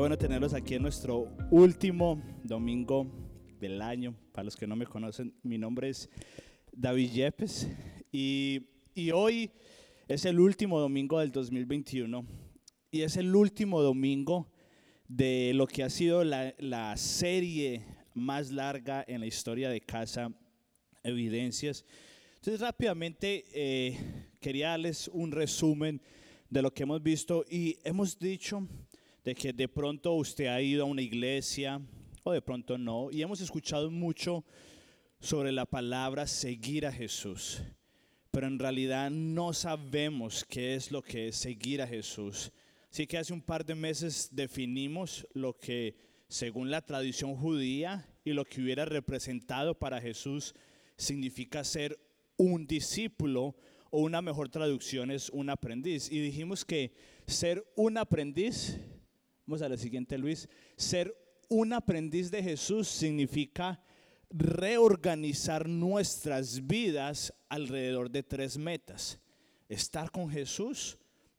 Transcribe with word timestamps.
bueno 0.00 0.16
tenerlos 0.16 0.54
aquí 0.54 0.76
en 0.76 0.82
nuestro 0.82 1.28
último 1.50 2.22
domingo 2.42 3.06
del 3.60 3.82
año. 3.82 4.16
Para 4.32 4.44
los 4.44 4.56
que 4.56 4.66
no 4.66 4.74
me 4.74 4.86
conocen, 4.86 5.34
mi 5.42 5.58
nombre 5.58 5.90
es 5.90 6.08
David 6.72 7.10
Yepes 7.10 7.68
y, 8.10 8.62
y 8.94 9.10
hoy 9.10 9.50
es 10.08 10.24
el 10.24 10.40
último 10.40 10.80
domingo 10.80 11.18
del 11.18 11.30
2021 11.30 12.24
y 12.90 13.02
es 13.02 13.18
el 13.18 13.36
último 13.36 13.82
domingo 13.82 14.50
de 15.06 15.52
lo 15.54 15.66
que 15.66 15.82
ha 15.82 15.90
sido 15.90 16.24
la, 16.24 16.54
la 16.56 16.96
serie 16.96 17.84
más 18.14 18.50
larga 18.50 19.04
en 19.06 19.20
la 19.20 19.26
historia 19.26 19.68
de 19.68 19.82
Casa 19.82 20.32
Evidencias. 21.02 21.84
Entonces 22.36 22.62
rápidamente 22.62 23.44
eh, 23.52 24.30
quería 24.40 24.70
darles 24.70 25.10
un 25.12 25.30
resumen 25.30 26.00
de 26.48 26.62
lo 26.62 26.72
que 26.72 26.84
hemos 26.84 27.02
visto 27.02 27.44
y 27.50 27.76
hemos 27.84 28.18
dicho 28.18 28.66
de 29.24 29.34
que 29.34 29.52
de 29.52 29.68
pronto 29.68 30.14
usted 30.14 30.46
ha 30.46 30.60
ido 30.60 30.84
a 30.84 30.86
una 30.86 31.02
iglesia 31.02 31.80
o 32.22 32.32
de 32.32 32.42
pronto 32.42 32.76
no, 32.78 33.10
y 33.10 33.22
hemos 33.22 33.40
escuchado 33.40 33.90
mucho 33.90 34.44
sobre 35.20 35.52
la 35.52 35.66
palabra 35.66 36.26
seguir 36.26 36.86
a 36.86 36.92
Jesús, 36.92 37.62
pero 38.30 38.46
en 38.46 38.58
realidad 38.58 39.10
no 39.10 39.52
sabemos 39.52 40.44
qué 40.44 40.74
es 40.74 40.90
lo 40.90 41.02
que 41.02 41.28
es 41.28 41.36
seguir 41.36 41.82
a 41.82 41.86
Jesús. 41.86 42.52
Así 42.90 43.06
que 43.06 43.18
hace 43.18 43.32
un 43.32 43.42
par 43.42 43.64
de 43.64 43.74
meses 43.74 44.28
definimos 44.32 45.26
lo 45.32 45.52
que 45.52 45.96
según 46.28 46.70
la 46.70 46.80
tradición 46.80 47.36
judía 47.36 48.08
y 48.24 48.32
lo 48.32 48.44
que 48.44 48.60
hubiera 48.60 48.84
representado 48.84 49.78
para 49.78 50.00
Jesús 50.00 50.54
significa 50.96 51.64
ser 51.64 51.98
un 52.36 52.66
discípulo 52.66 53.56
o 53.90 54.00
una 54.00 54.22
mejor 54.22 54.48
traducción 54.48 55.10
es 55.10 55.30
un 55.30 55.50
aprendiz. 55.50 56.10
Y 56.10 56.20
dijimos 56.20 56.64
que 56.64 56.92
ser 57.26 57.64
un 57.76 57.98
aprendiz 57.98 58.78
Vamos 59.50 59.62
a 59.62 59.68
la 59.68 59.76
siguiente, 59.76 60.16
Luis. 60.16 60.48
Ser 60.76 61.12
un 61.48 61.72
aprendiz 61.72 62.30
de 62.30 62.40
Jesús 62.40 62.86
significa 62.86 63.82
reorganizar 64.30 65.68
nuestras 65.68 66.64
vidas 66.68 67.34
alrededor 67.48 68.12
de 68.12 68.22
tres 68.22 68.56
metas. 68.56 69.18
Estar 69.68 70.12
con 70.12 70.30
Jesús, 70.30 70.98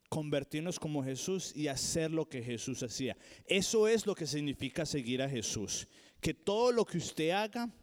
convertirnos 0.10 0.78
como 0.78 1.02
Jesús 1.02 1.54
y 1.56 1.70
hacer 1.70 2.12
lo 2.12 2.28
que 2.28 2.44
Jesús 2.44 2.84
hacía. 2.84 3.16
Eso 3.46 3.88
es 3.88 4.06
lo 4.06 4.14
que 4.14 4.28
significa 4.28 4.86
seguir 4.86 5.22
a 5.22 5.30
Jesús. 5.30 5.88
Que 6.20 6.34
todo 6.34 6.74
lo 6.74 6.84
que 6.84 6.98
usted 6.98 7.30
haga, 7.30 7.74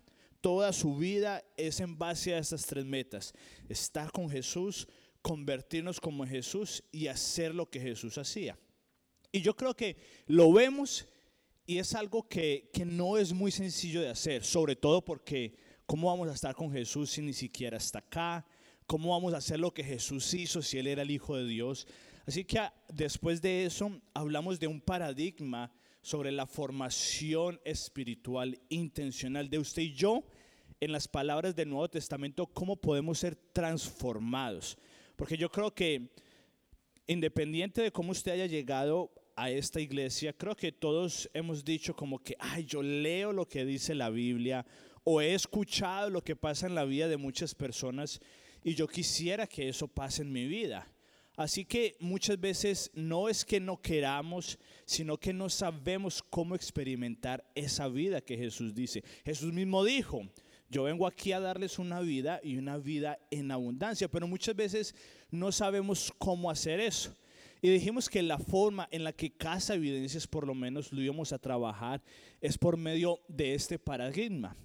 toda 0.43 0.75
su 0.75 0.95
vida 0.95 1.43
es 1.57 1.81
en 1.81 1.97
base 1.97 2.35
a 2.35 2.39
estas 2.39 2.67
tres 2.67 2.85
metas. 2.85 3.33
Estar 3.67 4.13
con 4.13 4.29
Jesús, 4.29 4.89
convertirnos 5.23 5.99
como 5.99 6.27
Jesús 6.27 6.85
y 6.93 7.07
hacer 7.07 7.55
lo 7.55 7.71
que 7.71 7.81
Jesús 7.81 8.19
hacía. 8.19 8.59
Y 9.31 9.41
yo 9.41 9.55
creo 9.55 9.75
que 9.75 9.97
lo 10.27 10.53
vemos 10.53 11.07
y 11.67 11.79
es 11.79 11.95
algo 11.95 12.27
que, 12.27 12.71
no 12.87 13.19
es 13.19 13.33
muy 13.33 13.51
sencillo 13.51 14.01
de 14.01 14.09
hacer, 14.09 14.43
sobre 14.43 14.75
todo 14.75 15.05
porque 15.05 15.55
¿cómo 15.85 16.09
vamos 16.09 16.29
a 16.29 16.33
estar 16.33 16.55
con 16.55 16.73
Jesús 16.73 17.11
si 17.11 17.21
ni 17.21 17.35
siquiera 17.35 17.77
está 17.77 17.99
acá? 17.99 18.47
¿Cómo 18.87 19.11
vamos 19.11 19.35
a 19.35 19.37
hacer 19.37 19.61
lo 19.61 19.75
que 19.75 19.85
Jesús 19.85 20.33
hizo 20.33 20.63
si 20.63 20.79
Él 20.79 20.87
era 20.87 21.03
el 21.03 21.11
Hijo 21.11 21.37
de 21.37 21.47
Dios? 21.47 21.87
Así 22.27 22.45
que 22.45 22.59
ah, 22.59 22.75
después 22.89 23.43
de 23.43 23.67
eso 23.67 24.01
hablamos 24.15 24.59
de 24.59 24.67
un 24.67 24.81
paradigma 24.81 25.71
sobre 26.01 26.33
la 26.33 26.47
formación 26.47 27.61
espiritual 27.65 28.59
intencional 28.71 29.51
de 29.51 29.59
usted 29.59 29.83
y 29.83 29.93
yo 29.93 30.25
en 30.81 30.93
las 30.93 31.07
palabras 31.07 31.55
del 31.55 31.69
Nuevo 31.69 31.91
Testamento, 31.91 32.47
cómo 32.47 32.77
podemos 32.77 33.19
ser 33.19 33.37
transformados. 33.53 34.79
Porque 35.17 35.37
yo 35.37 35.51
creo 35.51 35.75
que 35.75 36.13
independiente 37.09 37.83
de 37.83 37.91
cómo 37.91 38.13
usted 38.13 38.33
haya 38.33 38.47
llegado 38.47 39.11
a 39.35 39.51
esta 39.51 39.81
iglesia, 39.81 40.33
creo 40.33 40.55
que 40.55 40.71
todos 40.71 41.29
hemos 41.33 41.65
dicho 41.65 41.97
como 41.97 42.23
que, 42.23 42.37
ay, 42.39 42.65
yo 42.65 42.83
leo 42.83 43.33
lo 43.33 43.49
que 43.49 43.65
dice 43.65 43.95
la 43.95 44.11
Biblia 44.11 44.65
o 45.05 45.21
he 45.21 45.35
escuchado 45.35 46.11
lo 46.11 46.23
que 46.23 46.37
pasa 46.37 46.67
en 46.67 46.75
la 46.75 46.85
vida 46.85 47.09
de 47.09 47.17
muchas 47.17 47.55
personas 47.55 48.21
y 48.63 48.75
yo 48.75 48.87
quisiera 48.87 49.47
que 49.47 49.69
eso 49.69 49.89
pase 49.89 50.23
en 50.23 50.33
mi 50.33 50.47
vida. 50.47 50.87
Así 51.37 51.65
que 51.65 51.97
muchas 52.01 52.39
veces 52.39 52.91
no 52.95 53.29
es 53.29 53.45
que 53.45 53.61
no 53.61 53.81
queramos, 53.81 54.59
sino 54.85 55.17
que 55.19 55.33
no 55.33 55.49
sabemos 55.49 56.21
cómo 56.21 56.57
experimentar 56.57 57.45
esa 57.55 57.87
vida 57.89 58.21
que 58.21 58.37
Jesús 58.37 58.75
dice. 58.75 59.05
Jesús 59.25 59.53
mismo 59.53 59.85
dijo, 59.85 60.29
yo 60.69 60.83
vengo 60.83 61.07
aquí 61.07 61.33
a 61.33 61.41
darles 61.41 61.79
una 61.79 62.01
vida 62.01 62.41
y 62.43 62.57
una 62.57 62.77
vida 62.77 63.19
en 63.31 63.51
abundancia, 63.53 64.09
pero 64.09 64.27
muchas 64.27 64.57
veces 64.57 64.95
no 65.31 65.53
sabemos 65.53 66.13
cómo 66.19 66.51
hacer 66.51 66.81
eso. 66.81 67.15
Y 67.61 67.71
dijimos 67.71 68.09
que 68.09 68.23
la 68.23 68.39
forma 68.39 68.89
en 68.93 69.03
la 69.05 69.13
que 69.13 69.31
Casa 69.31 69.75
Evidencias 69.75 70.27
por 70.27 70.47
lo 70.47 70.55
menos 70.55 70.93
lo 70.93 71.03
íbamos 71.03 71.33
a 71.33 71.39
trabajar 71.39 72.03
es 72.41 72.57
por 72.57 72.77
medio 72.77 73.21
de 73.29 73.55
este 73.55 73.79
paradigma. 73.79 74.57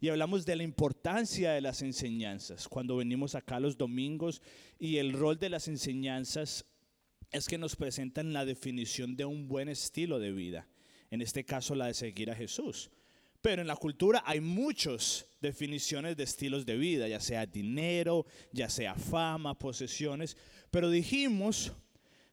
Y 0.00 0.08
hablamos 0.08 0.44
de 0.44 0.56
la 0.56 0.64
importancia 0.64 1.52
de 1.52 1.60
las 1.60 1.80
enseñanzas 1.80 2.68
cuando 2.68 2.96
venimos 2.96 3.34
acá 3.34 3.60
los 3.60 3.78
domingos 3.78 4.42
y 4.78 4.96
el 4.96 5.12
rol 5.12 5.38
de 5.38 5.48
las 5.48 5.68
enseñanzas 5.68 6.66
es 7.30 7.46
que 7.46 7.56
nos 7.56 7.76
presentan 7.76 8.32
la 8.32 8.44
definición 8.44 9.16
de 9.16 9.24
un 9.24 9.48
buen 9.48 9.68
estilo 9.68 10.18
de 10.18 10.32
vida. 10.32 10.68
En 11.10 11.22
este 11.22 11.44
caso 11.44 11.74
la 11.74 11.86
de 11.86 11.94
seguir 11.94 12.30
a 12.30 12.34
Jesús. 12.34 12.90
Pero 13.42 13.60
en 13.60 13.68
la 13.68 13.76
cultura 13.76 14.22
hay 14.24 14.40
muchas 14.40 15.26
definiciones 15.40 16.16
de 16.16 16.22
estilos 16.22 16.64
de 16.64 16.76
vida, 16.76 17.08
ya 17.08 17.20
sea 17.20 17.44
dinero, 17.44 18.24
ya 18.52 18.70
sea 18.70 18.94
fama, 18.94 19.58
posesiones. 19.58 20.36
Pero 20.70 20.88
dijimos 20.88 21.72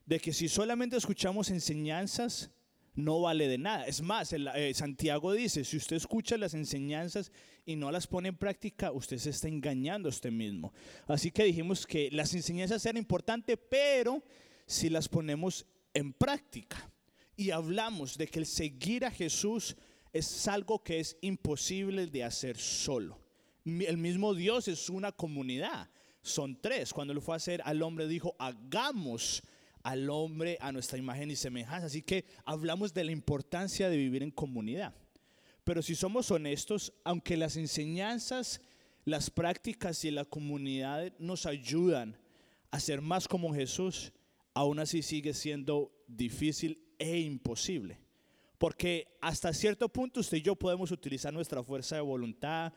de 0.05 0.19
que 0.19 0.31
si 0.31 0.47
solamente 0.47 0.95
escuchamos 0.95 1.49
enseñanzas, 1.49 2.51
no 2.95 3.21
vale 3.21 3.47
de 3.47 3.57
nada. 3.57 3.85
Es 3.85 4.01
más, 4.01 4.33
eh, 4.33 4.73
Santiago 4.75 5.33
dice, 5.33 5.63
si 5.63 5.77
usted 5.77 5.95
escucha 5.95 6.37
las 6.37 6.53
enseñanzas 6.53 7.31
y 7.65 7.75
no 7.75 7.91
las 7.91 8.07
pone 8.07 8.29
en 8.29 8.37
práctica, 8.37 8.91
usted 8.91 9.17
se 9.17 9.31
está 9.31 9.47
engañando 9.47 10.09
a 10.09 10.11
usted 10.11 10.31
mismo. 10.31 10.73
Así 11.07 11.31
que 11.31 11.43
dijimos 11.43 11.87
que 11.87 12.09
las 12.11 12.33
enseñanzas 12.33 12.85
eran 12.85 12.97
importantes, 12.97 13.57
pero 13.69 14.23
si 14.65 14.89
las 14.89 15.07
ponemos 15.07 15.65
en 15.93 16.13
práctica 16.13 16.91
y 17.35 17.51
hablamos 17.51 18.17
de 18.17 18.27
que 18.27 18.39
el 18.39 18.45
seguir 18.45 19.05
a 19.05 19.11
Jesús 19.11 19.75
es 20.13 20.47
algo 20.47 20.83
que 20.83 20.99
es 20.99 21.17
imposible 21.21 22.07
de 22.07 22.23
hacer 22.23 22.57
solo. 22.57 23.19
El 23.65 23.97
mismo 23.97 24.33
Dios 24.33 24.67
es 24.67 24.89
una 24.89 25.11
comunidad. 25.11 25.89
Son 26.21 26.59
tres. 26.59 26.93
Cuando 26.93 27.13
lo 27.13 27.21
fue 27.21 27.35
a 27.35 27.37
hacer 27.37 27.61
al 27.63 27.81
hombre 27.81 28.07
dijo, 28.07 28.35
hagamos 28.39 29.43
al 29.83 30.09
hombre 30.09 30.57
a 30.59 30.71
nuestra 30.71 30.97
imagen 30.97 31.31
y 31.31 31.35
semejanza. 31.35 31.87
Así 31.87 32.01
que 32.01 32.25
hablamos 32.45 32.93
de 32.93 33.03
la 33.03 33.11
importancia 33.11 33.89
de 33.89 33.97
vivir 33.97 34.23
en 34.23 34.31
comunidad. 34.31 34.95
Pero 35.63 35.81
si 35.81 35.95
somos 35.95 36.31
honestos, 36.31 36.93
aunque 37.03 37.37
las 37.37 37.55
enseñanzas, 37.55 38.61
las 39.05 39.29
prácticas 39.29 40.03
y 40.03 40.11
la 40.11 40.25
comunidad 40.25 41.13
nos 41.19 41.45
ayudan 41.45 42.17
a 42.71 42.79
ser 42.79 43.01
más 43.01 43.27
como 43.27 43.53
Jesús, 43.53 44.11
aún 44.53 44.79
así 44.79 45.01
sigue 45.01 45.33
siendo 45.33 45.91
difícil 46.07 46.83
e 46.97 47.19
imposible. 47.19 47.99
Porque 48.59 49.17
hasta 49.21 49.53
cierto 49.53 49.89
punto 49.89 50.19
usted 50.19 50.37
y 50.37 50.41
yo 50.41 50.55
podemos 50.55 50.91
utilizar 50.91 51.33
nuestra 51.33 51.63
fuerza 51.63 51.95
de 51.95 52.01
voluntad, 52.01 52.73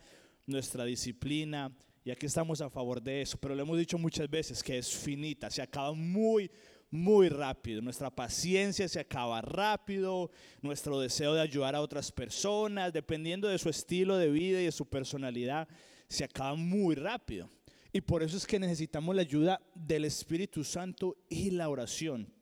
nuestra 0.46 0.84
disciplina, 0.84 1.76
y 2.04 2.10
aquí 2.10 2.26
estamos 2.26 2.60
a 2.60 2.70
favor 2.70 3.02
de 3.02 3.22
eso, 3.22 3.36
pero 3.38 3.54
lo 3.54 3.62
hemos 3.62 3.78
dicho 3.78 3.98
muchas 3.98 4.28
veces 4.30 4.62
que 4.62 4.78
es 4.78 4.88
finita, 4.88 5.50
se 5.50 5.60
acaba 5.60 5.92
muy, 5.92 6.50
muy 6.90 7.28
rápido. 7.28 7.80
Nuestra 7.80 8.10
paciencia 8.10 8.88
se 8.88 9.00
acaba 9.00 9.40
rápido, 9.40 10.30
nuestro 10.60 10.98
deseo 11.00 11.34
de 11.34 11.40
ayudar 11.40 11.74
a 11.74 11.80
otras 11.80 12.10
personas, 12.10 12.92
dependiendo 12.92 13.48
de 13.48 13.58
su 13.58 13.68
estilo 13.68 14.16
de 14.16 14.30
vida 14.30 14.60
y 14.60 14.64
de 14.64 14.72
su 14.72 14.88
personalidad, 14.88 15.68
se 16.08 16.24
acaba 16.24 16.54
muy 16.54 16.94
rápido. 16.94 17.50
Y 17.92 18.00
por 18.00 18.22
eso 18.22 18.36
es 18.36 18.46
que 18.46 18.58
necesitamos 18.58 19.14
la 19.14 19.22
ayuda 19.22 19.60
del 19.74 20.04
Espíritu 20.04 20.64
Santo 20.64 21.16
y 21.28 21.50
la 21.50 21.68
oración, 21.68 22.32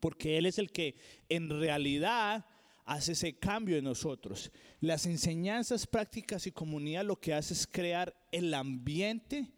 porque 0.00 0.38
Él 0.38 0.46
es 0.46 0.58
el 0.58 0.70
que 0.72 0.96
en 1.28 1.48
realidad 1.48 2.44
hace 2.86 3.12
ese 3.12 3.36
cambio 3.36 3.76
en 3.76 3.84
nosotros. 3.84 4.50
Las 4.80 5.04
enseñanzas 5.06 5.86
prácticas 5.86 6.46
y 6.46 6.52
comunidad 6.52 7.04
lo 7.04 7.20
que 7.20 7.34
hace 7.34 7.52
es 7.52 7.66
crear 7.66 8.16
el 8.32 8.54
ambiente 8.54 9.52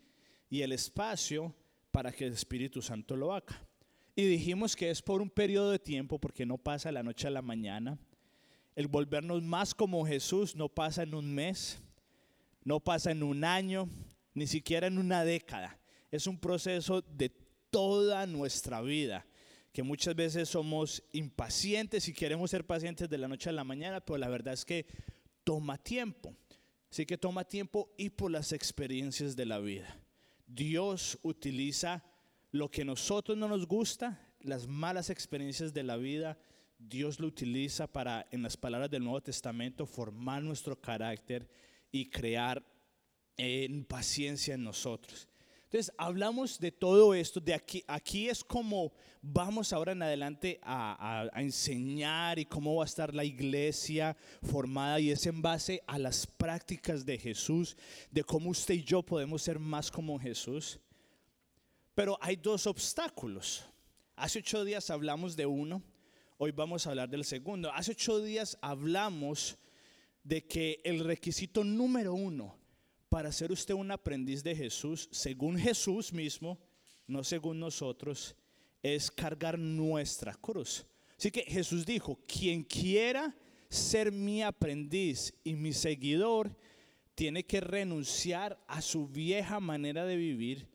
y 0.49 0.63
el 0.63 0.73
espacio 0.73 1.55
para 1.93 2.11
que 2.11 2.27
el 2.27 2.33
Espíritu 2.33 2.83
Santo 2.83 3.17
lo 3.17 3.33
haga. 3.33 3.69
Y 4.17 4.25
dijimos 4.25 4.75
que 4.75 4.91
es 4.91 5.03
por 5.03 5.21
un 5.21 5.31
periodo 5.31 5.71
de 5.71 5.79
tiempo 5.79 6.19
porque 6.19 6.47
no 6.47 6.59
pasa 6.59 6.91
la 6.91 7.03
noche 7.03 7.29
a 7.29 7.31
la 7.31 7.43
mañana. 7.43 7.99
El 8.75 8.89
volvernos 8.89 9.43
más 9.43 9.75
como 9.75 10.07
Jesús 10.07 10.57
no 10.57 10.69
pasa 10.69 11.03
en 11.03 11.15
un 11.15 11.33
mes, 11.33 11.81
no 12.65 12.81
pasa 12.81 13.11
en 13.11 13.23
un 13.23 13.45
año, 13.45 13.89
ni 14.35 14.47
siquiera 14.47 14.87
en 14.87 14.99
una 14.99 15.25
década. 15.25 15.79
Es 16.11 16.27
un 16.27 16.39
proceso 16.39 17.03
de 17.03 17.31
toda 17.71 18.27
nuestra 18.27 18.81
vida 18.81 19.27
que 19.73 19.83
muchas 19.83 20.15
veces 20.15 20.49
somos 20.49 21.03
impacientes 21.13 22.09
y 22.09 22.13
queremos 22.13 22.51
ser 22.51 22.67
pacientes 22.67 23.09
de 23.09 23.19
la 23.19 23.29
noche 23.29 23.51
a 23.51 23.53
la 23.53 23.65
mañana, 23.65 24.01
pero 24.01 24.19
la 24.19 24.29
verdad 24.29 24.55
es 24.55 24.65
que 24.65 24.87
toma 25.45 25.79
tiempo. 25.79 26.35
Así 26.91 27.05
que 27.05 27.19
toma 27.19 27.45
tiempo 27.45 27.93
y 27.97 28.11
por 28.11 28.31
las 28.31 28.53
experiencias 28.53 29.37
de 29.37 29.47
la 29.47 29.59
vida. 29.59 30.01
Dios 30.47 31.19
utiliza 31.23 32.03
lo 32.51 32.71
que 32.71 32.83
a 32.83 32.87
nosotros 32.87 33.37
no 33.37 33.47
nos 33.49 33.67
gusta, 33.67 34.19
las 34.41 34.67
malas 34.67 35.11
experiencias 35.11 35.75
de 35.75 35.83
la 35.83 35.97
vida, 35.97 36.39
Dios 36.79 37.21
lo 37.21 37.27
utiliza 37.27 37.87
para, 37.87 38.27
en 38.31 38.43
las 38.43 38.57
palabras 38.57 38.91
del 38.91 39.03
Nuevo 39.03 39.21
Testamento, 39.21 39.85
formar 39.85 40.43
nuestro 40.43 40.81
carácter 40.81 41.49
y 41.91 42.09
crear 42.09 42.65
en 43.37 43.85
paciencia 43.85 44.55
en 44.55 44.65
nosotros. 44.65 45.28
Entonces, 45.71 45.93
hablamos 45.99 46.59
de 46.59 46.73
todo 46.73 47.13
esto, 47.13 47.41
de 47.41 47.53
aquí, 47.53 47.85
aquí 47.87 48.31
es 48.31 48.43
como 48.43 48.91
vamos 49.21 49.71
ahora 49.75 49.93
en 49.93 50.01
adelante 50.01 50.59
a, 50.63 51.29
a, 51.31 51.43
enseñar 51.43 52.39
y 52.39 52.47
cómo 52.47 52.77
va 52.77 52.85
a 52.85 52.87
estar 52.87 53.15
la 53.15 53.23
iglesia 53.23 54.17
formada 54.43 54.99
y 54.99 55.11
es 55.11 55.27
en 55.27 55.43
base 55.43 55.83
a 55.87 55.99
las 55.99 56.27
prácticas 56.27 57.05
de 57.05 57.19
Jesús, 57.19 57.77
de 58.11 58.25
cómo 58.25 58.49
usted 58.49 58.77
y 58.77 58.83
yo 58.83 59.03
podemos 59.03 59.43
ser 59.43 59.59
más 59.59 59.91
como 59.91 60.19
Jesús. 60.19 60.81
Pero 61.95 62.17
hay 62.23 62.37
dos 62.37 62.67
obstáculos. 62.67 63.69
Hace 64.17 64.39
ocho 64.39 64.65
días 64.65 64.89
hablamos 64.89 65.37
de 65.37 65.45
uno, 65.45 65.83
hoy 66.39 66.51
vamos 66.51 66.87
a 66.87 66.91
hablar 66.91 67.11
del 67.11 67.27
segundo. 67.27 67.71
Hace 67.75 67.93
ocho 67.93 68.23
días 68.23 68.57
hablamos 68.63 69.59
de 70.25 70.47
que 70.47 70.81
el 70.83 71.05
requisito 71.05 71.63
número 71.63 72.15
uno 72.15 72.58
para 73.09 73.33
ser 73.33 73.53
usted 73.53 73.75
un 73.75 73.91
aprendiz 73.91 74.43
de 74.43 74.55
Jesús, 74.55 75.09
según 75.11 75.59
Jesús 75.59 76.13
mismo, 76.13 76.59
no 77.07 77.25
según 77.25 77.59
nosotros, 77.59 78.37
es 78.83 79.11
cargar 79.11 79.59
nuestra 79.59 80.35
cruz. 80.35 80.87
Así 81.17 81.31
que 81.31 81.43
Jesús 81.43 81.85
dijo, 81.85 82.19
quien 82.27 82.63
quiera 82.63 83.35
ser 83.69 84.13
mi 84.13 84.43
aprendiz 84.43 85.35
y 85.43 85.55
mi 85.55 85.73
seguidor, 85.73 86.57
tiene 87.15 87.45
que 87.45 87.61
renunciar 87.61 88.63
a 88.69 88.81
su 88.81 89.09
vieja 89.09 89.59
manera 89.59 90.05
de 90.05 90.17
vivir, 90.17 90.69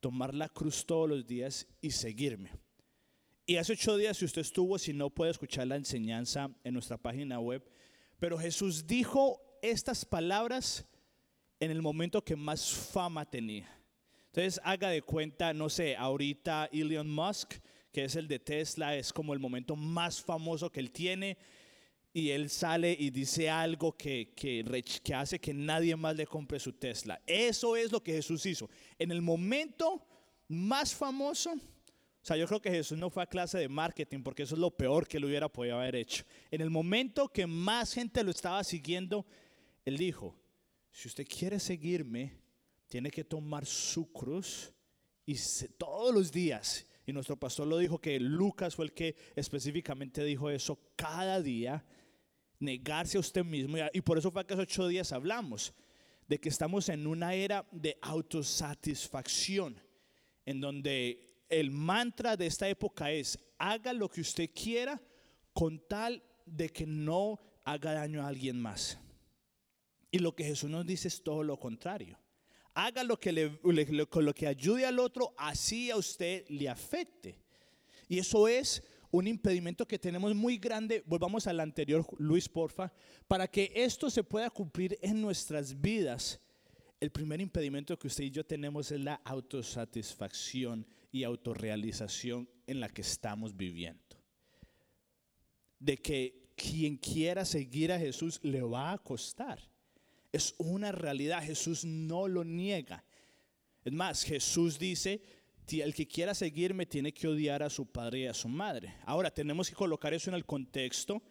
tomar 0.00 0.34
la 0.34 0.48
cruz 0.48 0.86
todos 0.86 1.08
los 1.08 1.26
días 1.26 1.66
y 1.82 1.90
seguirme. 1.90 2.52
Y 3.44 3.56
hace 3.56 3.74
ocho 3.74 3.96
días, 3.96 4.16
si 4.16 4.24
usted 4.24 4.40
estuvo, 4.40 4.78
si 4.78 4.94
no 4.94 5.10
puede 5.10 5.32
escuchar 5.32 5.66
la 5.66 5.76
enseñanza 5.76 6.50
en 6.64 6.72
nuestra 6.72 6.96
página 6.96 7.38
web, 7.38 7.62
pero 8.18 8.38
Jesús 8.38 8.86
dijo 8.86 9.42
estas 9.60 10.04
palabras 10.04 10.86
en 11.60 11.70
el 11.70 11.82
momento 11.82 12.24
que 12.24 12.34
más 12.34 12.72
fama 12.72 13.24
tenía. 13.24 13.68
Entonces 14.26 14.60
haga 14.64 14.88
de 14.88 15.02
cuenta, 15.02 15.52
no 15.52 15.68
sé, 15.68 15.94
ahorita 15.96 16.70
Elon 16.72 17.10
Musk, 17.10 17.54
que 17.92 18.04
es 18.04 18.16
el 18.16 18.28
de 18.28 18.38
Tesla, 18.38 18.96
es 18.96 19.12
como 19.12 19.34
el 19.34 19.40
momento 19.40 19.76
más 19.76 20.22
famoso 20.22 20.70
que 20.70 20.80
él 20.80 20.90
tiene 20.90 21.36
y 22.12 22.30
él 22.30 22.48
sale 22.50 22.96
y 22.98 23.10
dice 23.10 23.50
algo 23.50 23.92
que, 23.92 24.32
que, 24.34 24.64
que, 25.02 25.14
hace 25.14 25.38
que 25.38 25.54
nadie 25.54 25.94
más 25.96 26.16
le 26.16 26.26
compre 26.26 26.58
su 26.58 26.72
Tesla. 26.72 27.20
Eso 27.26 27.76
es 27.76 27.92
lo 27.92 28.02
que 28.02 28.12
Jesús 28.12 28.46
hizo. 28.46 28.68
En 28.98 29.10
el 29.10 29.22
momento 29.22 30.04
más 30.48 30.94
famoso, 30.94 31.52
o 31.52 32.26
sea, 32.26 32.36
yo 32.36 32.46
creo 32.46 32.60
que 32.60 32.70
Jesús 32.70 32.98
no 32.98 33.10
fue 33.10 33.22
a 33.22 33.26
clase 33.26 33.58
de 33.58 33.68
marketing 33.68 34.22
porque 34.22 34.42
eso 34.42 34.54
es 34.54 34.60
lo 34.60 34.70
peor 34.70 35.06
que 35.06 35.18
él 35.18 35.24
hubiera 35.24 35.48
podido 35.48 35.76
haber 35.76 35.96
hecho. 35.96 36.24
En 36.50 36.60
el 36.60 36.70
momento 36.70 37.28
que 37.28 37.46
más 37.46 37.94
gente 37.94 38.22
lo 38.24 38.30
estaba 38.30 38.62
siguiendo, 38.64 39.26
él 39.84 39.96
dijo, 39.96 40.36
si 40.90 41.08
usted 41.08 41.26
quiere 41.26 41.58
seguirme, 41.60 42.40
tiene 42.88 43.10
que 43.10 43.24
tomar 43.24 43.64
su 43.64 44.10
cruz 44.12 44.72
y 45.24 45.36
todos 45.78 46.12
los 46.12 46.32
días. 46.32 46.86
Y 47.06 47.12
nuestro 47.12 47.36
pastor 47.36 47.66
lo 47.66 47.78
dijo 47.78 48.00
que 48.00 48.18
Lucas 48.20 48.74
fue 48.74 48.86
el 48.86 48.92
que 48.92 49.16
específicamente 49.36 50.24
dijo 50.24 50.50
eso 50.50 50.78
cada 50.96 51.40
día, 51.40 51.84
negarse 52.58 53.16
a 53.16 53.20
usted 53.20 53.44
mismo. 53.44 53.76
Y 53.92 54.00
por 54.00 54.18
eso 54.18 54.30
fue 54.30 54.44
que 54.44 54.54
hace 54.54 54.62
ocho 54.62 54.88
días 54.88 55.12
hablamos 55.12 55.72
de 56.28 56.38
que 56.38 56.48
estamos 56.48 56.88
en 56.88 57.06
una 57.06 57.34
era 57.34 57.66
de 57.72 57.98
autosatisfacción, 58.02 59.80
en 60.46 60.60
donde 60.60 61.44
el 61.48 61.70
mantra 61.70 62.36
de 62.36 62.46
esta 62.46 62.68
época 62.68 63.10
es, 63.10 63.38
haga 63.58 63.92
lo 63.92 64.08
que 64.08 64.20
usted 64.20 64.50
quiera 64.54 65.00
con 65.52 65.80
tal 65.88 66.22
de 66.46 66.68
que 66.68 66.86
no 66.86 67.40
haga 67.64 67.94
daño 67.94 68.22
a 68.22 68.28
alguien 68.28 68.60
más. 68.60 68.98
Y 70.10 70.18
lo 70.18 70.34
que 70.34 70.44
Jesús 70.44 70.70
nos 70.70 70.86
dice 70.86 71.08
es 71.08 71.22
todo 71.22 71.42
lo 71.42 71.58
contrario. 71.58 72.18
Haga 72.74 73.04
lo 73.04 73.18
que, 73.18 73.32
le, 73.32 73.58
lo 73.62 74.34
que 74.34 74.46
ayude 74.46 74.86
al 74.86 74.98
otro, 74.98 75.34
así 75.36 75.90
a 75.90 75.96
usted 75.96 76.44
le 76.48 76.68
afecte. 76.68 77.38
Y 78.08 78.18
eso 78.18 78.48
es 78.48 78.82
un 79.10 79.26
impedimento 79.26 79.86
que 79.86 79.98
tenemos 79.98 80.34
muy 80.34 80.58
grande. 80.58 81.02
Volvamos 81.06 81.46
al 81.46 81.60
anterior, 81.60 82.06
Luis, 82.18 82.48
porfa. 82.48 82.92
Para 83.26 83.48
que 83.48 83.72
esto 83.74 84.10
se 84.10 84.24
pueda 84.24 84.50
cumplir 84.50 84.98
en 85.02 85.20
nuestras 85.20 85.80
vidas, 85.80 86.40
el 87.00 87.10
primer 87.10 87.40
impedimento 87.40 87.98
que 87.98 88.08
usted 88.08 88.24
y 88.24 88.30
yo 88.30 88.44
tenemos 88.44 88.90
es 88.92 89.00
la 89.00 89.14
autosatisfacción 89.24 90.86
y 91.10 91.24
autorrealización 91.24 92.48
en 92.66 92.80
la 92.80 92.88
que 92.88 93.02
estamos 93.02 93.56
viviendo. 93.56 94.16
De 95.78 95.96
que 95.96 96.52
quien 96.54 96.96
quiera 96.96 97.44
seguir 97.44 97.90
a 97.90 97.98
Jesús 97.98 98.38
le 98.42 98.60
va 98.62 98.92
a 98.92 98.98
costar. 98.98 99.69
Es 100.32 100.54
una 100.58 100.92
realidad, 100.92 101.42
Jesús 101.42 101.84
no 101.84 102.28
lo 102.28 102.44
niega. 102.44 103.04
Es 103.84 103.92
más, 103.92 104.24
Jesús 104.24 104.78
dice, 104.78 105.22
el 105.78 105.94
que 105.94 106.08
quiera 106.08 106.34
seguirme 106.34 106.86
tiene 106.86 107.12
que 107.12 107.28
odiar 107.28 107.62
a 107.62 107.70
su 107.70 107.86
padre 107.86 108.20
y 108.20 108.26
a 108.26 108.34
su 108.34 108.48
madre. 108.48 108.94
Ahora, 109.04 109.30
tenemos 109.30 109.68
que 109.68 109.76
colocar 109.76 110.12
eso 110.12 110.30
en 110.30 110.34
el 110.34 110.44
contexto 110.44 111.22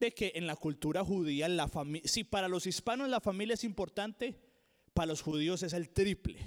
de 0.00 0.12
que 0.12 0.32
en 0.34 0.46
la 0.46 0.56
cultura 0.56 1.04
judía, 1.04 1.48
la 1.48 1.70
si 2.04 2.24
para 2.24 2.48
los 2.48 2.66
hispanos 2.66 3.08
la 3.08 3.20
familia 3.20 3.54
es 3.54 3.64
importante, 3.64 4.38
para 4.94 5.06
los 5.06 5.20
judíos 5.20 5.62
es 5.62 5.72
el 5.72 5.90
triple. 5.90 6.38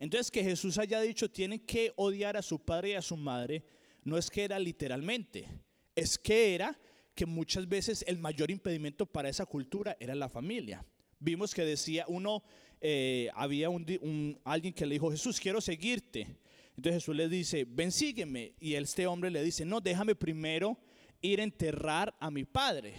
Entonces, 0.00 0.30
que 0.30 0.42
Jesús 0.42 0.78
haya 0.78 1.00
dicho, 1.00 1.30
tiene 1.30 1.64
que 1.64 1.92
odiar 1.96 2.36
a 2.36 2.42
su 2.42 2.58
padre 2.58 2.90
y 2.90 2.94
a 2.94 3.02
su 3.02 3.16
madre, 3.16 3.64
no 4.02 4.18
es 4.18 4.28
que 4.28 4.44
era 4.44 4.58
literalmente, 4.58 5.48
es 5.94 6.18
que 6.18 6.54
era 6.54 6.78
que 7.14 7.26
muchas 7.26 7.68
veces 7.68 8.04
el 8.08 8.18
mayor 8.18 8.50
impedimento 8.50 9.06
para 9.06 9.28
esa 9.28 9.46
cultura 9.46 9.96
era 10.00 10.14
la 10.14 10.28
familia 10.28 10.84
vimos 11.18 11.54
que 11.54 11.64
decía 11.64 12.04
uno, 12.08 12.42
eh, 12.80 13.30
había 13.34 13.70
un, 13.70 14.38
alguien 14.44 14.74
que 14.74 14.86
le 14.86 14.94
dijo, 14.94 15.10
Jesús, 15.10 15.40
quiero 15.40 15.60
seguirte. 15.60 16.38
Entonces 16.76 17.02
Jesús 17.02 17.16
le 17.16 17.28
dice, 17.28 17.64
ven, 17.66 17.92
sígueme. 17.92 18.54
Y 18.60 18.74
este 18.74 19.06
hombre 19.06 19.30
le 19.30 19.42
dice, 19.42 19.64
no, 19.64 19.80
déjame 19.80 20.14
primero 20.14 20.78
ir 21.20 21.40
a 21.40 21.44
enterrar 21.44 22.14
a 22.20 22.30
mi 22.30 22.44
padre. 22.44 22.94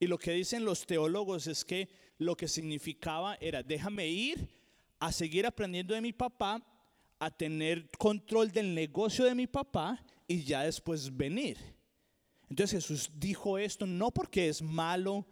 Y 0.00 0.06
lo 0.06 0.18
que 0.18 0.32
dicen 0.32 0.64
los 0.64 0.86
teólogos 0.86 1.46
es 1.46 1.64
que 1.64 1.88
lo 2.18 2.36
que 2.36 2.48
significaba 2.48 3.36
era, 3.40 3.62
déjame 3.62 4.08
ir 4.08 4.48
a 4.98 5.12
seguir 5.12 5.46
aprendiendo 5.46 5.94
de 5.94 6.00
mi 6.00 6.12
papá, 6.12 6.62
a 7.18 7.30
tener 7.30 7.90
control 7.98 8.50
del 8.50 8.74
negocio 8.74 9.24
de 9.24 9.34
mi 9.34 9.46
papá 9.46 10.04
y 10.26 10.42
ya 10.44 10.62
después 10.62 11.14
venir. 11.14 11.58
Entonces 12.48 12.82
Jesús 12.82 13.10
dijo 13.14 13.58
esto 13.58 13.86
no 13.86 14.10
porque 14.10 14.48
es 14.48 14.62
malo, 14.62 15.26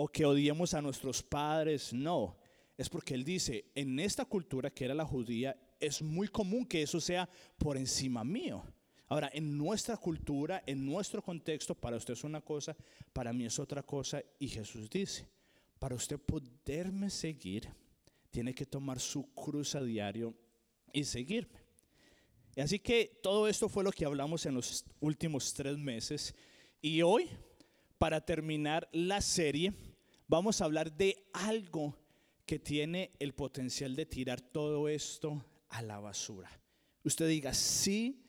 o 0.00 0.06
que 0.06 0.24
odiemos 0.24 0.74
a 0.74 0.80
nuestros 0.80 1.24
padres, 1.24 1.92
no. 1.92 2.36
Es 2.76 2.88
porque 2.88 3.14
Él 3.14 3.24
dice, 3.24 3.64
en 3.74 3.98
esta 3.98 4.24
cultura 4.24 4.70
que 4.70 4.84
era 4.84 4.94
la 4.94 5.04
judía, 5.04 5.56
es 5.80 6.02
muy 6.02 6.28
común 6.28 6.64
que 6.66 6.82
eso 6.82 7.00
sea 7.00 7.28
por 7.58 7.76
encima 7.76 8.22
mío. 8.22 8.62
Ahora, 9.08 9.28
en 9.34 9.58
nuestra 9.58 9.96
cultura, 9.96 10.62
en 10.66 10.86
nuestro 10.86 11.20
contexto, 11.20 11.74
para 11.74 11.96
usted 11.96 12.12
es 12.12 12.22
una 12.22 12.40
cosa, 12.40 12.76
para 13.12 13.32
mí 13.32 13.44
es 13.44 13.58
otra 13.58 13.82
cosa. 13.82 14.22
Y 14.38 14.46
Jesús 14.46 14.88
dice, 14.88 15.28
para 15.80 15.96
usted 15.96 16.20
poderme 16.20 17.10
seguir, 17.10 17.68
tiene 18.30 18.54
que 18.54 18.66
tomar 18.66 19.00
su 19.00 19.34
cruz 19.34 19.74
a 19.74 19.82
diario 19.82 20.32
y 20.92 21.02
seguirme. 21.02 21.58
Así 22.56 22.78
que 22.78 23.18
todo 23.20 23.48
esto 23.48 23.68
fue 23.68 23.82
lo 23.82 23.90
que 23.90 24.04
hablamos 24.04 24.46
en 24.46 24.54
los 24.54 24.84
últimos 25.00 25.52
tres 25.54 25.76
meses. 25.76 26.36
Y 26.80 27.02
hoy, 27.02 27.28
para 27.98 28.24
terminar 28.24 28.88
la 28.92 29.20
serie, 29.20 29.72
vamos 30.28 30.60
a 30.60 30.66
hablar 30.66 30.92
de 30.92 31.28
algo 31.32 31.96
que 32.46 32.58
tiene 32.58 33.10
el 33.18 33.34
potencial 33.34 33.96
de 33.96 34.06
tirar 34.06 34.40
todo 34.40 34.88
esto 34.88 35.44
a 35.70 35.82
la 35.82 35.98
basura. 35.98 36.50
Usted 37.02 37.28
diga, 37.28 37.52
sí, 37.52 38.22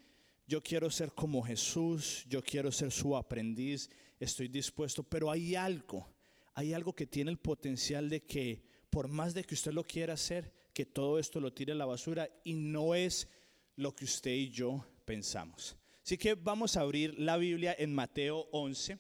yo 0.48 0.63
quiero 0.63 0.89
ser 0.89 1.13
como 1.13 1.44
Jesús, 1.44 2.25
yo 2.27 2.41
quiero 2.41 2.72
ser 2.72 2.91
su 2.91 3.15
aprendiz, 3.15 3.89
estoy 4.20 4.48
dispuesto, 4.48 5.03
pero 5.03 5.29
hay 5.29 5.56
algo, 5.56 6.10
hay 6.53 6.74
algo 6.74 6.94
que 6.94 7.06
tiene 7.06 7.32
el 7.32 7.38
potencial 7.38 8.10
de 8.10 8.24
que 8.24 8.63
por 8.89 9.08
más 9.08 9.34
de 9.34 9.44
que 9.44 9.53
usted 9.53 9.74
lo 9.74 9.84
quiera 9.84 10.13
hacer, 10.13 10.51
que 10.74 10.86
todo 10.86 11.20
esto 11.20 11.39
lo 11.39 11.53
tire 11.53 11.74
a 11.74 11.75
la 11.75 11.86
basura 11.86 12.29
y 12.44 12.53
no 12.53 12.96
es 12.96 13.27
lo 13.75 13.96
que 13.96 14.06
usted 14.06 14.32
y 14.32 14.50
yo 14.50 14.86
pensamos. 15.06 15.77
Así 16.03 16.18
que 16.18 16.34
vamos 16.34 16.75
a 16.75 16.82
abrir 16.82 17.18
la 17.20 17.38
Biblia 17.38 17.75
en 17.77 17.94
Mateo 17.94 18.48
11. 18.51 18.98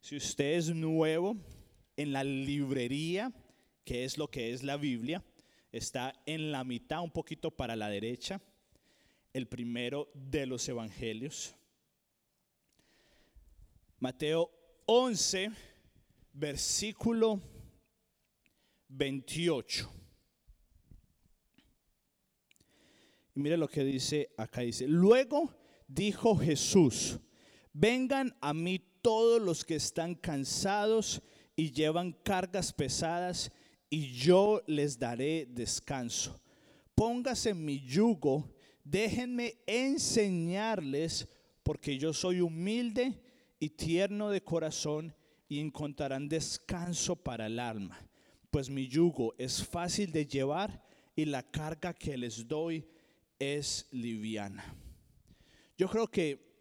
Si 0.00 0.16
usted 0.16 0.54
es 0.54 0.74
nuevo, 0.74 1.36
en 1.96 2.12
la 2.12 2.24
librería, 2.24 3.32
que 3.84 4.04
es 4.04 4.18
lo 4.18 4.28
que 4.28 4.52
es 4.52 4.62
la 4.62 4.76
Biblia, 4.76 5.24
está 5.72 6.14
en 6.26 6.52
la 6.52 6.64
mitad, 6.64 7.02
un 7.02 7.10
poquito 7.10 7.50
para 7.50 7.76
la 7.76 7.88
derecha, 7.88 8.40
el 9.32 9.48
primero 9.48 10.10
de 10.14 10.46
los 10.46 10.68
evangelios. 10.68 11.54
Mateo 13.98 14.50
11, 14.86 15.50
versículo 16.32 17.40
28. 18.88 19.90
Y 23.34 23.40
mire 23.40 23.56
lo 23.56 23.68
que 23.68 23.82
dice 23.82 24.30
acá, 24.36 24.60
dice, 24.60 24.86
luego 24.86 25.56
dijo 25.88 26.36
Jesús, 26.36 27.18
vengan 27.72 28.36
a 28.40 28.54
mí 28.54 28.78
todos 29.02 29.42
los 29.42 29.64
que 29.64 29.74
están 29.74 30.14
cansados 30.14 31.20
y 31.56 31.70
llevan 31.70 32.12
cargas 32.12 32.72
pesadas, 32.72 33.52
y 33.90 34.12
yo 34.12 34.62
les 34.66 34.98
daré 34.98 35.46
descanso. 35.46 36.40
Póngase 36.94 37.54
mi 37.54 37.80
yugo, 37.80 38.52
déjenme 38.82 39.54
enseñarles, 39.66 41.28
porque 41.62 41.98
yo 41.98 42.12
soy 42.12 42.40
humilde 42.40 43.20
y 43.60 43.70
tierno 43.70 44.30
de 44.30 44.42
corazón, 44.42 45.14
y 45.48 45.60
encontrarán 45.60 46.28
descanso 46.28 47.16
para 47.16 47.46
el 47.46 47.58
alma, 47.58 47.98
pues 48.50 48.70
mi 48.70 48.88
yugo 48.88 49.34
es 49.38 49.64
fácil 49.64 50.10
de 50.10 50.26
llevar 50.26 50.82
y 51.14 51.26
la 51.26 51.42
carga 51.42 51.92
que 51.92 52.16
les 52.16 52.48
doy 52.48 52.84
es 53.38 53.86
liviana. 53.90 54.64
Yo 55.76 55.88
creo 55.88 56.08
que 56.08 56.53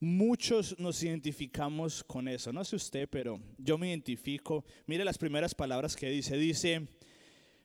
Muchos 0.00 0.78
nos 0.78 1.02
identificamos 1.02 2.04
con 2.04 2.28
eso. 2.28 2.52
No 2.52 2.64
sé 2.64 2.76
usted, 2.76 3.08
pero 3.08 3.40
yo 3.58 3.76
me 3.76 3.88
identifico. 3.88 4.64
Mire 4.86 5.04
las 5.04 5.18
primeras 5.18 5.54
palabras 5.54 5.96
que 5.96 6.08
dice. 6.08 6.36
Dice, 6.36 6.86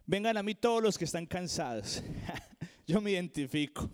vengan 0.07 0.37
a 0.37 0.43
mí 0.43 0.55
todos 0.55 0.81
los 0.81 0.97
que 0.97 1.05
están 1.05 1.27
cansados. 1.27 2.01
yo 2.87 3.01
me 3.01 3.11
identifico. 3.11 3.87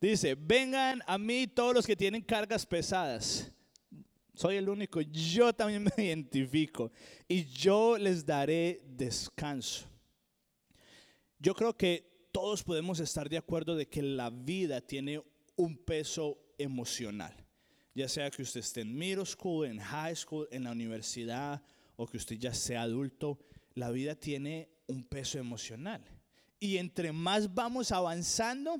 Dice, 0.00 0.34
vengan 0.34 1.02
a 1.06 1.18
mí 1.18 1.46
todos 1.46 1.74
los 1.74 1.86
que 1.86 1.96
tienen 1.96 2.22
cargas 2.22 2.64
pesadas. 2.64 3.52
Soy 4.32 4.56
el 4.56 4.70
único. 4.70 5.02
Yo 5.02 5.52
también 5.52 5.84
me 5.84 5.92
identifico. 6.04 6.90
Y 7.28 7.44
yo 7.44 7.98
les 7.98 8.24
daré 8.24 8.80
descanso. 8.86 9.86
Yo 11.38 11.54
creo 11.54 11.76
que 11.76 12.28
todos 12.32 12.62
podemos 12.62 13.00
estar 13.00 13.28
de 13.28 13.36
acuerdo 13.36 13.76
de 13.76 13.86
que 13.86 14.00
la 14.00 14.30
vida 14.30 14.80
tiene 14.80 15.22
un 15.56 15.76
peso 15.76 16.38
emocional 16.56 17.45
ya 17.96 18.08
sea 18.10 18.30
que 18.30 18.42
usted 18.42 18.60
esté 18.60 18.82
en 18.82 18.94
middle 18.94 19.24
school, 19.24 19.66
en 19.66 19.80
high 19.80 20.14
school, 20.14 20.46
en 20.50 20.64
la 20.64 20.72
universidad 20.72 21.62
o 21.96 22.06
que 22.06 22.18
usted 22.18 22.36
ya 22.36 22.52
sea 22.52 22.82
adulto, 22.82 23.38
la 23.74 23.90
vida 23.90 24.14
tiene 24.14 24.68
un 24.86 25.02
peso 25.02 25.38
emocional. 25.38 26.04
Y 26.60 26.76
entre 26.76 27.10
más 27.10 27.54
vamos 27.54 27.92
avanzando, 27.92 28.78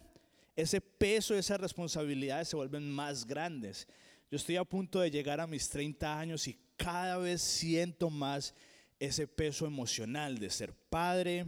ese 0.55 0.83
peso, 0.83 1.35
esas 1.35 1.59
responsabilidades 1.59 2.49
se 2.49 2.57
vuelven 2.57 2.91
más 2.91 3.27
grandes. 3.27 3.89
Yo 4.31 4.37
estoy 4.37 4.57
a 4.57 4.65
punto 4.65 5.01
de 5.01 5.11
llegar 5.11 5.41
a 5.41 5.47
mis 5.47 5.67
30 5.71 6.19
años 6.19 6.47
y 6.47 6.59
cada 6.77 7.17
vez 7.17 7.41
siento 7.41 8.11
más 8.11 8.55
ese 9.01 9.27
peso 9.27 9.65
emocional 9.65 10.39
de 10.39 10.51
ser 10.51 10.75
padre, 10.75 11.47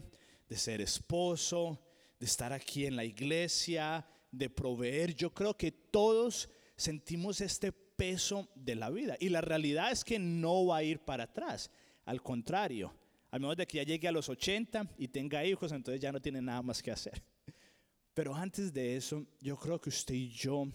de 0.49 0.57
ser 0.57 0.81
esposo, 0.81 1.79
de 2.19 2.25
estar 2.25 2.51
aquí 2.55 2.87
en 2.87 2.97
la 2.97 3.05
iglesia, 3.05 4.07
de 4.33 4.49
proveer. 4.49 5.15
Yo 5.15 5.35
creo 5.35 5.55
que 5.55 5.71
todos 5.71 6.49
sentimos 6.79 7.43
este 7.43 7.73
peso 7.73 8.49
de 8.55 8.77
la 8.77 8.89
vida. 8.89 9.17
Y 9.21 9.29
la 9.29 9.43
realidad 9.43 9.93
es 9.93 10.05
que 10.05 10.19
no 10.19 10.67
va 10.67 10.79
a 10.79 10.83
ir 10.83 11.01
para 11.01 11.25
atrás. 11.25 11.71
Al 12.07 12.23
contrario, 12.23 12.95
al 13.31 13.41
menos 13.41 13.57
de 13.57 13.67
que 13.67 13.79
ya 13.79 13.83
llegue 13.83 14.09
a 14.09 14.13
los 14.13 14.31
80 14.31 14.95
y 14.97 15.09
tenga 15.09 15.45
hijos, 15.45 15.73
entonces 15.73 16.01
ya 16.01 16.13
no 16.13 16.23
tiene 16.23 16.41
nada 16.41 16.63
más 16.63 16.83
que 16.83 16.91
hacer. 16.91 17.23
Pero 18.15 18.35
antes 18.35 18.73
de 18.73 18.97
eso, 18.97 19.27
yo 19.41 19.59
creo 19.59 19.81
que 19.81 19.91
usted 19.91 20.15
y 20.15 20.31
yo 20.31 20.69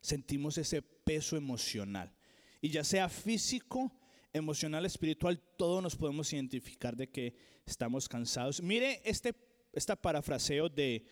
sentimos 0.00 0.56
ese 0.58 0.82
peso 0.82 1.36
emocional. 1.36 2.14
Y 2.60 2.68
ya 2.68 2.84
sea 2.84 3.08
físico, 3.08 3.90
emocional, 4.32 4.86
espiritual, 4.86 5.40
todos 5.56 5.82
nos 5.82 5.96
podemos 5.96 6.32
identificar 6.32 6.94
de 6.94 7.08
que 7.08 7.34
estamos 7.64 8.08
cansados. 8.08 8.62
Mire 8.62 9.00
este 9.04 9.34
esta 9.72 9.96
parafraseo 9.96 10.68
de, 10.68 11.04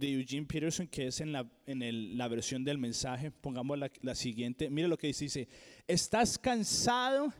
de 0.00 0.12
Eugene 0.12 0.46
Peterson, 0.46 0.88
que 0.88 1.08
es 1.08 1.20
en 1.20 1.30
la, 1.30 1.46
en 1.66 2.16
la 2.16 2.26
versión 2.26 2.64
del 2.64 2.78
mensaje. 2.78 3.30
Pongamos 3.30 3.78
la, 3.78 4.14
siguiente. 4.14 4.70
Mire 4.70 4.88
lo 4.88 4.96
que 4.96 5.08
dice, 5.08 5.26
dice, 5.26 5.48
estás 5.86 6.38
cansado, 6.38 7.32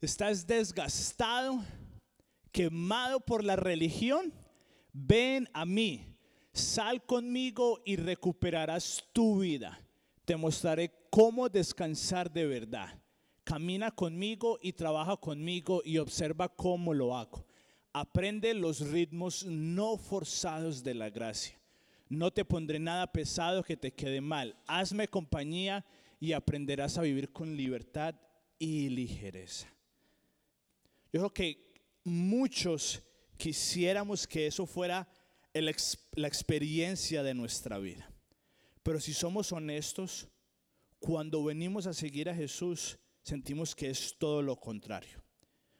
estás 0.00 0.46
desgastado, 0.46 1.62
quemado 2.52 3.20
por 3.20 3.42
la 3.42 3.56
religión. 3.56 4.32
Ven 4.92 5.48
a 5.52 5.66
mí, 5.66 6.16
sal 6.52 7.04
conmigo 7.04 7.82
y 7.84 7.96
recuperarás 7.96 9.04
tu 9.12 9.40
vida. 9.40 9.80
Te 10.24 10.36
mostraré 10.36 10.92
cómo 11.10 11.48
descansar 11.48 12.32
de 12.32 12.46
verdad. 12.46 13.02
Camina 13.42 13.90
conmigo 13.90 14.58
y 14.62 14.72
trabaja 14.72 15.16
conmigo 15.16 15.82
y 15.84 15.98
observa 15.98 16.48
cómo 16.48 16.94
lo 16.94 17.16
hago. 17.16 17.44
Aprende 17.94 18.52
los 18.54 18.80
ritmos 18.80 19.44
no 19.46 19.96
forzados 19.96 20.82
de 20.82 20.94
la 20.94 21.10
gracia. 21.10 21.56
No 22.08 22.32
te 22.32 22.44
pondré 22.44 22.80
nada 22.80 23.12
pesado 23.12 23.62
que 23.62 23.76
te 23.76 23.94
quede 23.94 24.20
mal. 24.20 24.56
Hazme 24.66 25.06
compañía 25.06 25.84
y 26.18 26.32
aprenderás 26.32 26.98
a 26.98 27.02
vivir 27.02 27.32
con 27.32 27.56
libertad 27.56 28.16
y 28.58 28.88
ligereza. 28.88 29.68
Yo 31.12 31.20
creo 31.20 31.32
que 31.32 31.72
muchos 32.02 33.00
quisiéramos 33.36 34.26
que 34.26 34.48
eso 34.48 34.66
fuera 34.66 35.08
la 35.52 36.28
experiencia 36.28 37.22
de 37.22 37.32
nuestra 37.32 37.78
vida. 37.78 38.10
Pero 38.82 38.98
si 39.00 39.14
somos 39.14 39.52
honestos, 39.52 40.26
cuando 40.98 41.44
venimos 41.44 41.86
a 41.86 41.94
seguir 41.94 42.28
a 42.28 42.34
Jesús, 42.34 42.98
sentimos 43.22 43.74
que 43.74 43.90
es 43.90 44.16
todo 44.18 44.42
lo 44.42 44.56
contrario. 44.56 45.23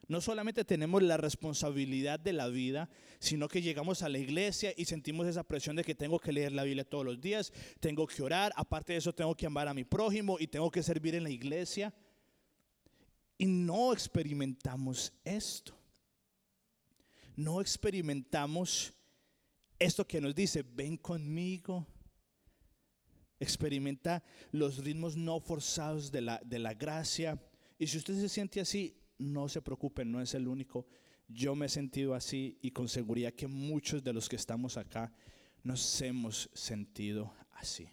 No 0.06 0.20
solamente 0.20 0.64
tenemos 0.64 1.02
la 1.02 1.16
responsabilidad 1.16 2.20
de 2.20 2.32
la 2.32 2.48
vida, 2.48 2.90
sino 3.18 3.48
que 3.48 3.62
llegamos 3.62 4.02
a 4.02 4.08
la 4.08 4.18
iglesia 4.18 4.72
y 4.76 4.84
sentimos 4.84 5.26
esa 5.26 5.44
presión 5.44 5.76
de 5.76 5.84
que 5.84 5.94
tengo 5.94 6.18
que 6.18 6.32
leer 6.32 6.52
la 6.52 6.64
Biblia 6.64 6.84
todos 6.84 7.04
los 7.04 7.20
días, 7.20 7.52
tengo 7.80 8.06
que 8.06 8.22
orar, 8.22 8.52
aparte 8.56 8.92
de 8.92 8.98
eso 8.98 9.14
tengo 9.14 9.34
que 9.34 9.46
amar 9.46 9.68
a 9.68 9.74
mi 9.74 9.84
prójimo 9.84 10.36
y 10.38 10.46
tengo 10.46 10.70
que 10.70 10.82
servir 10.82 11.14
en 11.14 11.22
la 11.22 11.30
iglesia. 11.30 11.94
Y 13.38 13.46
no 13.46 13.92
experimentamos 13.92 15.12
esto. 15.24 15.74
No 17.36 17.60
experimentamos 17.60 18.92
esto 19.78 20.06
que 20.06 20.20
nos 20.20 20.34
dice, 20.34 20.62
ven 20.62 20.96
conmigo. 20.96 21.86
Experimenta 23.40 24.22
los 24.52 24.78
ritmos 24.78 25.16
no 25.16 25.40
forzados 25.40 26.12
de 26.12 26.20
la, 26.20 26.40
de 26.44 26.58
la 26.58 26.74
gracia. 26.74 27.42
Y 27.78 27.86
si 27.86 27.98
usted 27.98 28.14
se 28.14 28.28
siente 28.28 28.60
así, 28.60 28.96
no 29.18 29.48
se 29.48 29.62
preocupen, 29.62 30.10
no 30.10 30.20
es 30.20 30.34
el 30.34 30.48
único. 30.48 30.86
Yo 31.28 31.54
me 31.54 31.66
he 31.66 31.68
sentido 31.68 32.14
así 32.14 32.58
y 32.60 32.70
con 32.70 32.88
seguridad 32.88 33.32
que 33.32 33.46
muchos 33.46 34.02
de 34.02 34.12
los 34.12 34.28
que 34.28 34.36
estamos 34.36 34.76
acá 34.76 35.12
nos 35.62 36.00
hemos 36.02 36.50
sentido 36.52 37.32
así. 37.52 37.88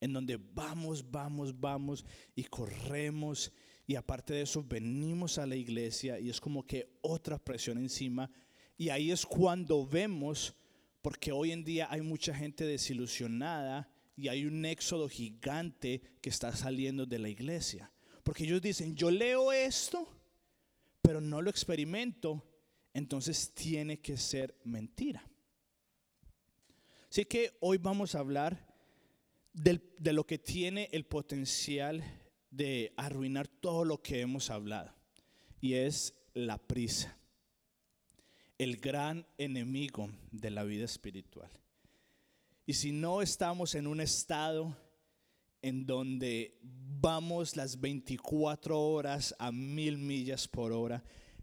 En 0.00 0.12
donde 0.12 0.36
vamos, 0.36 1.10
vamos, 1.10 1.58
vamos 1.58 2.04
y 2.34 2.44
corremos 2.44 3.52
y 3.86 3.96
aparte 3.96 4.34
de 4.34 4.42
eso 4.42 4.62
venimos 4.62 5.38
a 5.38 5.46
la 5.46 5.56
iglesia 5.56 6.18
y 6.18 6.30
es 6.30 6.40
como 6.40 6.66
que 6.66 6.98
otra 7.02 7.38
presión 7.38 7.78
encima 7.78 8.30
y 8.78 8.90
ahí 8.90 9.10
es 9.10 9.26
cuando 9.26 9.84
vemos, 9.84 10.54
porque 11.02 11.32
hoy 11.32 11.50
en 11.50 11.64
día 11.64 11.88
hay 11.90 12.00
mucha 12.00 12.32
gente 12.32 12.64
desilusionada 12.64 13.90
y 14.16 14.28
hay 14.28 14.46
un 14.46 14.64
éxodo 14.64 15.08
gigante 15.08 16.00
que 16.20 16.30
está 16.30 16.54
saliendo 16.54 17.04
de 17.04 17.18
la 17.18 17.28
iglesia. 17.28 17.90
Porque 18.28 18.44
ellos 18.44 18.60
dicen, 18.60 18.94
yo 18.94 19.10
leo 19.10 19.52
esto, 19.52 20.06
pero 21.00 21.18
no 21.18 21.40
lo 21.40 21.48
experimento, 21.48 22.44
entonces 22.92 23.54
tiene 23.54 24.00
que 24.00 24.18
ser 24.18 24.54
mentira. 24.64 25.26
Así 27.10 27.24
que 27.24 27.56
hoy 27.60 27.78
vamos 27.78 28.14
a 28.14 28.18
hablar 28.18 28.66
de 29.54 30.12
lo 30.12 30.26
que 30.26 30.36
tiene 30.36 30.90
el 30.92 31.06
potencial 31.06 32.04
de 32.50 32.92
arruinar 32.98 33.48
todo 33.48 33.86
lo 33.86 34.02
que 34.02 34.20
hemos 34.20 34.50
hablado. 34.50 34.92
Y 35.62 35.72
es 35.72 36.12
la 36.34 36.58
prisa, 36.58 37.16
el 38.58 38.76
gran 38.76 39.26
enemigo 39.38 40.10
de 40.32 40.50
la 40.50 40.64
vida 40.64 40.84
espiritual. 40.84 41.50
Y 42.66 42.74
si 42.74 42.92
no 42.92 43.22
estamos 43.22 43.74
en 43.74 43.86
un 43.86 44.02
estado 44.02 44.76
en 45.62 45.86
donde 45.86 46.58
vamos 46.62 47.56
las 47.56 47.80
24 47.80 48.78
horas 48.78 49.34
a 49.38 49.52
mil 49.52 49.98
millas 49.98 50.48
por 50.48 50.72
hora. 50.72 51.02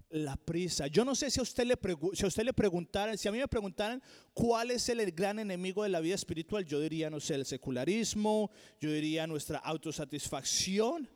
La 0.09 0.37
prisa. 0.37 0.87
Yo 0.87 1.03
no 1.03 1.15
sé 1.15 1.29
si 1.29 1.39
a 1.39 1.43
usted 1.43 1.65
le, 1.65 2.53
preguntaran, 2.53 3.17
si 3.17 3.27
a 3.27 3.31
mí 3.31 3.39
me 3.39 3.47
preguntaran 3.47 4.01
cuál 4.33 4.71
es 4.71 4.87
el 4.87 5.11
gran 5.11 5.39
enemigo 5.39 5.83
de 5.83 5.89
la 5.89 5.99
vida 5.99 6.15
espiritual, 6.15 6.63
yo 6.63 6.79
diría, 6.79 7.09
no 7.09 7.19
sé, 7.19 7.35
el 7.35 7.45
secularismo, 7.45 8.51
yo 8.79 8.91
diría 8.91 9.27
nuestra 9.27 9.59
autosatisfacción. 9.59 11.09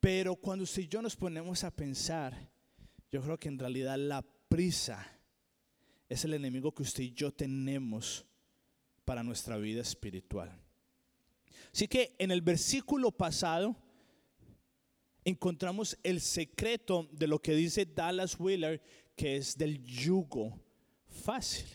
Pero 0.00 0.36
cuando 0.36 0.64
usted 0.64 0.82
y 0.82 0.88
yo 0.88 1.00
nos 1.00 1.16
ponemos 1.16 1.64
a 1.64 1.70
pensar, 1.70 2.50
yo 3.10 3.22
creo 3.22 3.38
que 3.38 3.48
en 3.48 3.58
realidad 3.58 3.96
la 3.96 4.22
prisa 4.48 5.06
es 6.08 6.24
el 6.24 6.34
enemigo 6.34 6.74
que 6.74 6.82
usted 6.82 7.04
y 7.04 7.12
yo 7.12 7.32
tenemos 7.32 8.26
para 9.04 9.22
nuestra 9.22 9.56
vida 9.56 9.80
espiritual. 9.80 10.67
Así 11.72 11.88
que 11.88 12.14
en 12.18 12.30
el 12.30 12.42
versículo 12.42 13.10
pasado 13.10 13.76
encontramos 15.24 15.98
el 16.02 16.20
secreto 16.20 17.08
de 17.12 17.26
lo 17.26 17.40
que 17.40 17.54
dice 17.54 17.86
Dallas 17.86 18.38
Wheeler, 18.38 18.80
que 19.14 19.36
es 19.36 19.56
del 19.56 19.84
yugo 19.84 20.58
fácil. 21.06 21.66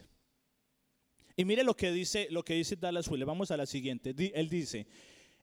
Y 1.35 1.45
mire 1.45 1.63
lo 1.63 1.75
que 1.75 1.91
dice, 1.91 2.27
lo 2.29 2.43
que 2.43 2.53
dice 2.55 2.75
Dallas 2.75 3.07
Wheeler. 3.07 3.27
Vamos 3.27 3.51
a 3.51 3.57
la 3.57 3.65
siguiente. 3.65 4.13
Él 4.33 4.49
dice, 4.49 4.87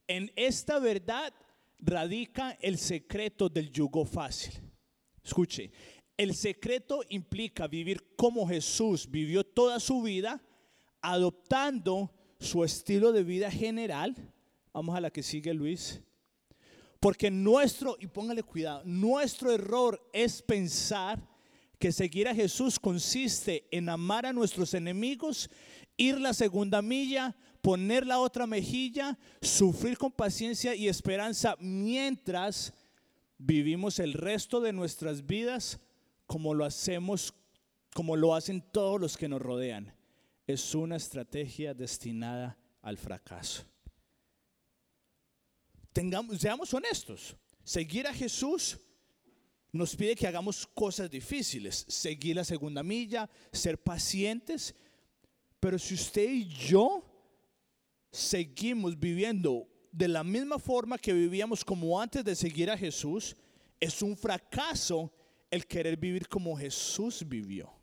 En 0.07 0.31
esta 0.37 0.79
verdad 0.79 1.33
radica 1.79 2.57
el 2.61 2.79
secreto 2.79 3.49
del 3.49 3.71
yugo 3.71 4.05
fácil. 4.05 4.53
Escuche, 5.25 5.71
el 6.17 6.35
secreto 6.35 7.03
implica 7.09 7.67
vivir 7.67 8.15
como 8.17 8.47
Jesús 8.47 9.11
vivió 9.11 9.45
toda 9.45 9.81
su 9.81 10.03
vida, 10.03 10.43
adoptando 11.01 12.11
su 12.41 12.65
estilo 12.65 13.13
de 13.13 13.23
vida 13.23 13.51
general. 13.51 14.17
Vamos 14.73 14.97
a 14.97 15.01
la 15.01 15.11
que 15.11 15.23
sigue 15.23 15.55
Luis. 15.55 16.01
Porque 16.99 17.31
nuestro, 17.31 17.97
y 18.01 18.07
póngale 18.07 18.43
cuidado, 18.43 18.83
nuestro 18.85 19.53
error 19.53 20.01
es 20.13 20.43
pensar 20.43 21.27
que 21.79 21.93
seguir 21.93 22.29
a 22.29 22.35
Jesús 22.35 22.79
consiste 22.79 23.67
en 23.71 23.89
amar 23.89 24.27
a 24.27 24.33
nuestros 24.33 24.75
enemigos, 24.75 25.49
ir 25.97 26.21
la 26.21 26.35
segunda 26.35 26.83
milla, 26.83 27.35
poner 27.63 28.07
la 28.07 28.19
otra 28.19 28.47
mejilla, 28.47 29.19
sufrir 29.41 29.97
con 29.97 30.13
paciencia 30.13 30.75
y 30.75 30.89
esperanza 30.89 31.57
mientras 31.59 32.75
vivimos 33.39 33.99
el 33.99 34.13
resto 34.13 34.61
de 34.61 34.75
nuestras 34.75 35.27
vidas 35.27 35.81
como 36.27 36.53
lo 36.53 36.67
hacemos, 36.67 37.35
como 37.95 38.15
lo 38.15 38.35
hacen 38.35 38.63
todos 38.73 39.01
los 39.01 39.17
que 39.17 39.29
nos 39.29 39.41
rodean. 39.41 39.95
Es 40.51 40.75
una 40.75 40.97
estrategia 40.97 41.73
destinada 41.73 42.59
al 42.83 42.99
fracaso. 42.99 43.63
Tengamos, 45.93 46.41
seamos 46.41 46.75
honestos. 46.75 47.37
Seguir 47.63 48.09
a 48.09 48.13
Jesús 48.13 48.77
nos 49.71 49.95
pide 49.95 50.17
que 50.17 50.27
hagamos 50.27 50.67
cosas 50.67 51.09
difíciles, 51.09 51.85
seguir 51.87 52.35
la 52.35 52.43
segunda 52.43 52.83
milla, 52.83 53.31
ser 53.53 53.81
pacientes. 53.81 54.75
Pero 55.61 55.79
si 55.79 55.95
usted 55.95 56.29
y 56.29 56.49
yo 56.49 57.05
seguimos 58.11 58.99
viviendo 58.99 59.69
de 59.93 60.09
la 60.09 60.25
misma 60.25 60.59
forma 60.59 60.99
que 60.99 61.13
vivíamos 61.13 61.65
como 61.65 62.01
antes 62.01 62.25
de 62.25 62.35
seguir 62.35 62.71
a 62.73 62.77
Jesús, 62.77 63.37
es 63.79 64.03
un 64.03 64.17
fracaso 64.17 65.13
el 65.49 65.65
querer 65.65 65.97
vivir 65.97 66.27
como 66.27 66.57
Jesús 66.57 67.23
vivió. 67.25 67.80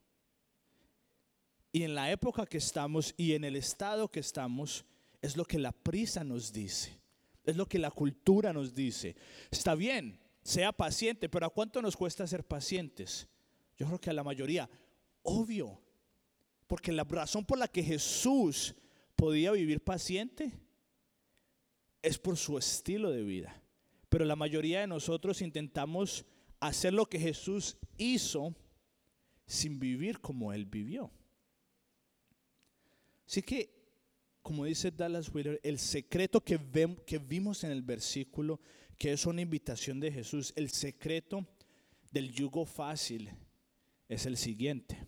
Y 1.71 1.83
en 1.83 1.95
la 1.95 2.11
época 2.11 2.45
que 2.45 2.57
estamos 2.57 3.13
y 3.17 3.33
en 3.33 3.43
el 3.43 3.55
estado 3.55 4.09
que 4.09 4.19
estamos, 4.19 4.85
es 5.21 5.35
lo 5.35 5.45
que 5.45 5.59
la 5.59 5.71
prisa 5.71 6.23
nos 6.23 6.53
dice, 6.53 6.99
es 7.43 7.55
lo 7.55 7.65
que 7.65 7.79
la 7.79 7.91
cultura 7.91 8.53
nos 8.53 8.73
dice. 8.73 9.15
Está 9.51 9.75
bien, 9.75 10.19
sea 10.43 10.71
paciente, 10.71 11.29
pero 11.29 11.45
¿a 11.45 11.49
cuánto 11.49 11.81
nos 11.81 11.97
cuesta 11.97 12.25
ser 12.27 12.45
pacientes? 12.45 13.27
Yo 13.77 13.85
creo 13.85 13.99
que 13.99 14.09
a 14.09 14.13
la 14.13 14.23
mayoría, 14.23 14.69
obvio, 15.23 15.81
porque 16.67 16.91
la 16.91 17.03
razón 17.03 17.45
por 17.45 17.57
la 17.57 17.67
que 17.67 17.83
Jesús 17.83 18.75
podía 19.15 19.51
vivir 19.51 19.83
paciente 19.83 20.51
es 22.01 22.17
por 22.17 22.37
su 22.37 22.57
estilo 22.57 23.11
de 23.11 23.23
vida. 23.23 23.61
Pero 24.09 24.25
la 24.25 24.35
mayoría 24.35 24.81
de 24.81 24.87
nosotros 24.87 25.41
intentamos 25.41 26.25
hacer 26.59 26.93
lo 26.93 27.07
que 27.07 27.19
Jesús 27.19 27.77
hizo 27.97 28.55
sin 29.45 29.79
vivir 29.79 30.19
como 30.19 30.53
Él 30.53 30.65
vivió. 30.65 31.11
Así 33.27 33.41
que, 33.41 33.69
como 34.41 34.65
dice 34.65 34.91
Dallas 34.91 35.33
Wheeler, 35.33 35.59
el 35.63 35.79
secreto 35.79 36.41
que, 36.41 36.59
que 37.05 37.17
vimos 37.17 37.63
en 37.63 37.71
el 37.71 37.81
versículo 37.81 38.59
que 38.97 39.11
es 39.11 39.25
una 39.25 39.41
invitación 39.41 39.99
de 39.99 40.11
Jesús. 40.11 40.53
El 40.55 40.69
secreto 40.69 41.45
del 42.11 42.31
yugo 42.31 42.65
fácil 42.65 43.29
es 44.09 44.25
el 44.25 44.37
siguiente, 44.37 45.07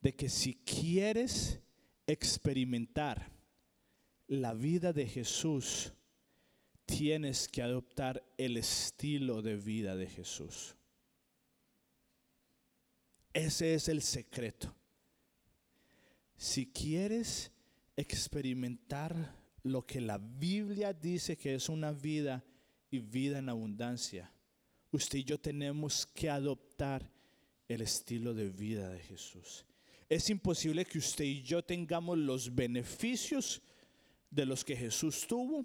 de 0.00 0.14
que 0.14 0.28
si 0.28 0.54
quieres 0.64 1.60
experimentar 2.06 3.30
la 4.26 4.54
vida 4.54 4.92
de 4.92 5.06
Jesús, 5.06 5.92
tienes 6.86 7.48
que 7.48 7.62
adoptar 7.62 8.24
el 8.36 8.56
estilo 8.56 9.42
de 9.42 9.56
vida 9.56 9.96
de 9.96 10.06
Jesús. 10.06 10.74
Ese 13.32 13.74
es 13.74 13.88
el 13.88 14.02
secreto. 14.02 14.74
Si 16.44 16.66
quieres 16.66 17.50
experimentar 17.96 19.34
lo 19.62 19.86
que 19.86 19.98
la 20.02 20.18
Biblia 20.18 20.92
dice 20.92 21.38
que 21.38 21.54
es 21.54 21.70
una 21.70 21.90
vida 21.90 22.44
y 22.90 22.98
vida 22.98 23.38
en 23.38 23.48
abundancia, 23.48 24.30
usted 24.90 25.20
y 25.20 25.24
yo 25.24 25.40
tenemos 25.40 26.04
que 26.04 26.28
adoptar 26.28 27.10
el 27.66 27.80
estilo 27.80 28.34
de 28.34 28.50
vida 28.50 28.90
de 28.90 29.00
Jesús. 29.00 29.64
Es 30.06 30.28
imposible 30.28 30.84
que 30.84 30.98
usted 30.98 31.24
y 31.24 31.40
yo 31.40 31.64
tengamos 31.64 32.18
los 32.18 32.54
beneficios 32.54 33.62
de 34.30 34.44
los 34.44 34.66
que 34.66 34.76
Jesús 34.76 35.26
tuvo, 35.26 35.64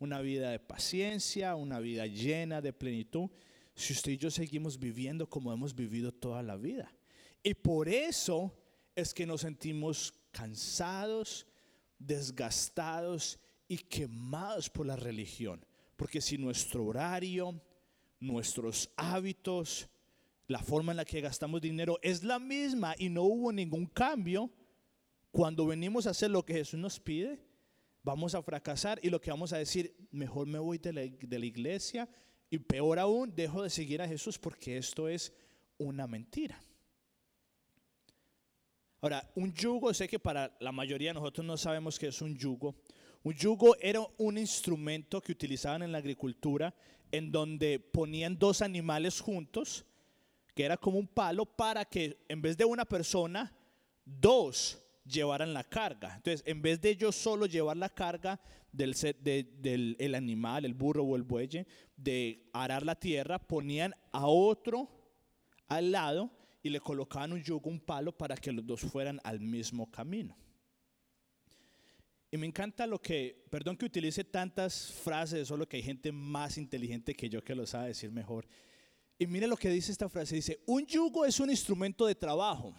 una 0.00 0.20
vida 0.22 0.50
de 0.50 0.58
paciencia, 0.58 1.54
una 1.54 1.78
vida 1.78 2.04
llena 2.08 2.60
de 2.60 2.72
plenitud, 2.72 3.30
si 3.76 3.92
usted 3.92 4.10
y 4.10 4.16
yo 4.16 4.32
seguimos 4.32 4.76
viviendo 4.76 5.30
como 5.30 5.52
hemos 5.52 5.72
vivido 5.72 6.10
toda 6.10 6.42
la 6.42 6.56
vida. 6.56 6.92
Y 7.44 7.54
por 7.54 7.88
eso 7.88 8.65
es 8.96 9.14
que 9.14 9.26
nos 9.26 9.42
sentimos 9.42 10.12
cansados, 10.32 11.46
desgastados 11.98 13.38
y 13.68 13.78
quemados 13.78 14.68
por 14.68 14.86
la 14.86 14.96
religión. 14.96 15.64
Porque 15.96 16.20
si 16.20 16.36
nuestro 16.38 16.84
horario, 16.84 17.60
nuestros 18.18 18.90
hábitos, 18.96 19.88
la 20.48 20.58
forma 20.58 20.92
en 20.92 20.96
la 20.96 21.04
que 21.04 21.20
gastamos 21.20 21.60
dinero 21.60 21.98
es 22.02 22.22
la 22.22 22.38
misma 22.38 22.94
y 22.98 23.08
no 23.08 23.22
hubo 23.22 23.52
ningún 23.52 23.86
cambio, 23.86 24.50
cuando 25.30 25.66
venimos 25.66 26.06
a 26.06 26.10
hacer 26.10 26.30
lo 26.30 26.44
que 26.44 26.54
Jesús 26.54 26.78
nos 26.78 26.98
pide, 26.98 27.38
vamos 28.02 28.34
a 28.34 28.42
fracasar 28.42 28.98
y 29.02 29.10
lo 29.10 29.20
que 29.20 29.30
vamos 29.30 29.52
a 29.52 29.58
decir, 29.58 29.94
mejor 30.10 30.46
me 30.46 30.58
voy 30.58 30.78
de 30.78 30.92
la, 30.92 31.44
iglesia 31.46 32.08
y 32.48 32.58
peor 32.58 32.98
aún, 32.98 33.34
dejo 33.34 33.62
de 33.62 33.70
seguir 33.70 34.00
a 34.00 34.08
Jesús 34.08 34.38
porque 34.38 34.78
esto 34.78 35.08
es 35.08 35.32
una 35.76 36.06
mentira. 36.06 36.58
Ahora, 39.00 39.28
un 39.34 39.52
yugo, 39.52 39.92
sé 39.92 40.08
que 40.08 40.18
para 40.18 40.56
la 40.60 40.72
mayoría 40.72 41.10
de 41.10 41.14
nosotros 41.14 41.46
no 41.46 41.56
sabemos 41.56 41.98
qué 41.98 42.08
es 42.08 42.22
un 42.22 42.36
yugo. 42.36 42.74
Un 43.22 43.34
yugo 43.34 43.76
era 43.80 44.00
un 44.18 44.38
instrumento 44.38 45.20
que 45.20 45.32
utilizaban 45.32 45.82
en 45.82 45.92
la 45.92 45.98
agricultura 45.98 46.74
en 47.12 47.30
donde 47.30 47.78
ponían 47.78 48.38
dos 48.38 48.62
animales 48.62 49.20
juntos, 49.20 49.84
que 50.54 50.64
era 50.64 50.76
como 50.76 50.98
un 50.98 51.06
palo, 51.06 51.44
para 51.44 51.84
que 51.84 52.24
en 52.28 52.40
vez 52.40 52.56
de 52.56 52.64
una 52.64 52.84
persona, 52.84 53.52
dos 54.04 54.82
llevaran 55.04 55.52
la 55.52 55.64
carga. 55.64 56.14
Entonces, 56.16 56.42
en 56.46 56.62
vez 56.62 56.80
de 56.80 56.90
ellos 56.90 57.14
solo 57.14 57.46
llevar 57.46 57.76
la 57.76 57.88
carga 57.88 58.40
del, 58.72 58.94
del 59.22 59.96
el 59.98 60.14
animal, 60.14 60.64
el 60.64 60.74
burro 60.74 61.04
o 61.04 61.16
el 61.16 61.22
buey, 61.22 61.66
de 61.96 62.48
arar 62.52 62.84
la 62.84 62.94
tierra, 62.94 63.38
ponían 63.38 63.94
a 64.12 64.26
otro 64.26 64.88
al 65.68 65.92
lado 65.92 66.30
y 66.66 66.70
le 66.70 66.80
colocaban 66.80 67.32
un 67.32 67.42
yugo, 67.42 67.70
un 67.70 67.78
palo, 67.78 68.10
para 68.10 68.36
que 68.36 68.50
los 68.50 68.66
dos 68.66 68.80
fueran 68.80 69.20
al 69.22 69.40
mismo 69.40 69.88
camino. 69.90 70.36
Y 72.30 72.36
me 72.36 72.46
encanta 72.46 72.86
lo 72.86 73.00
que, 73.00 73.44
perdón 73.50 73.76
que 73.76 73.86
utilice 73.86 74.24
tantas 74.24 74.92
frases, 74.92 75.46
solo 75.46 75.68
que 75.68 75.76
hay 75.76 75.82
gente 75.82 76.10
más 76.10 76.58
inteligente 76.58 77.14
que 77.14 77.28
yo 77.28 77.42
que 77.42 77.54
lo 77.54 77.66
sabe 77.66 77.88
decir 77.88 78.10
mejor. 78.10 78.48
Y 79.16 79.26
mire 79.26 79.46
lo 79.46 79.56
que 79.56 79.70
dice 79.70 79.92
esta 79.92 80.08
frase, 80.08 80.34
dice, 80.34 80.60
un 80.66 80.84
yugo 80.84 81.24
es 81.24 81.38
un 81.38 81.50
instrumento 81.50 82.04
de 82.04 82.16
trabajo. 82.16 82.74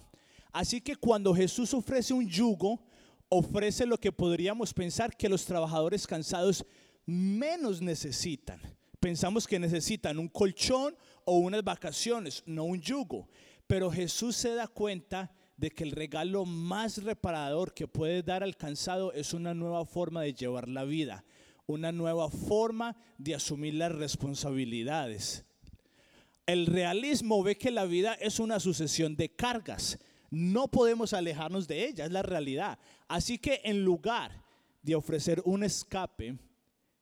Así 0.51 0.81
que 0.81 0.95
cuando 0.95 1.33
Jesús 1.33 1.73
ofrece 1.73 2.13
un 2.13 2.27
yugo, 2.27 2.85
ofrece 3.29 3.85
lo 3.85 3.97
que 3.97 4.11
podríamos 4.11 4.73
pensar 4.73 5.15
que 5.15 5.29
los 5.29 5.45
trabajadores 5.45 6.05
cansados 6.05 6.65
menos 7.05 7.81
necesitan. 7.81 8.59
Pensamos 8.99 9.47
que 9.47 9.59
necesitan 9.59 10.19
un 10.19 10.27
colchón 10.27 10.95
o 11.23 11.37
unas 11.37 11.63
vacaciones, 11.63 12.43
no 12.45 12.65
un 12.65 12.81
yugo. 12.81 13.27
Pero 13.67 13.91
Jesús 13.91 14.35
se 14.35 14.55
da 14.55 14.67
cuenta 14.67 15.31
de 15.57 15.71
que 15.71 15.83
el 15.83 15.91
regalo 15.91 16.45
más 16.45 17.03
reparador 17.03 17.73
que 17.73 17.87
puede 17.87 18.23
dar 18.23 18.43
al 18.43 18.55
cansado 18.55 19.11
es 19.13 19.33
una 19.33 19.53
nueva 19.53 19.85
forma 19.85 20.21
de 20.21 20.33
llevar 20.33 20.69
la 20.69 20.85
vida, 20.85 21.25
una 21.65 21.91
nueva 21.91 22.29
forma 22.29 22.95
de 23.17 23.35
asumir 23.35 23.73
las 23.73 23.91
responsabilidades. 23.91 25.45
El 26.45 26.65
realismo 26.67 27.43
ve 27.43 27.57
que 27.57 27.71
la 27.71 27.85
vida 27.85 28.13
es 28.13 28.39
una 28.39 28.59
sucesión 28.59 29.17
de 29.17 29.29
cargas. 29.29 29.99
No 30.29 30.69
podemos 30.69 31.13
alejarnos 31.13 31.67
de 31.67 31.87
ella, 31.87 32.05
es 32.05 32.11
la 32.11 32.21
realidad. 32.21 32.79
Así 33.07 33.37
que 33.37 33.59
en 33.65 33.83
lugar 33.83 34.43
de 34.81 34.95
ofrecer 34.95 35.41
un 35.43 35.63
escape, 35.63 36.37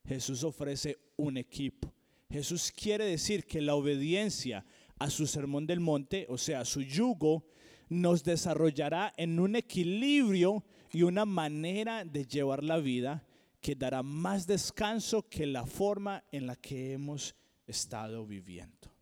Jesús 0.08 0.44
ofrece 0.44 0.98
un 1.18 1.38
equipo. 1.38 1.94
Jesús 2.30 2.72
quiere 2.72 3.06
decir 3.06 3.46
que 3.46 3.62
la 3.62 3.76
obediencia 3.76 4.66
a 5.00 5.10
su 5.10 5.28
sermón 5.28 5.68
del 5.68 5.80
monte, 5.80 6.26
o 6.30 6.38
sea, 6.38 6.66
su 6.66 6.82
yugo, 6.82 7.46
nos 7.90 8.24
desarrollará 8.24 9.14
en 9.18 9.40
un 9.40 9.56
equilibrio 9.56 10.66
y 10.92 11.04
una 11.04 11.26
manera 11.26 12.06
de 12.06 12.26
llevar 12.26 12.64
la 12.64 12.78
vida 12.78 13.26
que 13.62 13.76
dará 13.76 14.04
más 14.04 14.48
descanso 14.48 15.28
que 15.28 15.46
la 15.46 15.66
forma 15.66 16.24
en 16.32 16.48
la 16.48 16.56
que 16.56 16.94
hemos 16.94 17.36
estado 17.68 18.26
viviendo. 18.26 18.94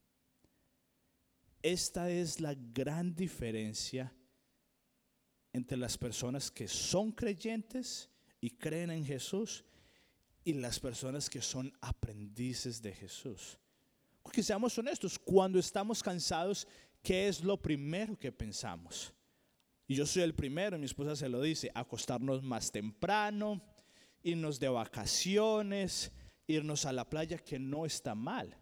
Esta 1.62 2.10
es 2.10 2.42
la 2.42 2.56
gran 2.56 3.16
diferencia 3.16 4.14
entre 5.54 5.78
las 5.78 5.98
personas 5.98 6.52
que 6.52 6.68
son 6.68 7.12
creyentes 7.12 8.10
y 8.42 8.50
creen 8.50 8.92
en 8.92 9.06
Jesús 9.06 9.64
y 10.44 10.54
las 10.54 10.80
personas 10.80 11.30
que 11.30 11.42
son 11.42 11.72
aprendices 11.80 12.82
de 12.82 12.92
Jesús. 12.92 13.60
Porque 14.24 14.42
seamos 14.42 14.78
honestos, 14.78 15.20
cuando 15.20 15.60
estamos 15.60 16.02
cansados, 16.02 16.66
¿qué 17.04 17.28
es 17.28 17.44
lo 17.44 17.62
primero 17.62 18.18
que 18.18 18.32
pensamos? 18.32 19.14
Y 19.86 19.96
yo 19.96 20.06
soy 20.06 20.24
el 20.24 20.34
primero, 20.34 20.80
mi 20.80 20.86
esposa 20.86 21.16
se 21.16 21.28
lo 21.28 21.42
dice, 21.42 21.70
acostarnos 21.76 22.42
más 22.42 22.72
temprano, 22.72 23.62
irnos 24.24 24.60
de 24.60 24.70
vacaciones, 24.70 26.12
irnos 26.48 26.86
a 26.86 26.94
la 26.94 27.10
playa, 27.10 27.38
que 27.38 27.60
no 27.60 27.86
está 27.86 28.16
mal. 28.16 28.58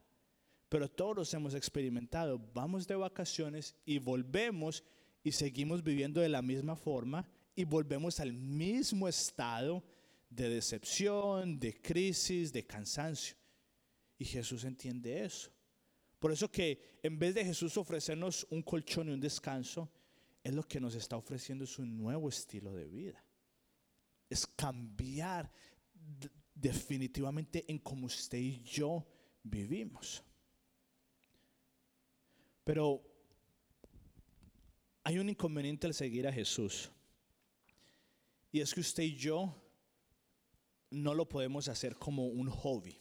Pero 0.67 0.89
todos 0.89 1.34
hemos 1.34 1.54
experimentado, 1.54 2.39
vamos 2.54 2.88
de 2.88 2.95
vacaciones 2.95 3.76
y 3.86 4.00
volvemos 4.00 4.84
y 5.24 5.32
seguimos 5.32 5.84
viviendo 5.84 6.21
de 6.21 6.30
la 6.30 6.41
misma 6.41 6.76
forma 6.76 7.28
y 7.56 7.65
volvemos 7.65 8.19
al 8.19 8.34
mismo 8.34 9.08
estado 9.08 9.84
de 10.30 10.50
decepción, 10.50 11.60
de 11.60 11.80
crisis, 11.80 12.52
de 12.52 12.65
cansancio. 12.65 13.36
Y 14.22 14.26
Jesús 14.26 14.66
entiende 14.66 15.26
eso. 15.26 15.50
Por 16.20 16.32
eso 16.32 16.52
que 16.52 17.00
en 17.02 17.18
vez 17.18 17.34
de 17.34 17.44
Jesús 17.44 17.76
ofrecernos 17.76 18.46
un 18.52 18.62
colchón 18.62 19.10
y 19.10 19.14
un 19.14 19.20
descanso, 19.20 19.92
es 20.44 20.54
lo 20.54 20.62
que 20.62 20.80
nos 20.80 20.94
está 20.94 21.18
ofreciendo 21.18 21.64
es 21.64 21.80
un 21.80 21.98
nuevo 21.98 22.30
estilo 22.30 22.72
de 22.76 22.86
vida. 22.86 23.26
Es 24.30 24.46
cambiar 24.46 25.52
definitivamente 26.54 27.66
en 27.68 27.80
cómo 27.80 28.06
usted 28.06 28.38
y 28.38 28.62
yo 28.62 29.08
vivimos. 29.42 30.22
Pero 32.64 33.02
hay 35.04 35.18
un 35.18 35.30
inconveniente 35.30 35.88
al 35.88 35.96
seguir 35.96 36.28
a 36.28 36.32
Jesús. 36.32 36.92
Y 38.52 38.60
es 38.60 38.72
que 38.72 38.82
usted 38.82 39.02
y 39.02 39.16
yo 39.16 39.60
no 40.92 41.16
lo 41.16 41.28
podemos 41.28 41.68
hacer 41.70 41.96
como 41.96 42.28
un 42.28 42.52
hobby. 42.52 43.01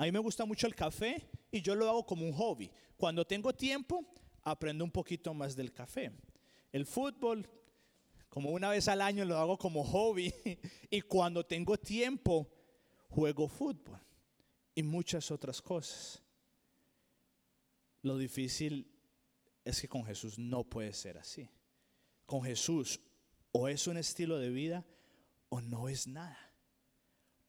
A 0.00 0.04
mí 0.04 0.12
me 0.12 0.18
gusta 0.18 0.46
mucho 0.46 0.66
el 0.66 0.74
café 0.74 1.28
y 1.52 1.60
yo 1.60 1.74
lo 1.74 1.86
hago 1.86 2.06
como 2.06 2.24
un 2.24 2.32
hobby. 2.32 2.70
Cuando 2.96 3.26
tengo 3.26 3.52
tiempo, 3.52 4.02
aprendo 4.42 4.82
un 4.82 4.90
poquito 4.90 5.34
más 5.34 5.54
del 5.54 5.74
café. 5.74 6.10
El 6.72 6.86
fútbol, 6.86 7.46
como 8.30 8.48
una 8.48 8.70
vez 8.70 8.88
al 8.88 9.02
año 9.02 9.26
lo 9.26 9.36
hago 9.36 9.58
como 9.58 9.84
hobby 9.84 10.32
y 10.90 11.02
cuando 11.02 11.44
tengo 11.44 11.76
tiempo, 11.76 12.48
juego 13.10 13.46
fútbol 13.46 14.00
y 14.74 14.82
muchas 14.82 15.30
otras 15.30 15.60
cosas. 15.60 16.22
Lo 18.00 18.16
difícil 18.16 18.90
es 19.66 19.82
que 19.82 19.88
con 19.88 20.06
Jesús 20.06 20.38
no 20.38 20.64
puede 20.64 20.94
ser 20.94 21.18
así. 21.18 21.46
Con 22.24 22.42
Jesús 22.42 23.00
o 23.52 23.68
es 23.68 23.86
un 23.86 23.98
estilo 23.98 24.38
de 24.38 24.48
vida 24.48 24.86
o 25.50 25.60
no 25.60 25.90
es 25.90 26.06
nada. 26.06 26.49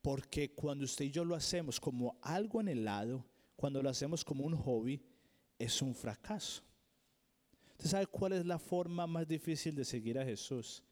Porque 0.01 0.53
cuando 0.53 0.85
usted 0.85 1.05
y 1.05 1.11
yo 1.11 1.23
lo 1.23 1.35
hacemos 1.35 1.79
como 1.79 2.17
algo 2.21 2.59
en 2.59 2.67
el 2.67 2.85
lado, 2.85 3.25
cuando 3.55 3.83
lo 3.83 3.89
hacemos 3.89 4.25
como 4.25 4.43
un 4.43 4.55
hobby, 4.55 5.01
es 5.59 5.81
un 5.81 5.93
fracaso. 5.93 6.63
¿Usted 7.73 7.89
sabe 7.89 8.07
cuál 8.07 8.33
es 8.33 8.45
la 8.45 8.57
forma 8.57 9.05
más 9.07 9.27
difícil 9.27 9.75
de 9.75 9.85
seguir 9.85 10.17
a 10.17 10.25
Jesús? 10.25 10.83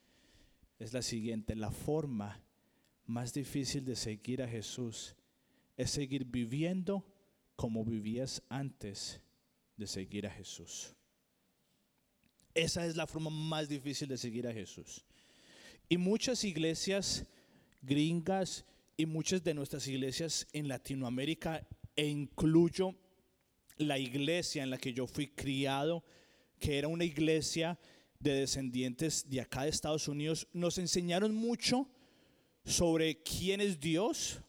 Es 0.78 0.94
la 0.94 1.02
siguiente, 1.02 1.56
la 1.56 1.72
forma 1.72 2.42
más 3.06 3.34
difícil 3.34 3.84
de 3.84 3.96
seguir 3.96 4.44
a 4.44 4.48
Jesús 4.48 5.16
es 5.76 5.90
seguir 5.90 6.26
viviendo 6.26 7.04
como 7.56 7.84
vivías 7.84 8.44
antes 8.50 9.22
de 9.76 9.88
seguir 9.88 10.28
a 10.28 10.32
Jesús. 10.32 10.94
Esa 12.54 12.86
es 12.86 12.96
la 12.96 13.08
forma 13.08 13.30
más 13.30 13.70
difícil 13.70 14.08
de 14.08 14.18
seguir 14.18 14.48
a 14.48 14.54
Jesús. 14.54 15.06
Y 15.88 15.98
muchas 15.98 16.44
iglesias 16.44 17.26
gringas 17.82 18.66
y 19.00 19.06
muchas 19.06 19.42
de 19.46 19.54
nuestras 19.54 19.88
iglesias 19.88 20.46
en 20.52 20.68
Latinoamérica, 20.68 21.66
e 21.96 22.06
incluyo 22.06 22.96
la 23.78 23.98
iglesia 23.98 24.62
en 24.62 24.70
la 24.70 24.78
que 24.78 24.92
yo 24.92 25.08
fui 25.08 25.30
criado, 25.30 26.04
que 26.60 26.78
era 26.78 26.90
una 26.90 27.06
iglesia 27.06 27.80
de 28.20 28.34
descendientes 28.34 29.30
de 29.30 29.40
acá 29.40 29.64
de 29.64 29.70
Estados 29.70 30.10
Unidos, 30.10 30.50
nos 30.52 30.78
enseñaron 30.78 31.34
mucho 31.34 31.90
sobre 32.66 33.24
quién 33.24 33.62
es 33.62 33.80
Dios, 33.80 34.42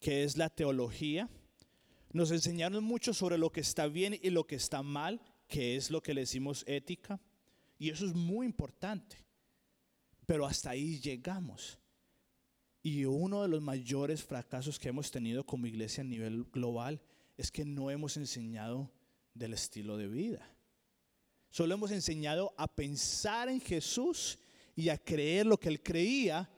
qué 0.00 0.22
es 0.22 0.36
la 0.36 0.50
teología. 0.50 1.30
Nos 2.12 2.30
enseñaron 2.30 2.84
mucho 2.84 3.14
sobre 3.14 3.38
lo 3.38 3.50
que 3.50 3.62
está 3.62 3.86
bien 3.86 4.18
y 4.20 4.28
lo 4.28 4.46
que 4.46 4.56
está 4.56 4.82
mal, 4.82 5.18
que 5.46 5.76
es 5.76 5.90
lo 5.90 6.02
que 6.02 6.12
le 6.12 6.20
decimos 6.20 6.62
ética. 6.66 7.22
Y 7.78 7.88
eso 7.88 8.04
es 8.04 8.12
muy 8.12 8.44
importante. 8.44 9.16
Pero 10.26 10.44
hasta 10.44 10.68
ahí 10.68 11.00
llegamos. 11.00 11.78
Y 12.88 13.04
uno 13.04 13.42
de 13.42 13.48
los 13.48 13.60
mayores 13.60 14.24
fracasos 14.24 14.78
que 14.78 14.88
hemos 14.88 15.10
tenido 15.10 15.44
como 15.44 15.66
iglesia 15.66 16.00
a 16.00 16.06
nivel 16.06 16.44
global 16.44 16.98
es 17.36 17.50
que 17.50 17.62
no 17.62 17.90
hemos 17.90 18.16
enseñado 18.16 18.90
del 19.34 19.52
estilo 19.52 19.98
de 19.98 20.08
vida. 20.08 20.50
Solo 21.50 21.74
hemos 21.74 21.90
enseñado 21.90 22.54
a 22.56 22.66
pensar 22.66 23.50
en 23.50 23.60
Jesús 23.60 24.38
y 24.74 24.88
a 24.88 24.96
creer 24.96 25.44
lo 25.44 25.60
que 25.60 25.68
Él 25.68 25.82
creía, 25.82 26.48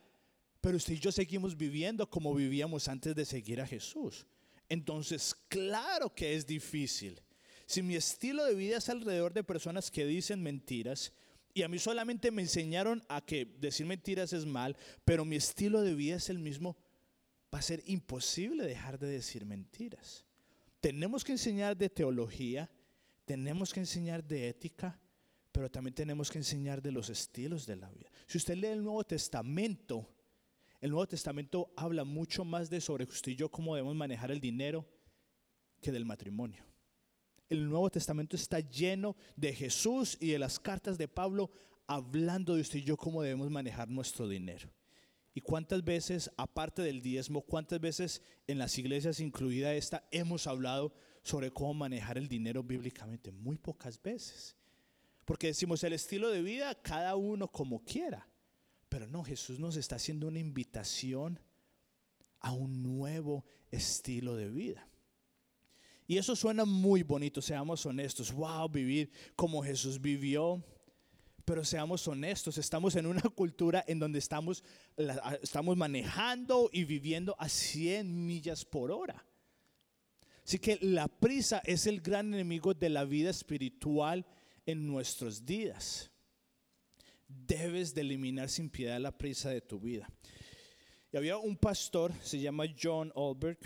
pero 0.61 0.77
usted 0.77 0.93
y 0.93 0.99
yo 0.99 1.11
seguimos 1.11 1.57
viviendo 1.57 2.09
como 2.09 2.33
vivíamos 2.33 2.87
antes 2.87 3.13
de 3.13 3.25
seguir 3.25 3.59
a 3.59 3.67
Jesús. 3.67 4.25
Entonces, 4.69 5.35
claro 5.49 6.15
que 6.15 6.33
es 6.33 6.47
difícil. 6.47 7.19
Si 7.65 7.81
mi 7.81 7.97
estilo 7.97 8.45
de 8.45 8.55
vida 8.55 8.77
es 8.77 8.87
alrededor 8.87 9.33
de 9.33 9.43
personas 9.43 9.91
que 9.91 10.05
dicen 10.05 10.41
mentiras, 10.41 11.11
y 11.53 11.63
a 11.63 11.67
mí 11.67 11.79
solamente 11.79 12.31
me 12.31 12.41
enseñaron 12.41 13.03
a 13.09 13.21
que 13.21 13.45
decir 13.45 13.85
mentiras 13.85 14.33
es 14.33 14.45
mal, 14.45 14.75
pero 15.05 15.25
mi 15.25 15.35
estilo 15.35 15.81
de 15.81 15.95
vida 15.95 16.15
es 16.15 16.29
el 16.29 16.39
mismo, 16.39 16.77
va 17.53 17.59
a 17.59 17.63
ser 17.63 17.83
imposible 17.85 18.65
dejar 18.65 18.99
de 18.99 19.07
decir 19.07 19.45
mentiras. 19.45 20.25
Tenemos 20.79 21.23
que 21.23 21.33
enseñar 21.33 21.77
de 21.77 21.89
teología, 21.89 22.71
tenemos 23.25 23.73
que 23.73 23.81
enseñar 23.81 24.23
de 24.23 24.49
ética, 24.49 24.99
pero 25.51 25.69
también 25.69 25.93
tenemos 25.93 26.31
que 26.31 26.37
enseñar 26.37 26.81
de 26.81 26.91
los 26.91 27.09
estilos 27.09 27.65
de 27.65 27.75
la 27.75 27.89
vida. 27.89 28.09
Si 28.27 28.37
usted 28.37 28.55
lee 28.55 28.67
el 28.67 28.83
Nuevo 28.83 29.03
Testamento, 29.03 30.07
el 30.79 30.91
Nuevo 30.91 31.07
Testamento 31.07 31.71
habla 31.75 32.03
mucho 32.03 32.45
más 32.45 32.69
de 32.69 32.81
sobre 32.81 33.03
usted 33.03 33.33
y 33.33 33.35
yo 33.35 33.49
cómo 33.49 33.75
debemos 33.75 33.95
manejar 33.95 34.31
el 34.31 34.39
dinero 34.39 34.85
que 35.81 35.91
del 35.91 36.05
matrimonio. 36.05 36.70
El 37.51 37.67
Nuevo 37.67 37.89
Testamento 37.89 38.37
está 38.37 38.61
lleno 38.61 39.17
de 39.35 39.53
Jesús 39.53 40.17
y 40.21 40.29
de 40.29 40.39
las 40.39 40.57
cartas 40.57 40.97
de 40.97 41.09
Pablo 41.09 41.51
hablando 41.85 42.55
de 42.55 42.61
usted 42.61 42.79
y 42.79 42.83
yo 42.83 42.95
cómo 42.95 43.21
debemos 43.21 43.51
manejar 43.51 43.89
nuestro 43.89 44.29
dinero. 44.29 44.71
¿Y 45.33 45.41
cuántas 45.41 45.83
veces, 45.83 46.31
aparte 46.37 46.81
del 46.81 47.01
diezmo, 47.01 47.41
cuántas 47.41 47.81
veces 47.81 48.21
en 48.47 48.57
las 48.57 48.77
iglesias, 48.77 49.19
incluida 49.19 49.73
esta, 49.73 50.07
hemos 50.11 50.47
hablado 50.47 50.93
sobre 51.23 51.51
cómo 51.51 51.73
manejar 51.73 52.17
el 52.17 52.29
dinero 52.29 52.63
bíblicamente. 52.63 53.33
Muy 53.33 53.57
pocas 53.57 54.01
veces. 54.01 54.55
Porque 55.25 55.47
decimos 55.47 55.83
el 55.83 55.91
estilo 55.91 56.29
de 56.29 56.41
vida, 56.41 56.73
cada 56.81 57.17
uno 57.17 57.51
como 57.51 57.83
quiera. 57.83 58.29
Pero 58.87 59.07
no, 59.07 59.25
Jesús 59.25 59.59
nos 59.59 59.75
está 59.75 59.97
haciendo 59.97 60.29
una 60.29 60.39
invitación 60.39 61.37
a 62.39 62.53
un 62.53 62.81
nuevo 62.81 63.43
estilo 63.71 64.37
de 64.37 64.49
vida. 64.49 64.87
Y 66.11 66.17
eso 66.17 66.35
suena 66.35 66.65
muy 66.65 67.03
bonito, 67.03 67.41
seamos 67.41 67.85
honestos. 67.85 68.33
Wow, 68.33 68.67
vivir 68.67 69.09
como 69.33 69.63
Jesús 69.63 70.01
vivió. 70.01 70.61
Pero 71.45 71.63
seamos 71.63 72.05
honestos, 72.05 72.57
estamos 72.57 72.97
en 72.97 73.05
una 73.05 73.21
cultura 73.21 73.81
en 73.87 73.97
donde 73.97 74.19
estamos, 74.19 74.61
estamos 75.41 75.77
manejando 75.77 76.69
y 76.73 76.83
viviendo 76.83 77.33
a 77.39 77.47
100 77.47 78.25
millas 78.25 78.65
por 78.65 78.91
hora. 78.91 79.25
Así 80.45 80.59
que 80.59 80.77
la 80.81 81.07
prisa 81.07 81.61
es 81.63 81.87
el 81.87 82.01
gran 82.01 82.33
enemigo 82.33 82.73
de 82.73 82.89
la 82.89 83.05
vida 83.05 83.29
espiritual 83.29 84.25
en 84.65 84.85
nuestros 84.85 85.45
días. 85.45 86.11
Debes 87.25 87.95
de 87.95 88.01
eliminar 88.01 88.49
sin 88.49 88.69
piedad 88.69 88.99
la 88.99 89.17
prisa 89.17 89.49
de 89.49 89.61
tu 89.61 89.79
vida. 89.79 90.09
Y 91.13 91.15
había 91.15 91.37
un 91.37 91.55
pastor, 91.55 92.11
se 92.21 92.37
llama 92.37 92.65
John 92.77 93.13
Olberg, 93.15 93.59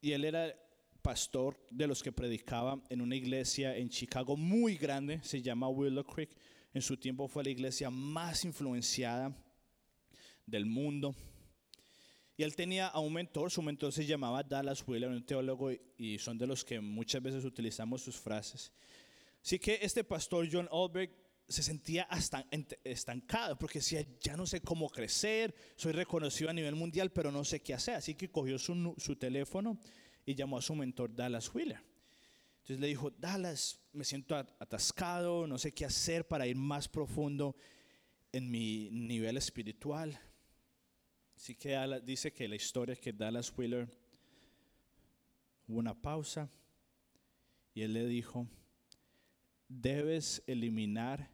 y 0.00 0.10
él 0.10 0.24
era 0.24 0.52
pastor 1.02 1.58
de 1.70 1.86
los 1.86 2.02
que 2.02 2.12
predicaba 2.12 2.80
en 2.88 3.00
una 3.00 3.16
iglesia 3.16 3.76
en 3.76 3.88
Chicago 3.88 4.36
muy 4.36 4.76
grande, 4.76 5.20
se 5.22 5.42
llama 5.42 5.68
Willow 5.68 6.04
Creek. 6.04 6.30
En 6.72 6.80
su 6.80 6.96
tiempo 6.96 7.28
fue 7.28 7.44
la 7.44 7.50
iglesia 7.50 7.90
más 7.90 8.44
influenciada 8.44 9.36
del 10.46 10.64
mundo. 10.64 11.14
Y 12.36 12.44
él 12.44 12.56
tenía 12.56 12.86
a 12.86 12.98
un 13.00 13.12
mentor, 13.12 13.50
su 13.50 13.60
mentor 13.60 13.92
se 13.92 14.06
llamaba 14.06 14.42
Dallas 14.42 14.86
Wheeler, 14.86 15.10
un 15.10 15.26
teólogo, 15.26 15.70
y 15.98 16.18
son 16.18 16.38
de 16.38 16.46
los 16.46 16.64
que 16.64 16.80
muchas 16.80 17.22
veces 17.22 17.44
utilizamos 17.44 18.02
sus 18.02 18.16
frases. 18.16 18.72
Así 19.44 19.58
que 19.58 19.78
este 19.82 20.04
pastor 20.04 20.48
John 20.50 20.68
Olberg 20.70 21.10
se 21.48 21.62
sentía 21.62 22.04
hasta 22.04 22.46
estancado 22.84 23.58
porque 23.58 23.80
decía, 23.80 24.06
ya 24.20 24.36
no 24.36 24.46
sé 24.46 24.62
cómo 24.62 24.88
crecer, 24.88 25.54
soy 25.76 25.92
reconocido 25.92 26.48
a 26.48 26.54
nivel 26.54 26.74
mundial, 26.74 27.10
pero 27.10 27.30
no 27.30 27.44
sé 27.44 27.60
qué 27.60 27.74
hacer. 27.74 27.96
Así 27.96 28.14
que 28.14 28.30
cogió 28.30 28.58
su 28.58 29.16
teléfono 29.16 29.78
y 30.24 30.34
llamó 30.34 30.58
a 30.58 30.62
su 30.62 30.74
mentor 30.74 31.14
Dallas 31.14 31.52
Wheeler. 31.54 31.80
Entonces 32.62 32.80
le 32.80 32.86
dijo, 32.86 33.10
Dallas, 33.10 33.80
me 33.92 34.04
siento 34.04 34.36
atascado, 34.36 35.46
no 35.46 35.58
sé 35.58 35.72
qué 35.72 35.84
hacer 35.84 36.26
para 36.26 36.46
ir 36.46 36.56
más 36.56 36.88
profundo 36.88 37.56
en 38.30 38.50
mi 38.50 38.88
nivel 38.90 39.36
espiritual. 39.36 40.18
Así 41.36 41.56
que 41.56 41.76
dice 42.04 42.32
que 42.32 42.46
la 42.46 42.54
historia 42.54 42.94
que 42.94 43.12
Dallas 43.12 43.52
Wheeler 43.56 43.88
hubo 45.66 45.78
una 45.78 46.00
pausa 46.00 46.48
y 47.74 47.82
él 47.82 47.94
le 47.94 48.06
dijo, 48.06 48.46
debes 49.68 50.42
eliminar 50.46 51.30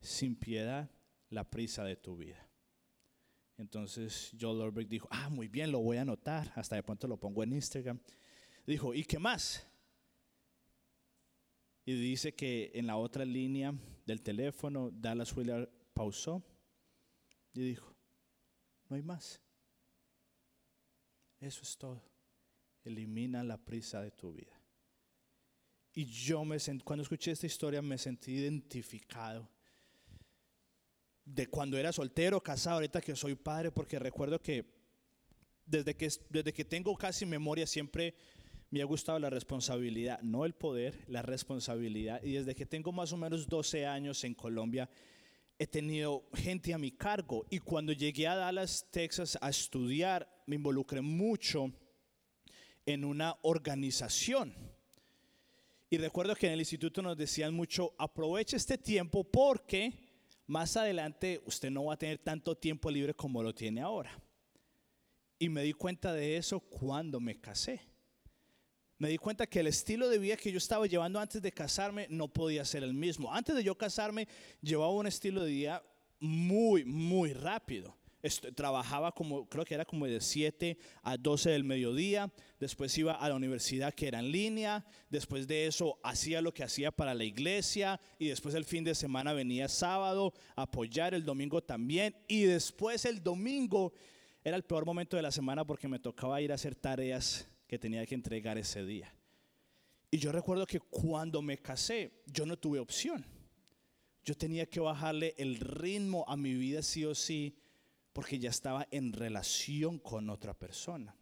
sin 0.00 0.36
piedad 0.36 0.88
la 1.30 1.50
prisa 1.50 1.82
de 1.84 1.96
tu 1.96 2.16
vida. 2.16 2.46
Entonces 3.56 4.30
Joel 4.40 4.60
Orbeck 4.60 4.88
dijo, 4.88 5.08
ah, 5.10 5.28
muy 5.28 5.48
bien, 5.48 5.72
lo 5.72 5.80
voy 5.80 5.96
a 5.96 6.02
anotar, 6.02 6.52
hasta 6.54 6.76
de 6.76 6.82
pronto 6.84 7.08
lo 7.08 7.18
pongo 7.18 7.42
en 7.42 7.52
Instagram. 7.54 7.98
Dijo, 8.68 8.92
¿y 8.92 9.02
qué 9.02 9.18
más? 9.18 9.66
Y 11.86 11.94
dice 11.94 12.34
que 12.34 12.70
en 12.74 12.86
la 12.86 12.98
otra 12.98 13.24
línea 13.24 13.72
del 14.04 14.20
teléfono, 14.20 14.90
Dallas 14.92 15.34
Wheeler 15.34 15.72
pausó 15.94 16.44
y 17.54 17.62
dijo, 17.62 17.96
no 18.90 18.96
hay 18.96 19.00
más. 19.00 19.40
Eso 21.40 21.62
es 21.62 21.78
todo. 21.78 22.02
Elimina 22.84 23.42
la 23.42 23.56
prisa 23.56 24.02
de 24.02 24.10
tu 24.10 24.34
vida. 24.34 24.60
Y 25.94 26.04
yo 26.04 26.44
me 26.44 26.58
sentí, 26.58 26.84
cuando 26.84 27.04
escuché 27.04 27.30
esta 27.30 27.46
historia 27.46 27.80
me 27.80 27.96
sentí 27.96 28.32
identificado 28.32 29.48
de 31.24 31.46
cuando 31.46 31.78
era 31.78 31.90
soltero, 31.90 32.42
casado, 32.42 32.76
ahorita 32.76 33.00
que 33.00 33.16
soy 33.16 33.34
padre, 33.34 33.70
porque 33.70 33.98
recuerdo 33.98 34.42
que 34.42 34.66
desde 35.64 35.96
que, 35.96 36.10
desde 36.28 36.52
que 36.52 36.66
tengo 36.66 36.94
casi 36.98 37.24
memoria 37.24 37.66
siempre 37.66 38.14
me 38.70 38.82
ha 38.82 38.84
gustado 38.84 39.18
la 39.18 39.30
responsabilidad, 39.30 40.20
no 40.22 40.44
el 40.44 40.54
poder, 40.54 41.04
la 41.08 41.22
responsabilidad. 41.22 42.22
Y 42.22 42.32
desde 42.32 42.54
que 42.54 42.66
tengo 42.66 42.92
más 42.92 43.12
o 43.12 43.16
menos 43.16 43.46
12 43.46 43.86
años 43.86 44.22
en 44.24 44.34
Colombia, 44.34 44.88
he 45.58 45.66
tenido 45.66 46.24
gente 46.34 46.74
a 46.74 46.78
mi 46.78 46.92
cargo. 46.92 47.46
Y 47.50 47.58
cuando 47.58 47.92
llegué 47.92 48.26
a 48.26 48.36
Dallas, 48.36 48.86
Texas, 48.90 49.38
a 49.40 49.48
estudiar, 49.48 50.28
me 50.46 50.56
involucré 50.56 51.00
mucho 51.00 51.72
en 52.84 53.04
una 53.04 53.36
organización. 53.42 54.54
Y 55.90 55.96
recuerdo 55.96 56.34
que 56.34 56.46
en 56.46 56.52
el 56.52 56.60
instituto 56.60 57.00
nos 57.00 57.16
decían 57.16 57.54
mucho, 57.54 57.94
aproveche 57.98 58.56
este 58.56 58.76
tiempo 58.76 59.24
porque 59.24 59.94
más 60.46 60.76
adelante 60.76 61.42
usted 61.46 61.70
no 61.70 61.86
va 61.86 61.94
a 61.94 61.98
tener 61.98 62.18
tanto 62.18 62.54
tiempo 62.54 62.90
libre 62.90 63.14
como 63.14 63.42
lo 63.42 63.54
tiene 63.54 63.80
ahora. 63.80 64.20
Y 65.38 65.48
me 65.48 65.62
di 65.62 65.72
cuenta 65.72 66.12
de 66.12 66.36
eso 66.36 66.60
cuando 66.60 67.20
me 67.20 67.40
casé. 67.40 67.80
Me 68.98 69.08
di 69.08 69.18
cuenta 69.18 69.46
que 69.46 69.60
el 69.60 69.68
estilo 69.68 70.08
de 70.08 70.18
vida 70.18 70.36
que 70.36 70.50
yo 70.50 70.58
estaba 70.58 70.86
llevando 70.86 71.20
antes 71.20 71.40
de 71.40 71.52
casarme 71.52 72.06
no 72.10 72.28
podía 72.28 72.64
ser 72.64 72.82
el 72.82 72.94
mismo. 72.94 73.32
Antes 73.32 73.54
de 73.54 73.64
yo 73.64 73.76
casarme 73.76 74.26
llevaba 74.60 74.92
un 74.92 75.06
estilo 75.06 75.44
de 75.44 75.50
vida 75.50 75.82
muy, 76.20 76.84
muy 76.84 77.32
rápido 77.32 77.96
trabajaba 78.54 79.12
como, 79.12 79.48
creo 79.48 79.64
que 79.64 79.74
era 79.74 79.84
como 79.84 80.06
de 80.06 80.20
7 80.20 80.76
a 81.02 81.16
12 81.16 81.50
del 81.50 81.64
mediodía, 81.64 82.32
después 82.58 82.96
iba 82.98 83.12
a 83.12 83.28
la 83.28 83.34
universidad 83.34 83.94
que 83.94 84.08
era 84.08 84.18
en 84.18 84.32
línea, 84.32 84.84
después 85.08 85.46
de 85.46 85.66
eso 85.66 85.98
hacía 86.02 86.42
lo 86.42 86.52
que 86.52 86.64
hacía 86.64 86.90
para 86.90 87.14
la 87.14 87.24
iglesia 87.24 88.00
y 88.18 88.28
después 88.28 88.54
el 88.54 88.64
fin 88.64 88.84
de 88.84 88.94
semana 88.94 89.32
venía 89.32 89.68
sábado 89.68 90.32
a 90.56 90.62
apoyar, 90.62 91.14
el 91.14 91.24
domingo 91.24 91.62
también 91.62 92.16
y 92.26 92.42
después 92.42 93.04
el 93.04 93.22
domingo 93.22 93.92
era 94.42 94.56
el 94.56 94.64
peor 94.64 94.84
momento 94.84 95.16
de 95.16 95.22
la 95.22 95.30
semana 95.30 95.64
porque 95.64 95.88
me 95.88 95.98
tocaba 95.98 96.40
ir 96.40 96.52
a 96.52 96.56
hacer 96.56 96.74
tareas 96.74 97.46
que 97.68 97.78
tenía 97.78 98.04
que 98.06 98.14
entregar 98.14 98.58
ese 98.58 98.84
día. 98.84 99.14
Y 100.10 100.16
yo 100.16 100.32
recuerdo 100.32 100.66
que 100.66 100.80
cuando 100.80 101.42
me 101.42 101.58
casé, 101.58 102.22
yo 102.26 102.46
no 102.46 102.58
tuve 102.58 102.80
opción. 102.80 103.24
Yo 104.24 104.34
tenía 104.34 104.66
que 104.66 104.80
bajarle 104.80 105.34
el 105.38 105.60
ritmo 105.60 106.24
a 106.26 106.36
mi 106.36 106.54
vida 106.54 106.82
sí 106.82 107.04
o 107.04 107.14
sí 107.14 107.56
porque 108.12 108.38
ya 108.38 108.50
estaba 108.50 108.88
en 108.90 109.12
relación 109.12 109.98
con 109.98 110.30
otra 110.30 110.54
persona. 110.54 111.14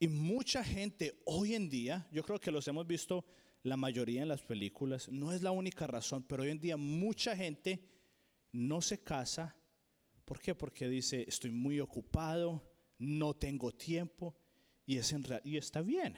Y 0.00 0.08
mucha 0.08 0.62
gente 0.62 1.22
hoy 1.24 1.54
en 1.54 1.70
día, 1.70 2.06
yo 2.12 2.22
creo 2.24 2.40
que 2.40 2.50
los 2.50 2.66
hemos 2.68 2.86
visto 2.86 3.24
la 3.62 3.76
mayoría 3.76 4.22
en 4.22 4.28
las 4.28 4.42
películas, 4.42 5.08
no 5.08 5.32
es 5.32 5.42
la 5.42 5.52
única 5.52 5.86
razón, 5.86 6.24
pero 6.24 6.42
hoy 6.42 6.50
en 6.50 6.60
día 6.60 6.76
mucha 6.76 7.34
gente 7.36 7.88
no 8.52 8.82
se 8.82 9.02
casa. 9.02 9.56
¿Por 10.24 10.40
qué? 10.40 10.54
Porque 10.54 10.88
dice, 10.88 11.24
estoy 11.26 11.50
muy 11.50 11.80
ocupado, 11.80 12.73
no 12.98 13.34
tengo 13.34 13.72
tiempo, 13.72 14.34
y, 14.86 14.98
está 14.98 15.80
bien. 15.80 16.16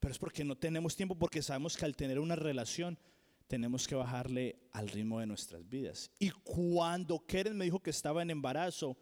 Pero 0.00 0.12
es 0.12 0.18
porque 0.18 0.44
no 0.44 0.56
tenemos 0.56 0.96
tiempo, 0.96 1.16
porque 1.16 1.42
sabemos 1.42 1.76
que 1.76 1.84
al 1.84 1.96
tener 1.96 2.18
una 2.18 2.36
relación 2.36 2.98
tenemos 3.46 3.86
que 3.86 3.94
bajarle 3.94 4.56
al 4.72 4.88
ritmo 4.88 5.20
de 5.20 5.26
nuestras 5.26 5.68
vidas. 5.68 6.10
Y 6.18 6.30
cuando 6.30 7.24
Keren 7.24 7.56
me 7.56 7.66
dijo 7.66 7.80
que 7.80 7.90
estaba 7.90 8.22
en 8.22 8.30
embarazo, 8.30 8.96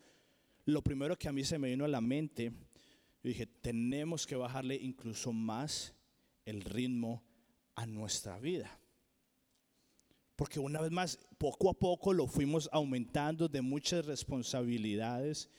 lo 0.66 0.82
primero 0.82 1.16
que 1.16 1.28
a 1.28 1.32
mí 1.32 1.44
se 1.44 1.58
me 1.58 1.70
vino 1.70 1.84
a 1.84 1.88
la 1.88 2.00
mente, 2.00 2.52
yo 3.22 3.28
dije, 3.28 3.46
tenemos 3.46 4.26
que 4.26 4.36
bajarle 4.36 4.76
incluso 4.76 5.32
más 5.32 5.94
el 6.44 6.62
ritmo 6.62 7.22
a 7.74 7.86
nuestra 7.86 8.38
vida. 8.38 8.78
Porque 10.36 10.58
una 10.58 10.80
vez 10.80 10.90
más, 10.90 11.18
poco 11.38 11.70
a 11.70 11.74
poco 11.74 12.12
lo 12.12 12.26
fuimos 12.26 12.68
aumentando 12.72 13.48
de 13.48 13.62
muchas 13.62 14.04
responsabilidades 14.06 15.50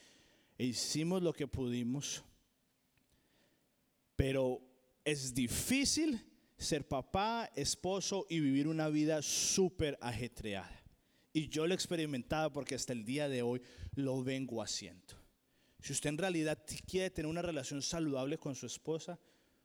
hicimos 0.65 1.21
lo 1.21 1.33
que 1.33 1.47
pudimos. 1.47 2.23
Pero 4.15 4.61
es 5.03 5.33
difícil 5.33 6.23
ser 6.57 6.87
papá, 6.87 7.49
esposo 7.55 8.25
y 8.29 8.39
vivir 8.39 8.67
una 8.67 8.87
vida 8.89 9.21
súper 9.21 9.97
ajetreada. 10.01 10.79
Y 11.33 11.47
yo 11.47 11.65
lo 11.65 11.73
he 11.73 11.75
experimentado 11.75 12.51
porque 12.51 12.75
hasta 12.75 12.93
el 12.93 13.05
día 13.05 13.29
de 13.29 13.41
hoy 13.41 13.61
lo 13.95 14.23
vengo 14.23 14.61
haciendo. 14.61 15.15
Si 15.79 15.93
usted 15.93 16.09
en 16.09 16.17
realidad 16.17 16.63
quiere 16.85 17.09
tener 17.09 17.29
una 17.29 17.41
relación 17.41 17.81
saludable 17.81 18.37
con 18.37 18.53
su 18.53 18.67
esposa, 18.67 19.19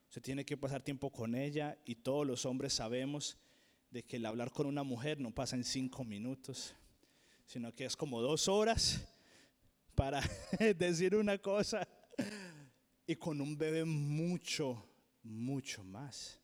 usted 0.08 0.22
tiene 0.22 0.46
que 0.46 0.56
pasar 0.56 0.82
tiempo 0.82 1.10
con 1.10 1.34
ella 1.34 1.76
y 1.84 1.96
todos 1.96 2.26
los 2.26 2.46
hombres 2.46 2.72
sabemos 2.72 3.36
de 3.90 4.04
que 4.04 4.16
el 4.16 4.26
hablar 4.26 4.50
con 4.50 4.66
una 4.66 4.82
mujer 4.82 5.20
no 5.20 5.34
pasa 5.34 5.56
en 5.56 5.64
cinco 5.64 6.04
minutos, 6.04 6.74
sino 7.44 7.74
que 7.74 7.84
es 7.84 7.96
como 7.96 8.22
dos 8.22 8.48
horas 8.48 9.06
para 9.96 10.20
decir 10.78 11.16
una 11.16 11.38
cosa 11.38 11.88
y 13.06 13.16
con 13.16 13.40
un 13.40 13.56
bebé 13.56 13.84
mucho, 13.84 14.88
mucho 15.22 15.82
más. 15.82 16.38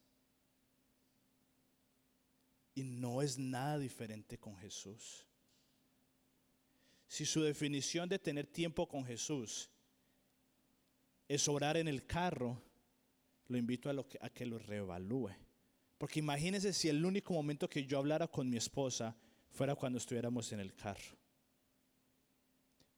Y 2.74 2.82
no 2.82 3.20
es 3.20 3.38
nada 3.38 3.78
diferente 3.78 4.38
con 4.38 4.56
Jesús. 4.56 5.26
Si 7.06 7.26
su 7.26 7.42
definición 7.42 8.08
de 8.08 8.18
tener 8.18 8.46
tiempo 8.46 8.88
con 8.88 9.04
Jesús 9.04 9.70
es 11.28 11.46
orar 11.46 11.76
en 11.76 11.86
el 11.86 12.06
carro, 12.06 12.60
lo 13.48 13.58
invito 13.58 13.90
a, 13.90 14.08
que, 14.08 14.18
a 14.22 14.30
que 14.30 14.46
lo 14.46 14.58
reevalúe. 14.58 15.30
Porque 15.98 16.20
imagínense 16.20 16.72
si 16.72 16.88
el 16.88 17.04
único 17.04 17.34
momento 17.34 17.68
que 17.68 17.84
yo 17.84 17.98
hablara 17.98 18.26
con 18.26 18.48
mi 18.48 18.56
esposa 18.56 19.14
fuera 19.50 19.74
cuando 19.74 19.98
estuviéramos 19.98 20.50
en 20.52 20.60
el 20.60 20.74
carro. 20.74 21.21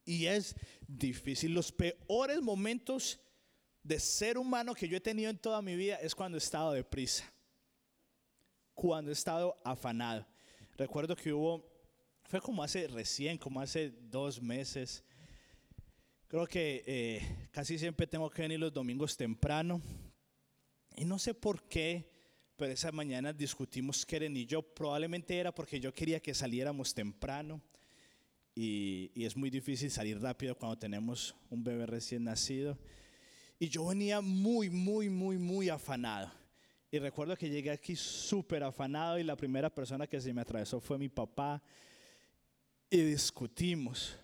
Y 0.04 0.26
es 0.26 0.56
difícil. 0.86 1.54
Los 1.54 1.72
peores 1.72 2.40
momentos 2.42 3.20
de 3.82 3.98
ser 3.98 4.38
humano 4.38 4.74
que 4.74 4.88
yo 4.88 4.96
he 4.96 5.00
tenido 5.00 5.30
en 5.30 5.38
toda 5.38 5.62
mi 5.62 5.76
vida 5.76 5.96
es 5.96 6.14
cuando 6.14 6.36
he 6.36 6.38
estado 6.38 6.72
deprisa 6.72 7.34
cuando 8.74 9.10
he 9.10 9.14
estado 9.14 9.56
afanado. 9.64 10.26
Recuerdo 10.76 11.16
que 11.16 11.32
hubo, 11.32 11.64
fue 12.24 12.40
como 12.40 12.62
hace 12.62 12.86
recién, 12.88 13.38
como 13.38 13.60
hace 13.60 13.90
dos 13.90 14.42
meses. 14.42 15.04
Creo 16.26 16.46
que 16.46 16.82
eh, 16.86 17.48
casi 17.52 17.78
siempre 17.78 18.06
tengo 18.06 18.28
que 18.28 18.42
venir 18.42 18.58
los 18.58 18.72
domingos 18.72 19.16
temprano. 19.16 19.80
Y 20.96 21.04
no 21.04 21.18
sé 21.18 21.34
por 21.34 21.62
qué, 21.68 22.10
pero 22.56 22.72
esa 22.72 22.92
mañana 22.92 23.32
discutimos 23.32 24.04
Keren 24.04 24.36
y 24.36 24.46
yo. 24.46 24.62
Probablemente 24.62 25.38
era 25.38 25.54
porque 25.54 25.80
yo 25.80 25.94
quería 25.94 26.20
que 26.20 26.34
saliéramos 26.34 26.92
temprano. 26.92 27.62
Y, 28.54 29.10
y 29.14 29.24
es 29.24 29.36
muy 29.36 29.50
difícil 29.50 29.90
salir 29.90 30.20
rápido 30.20 30.56
cuando 30.56 30.78
tenemos 30.78 31.34
un 31.50 31.64
bebé 31.64 31.86
recién 31.86 32.24
nacido. 32.24 32.78
Y 33.58 33.68
yo 33.68 33.86
venía 33.86 34.20
muy, 34.20 34.70
muy, 34.70 35.08
muy, 35.08 35.38
muy 35.38 35.68
afanado. 35.68 36.30
Y 36.90 36.98
recuerdo 37.00 37.36
que 37.36 37.50
llegué 37.50 37.72
aquí 37.72 37.96
súper 37.96 38.62
afanado 38.62 39.18
y 39.18 39.24
la 39.24 39.36
primera 39.36 39.68
persona 39.68 40.06
que 40.06 40.20
se 40.20 40.32
me 40.32 40.42
atravesó 40.42 40.78
fue 40.80 40.96
mi 40.96 41.08
papá 41.08 41.60
y 42.88 42.98
discutimos. 42.98 44.14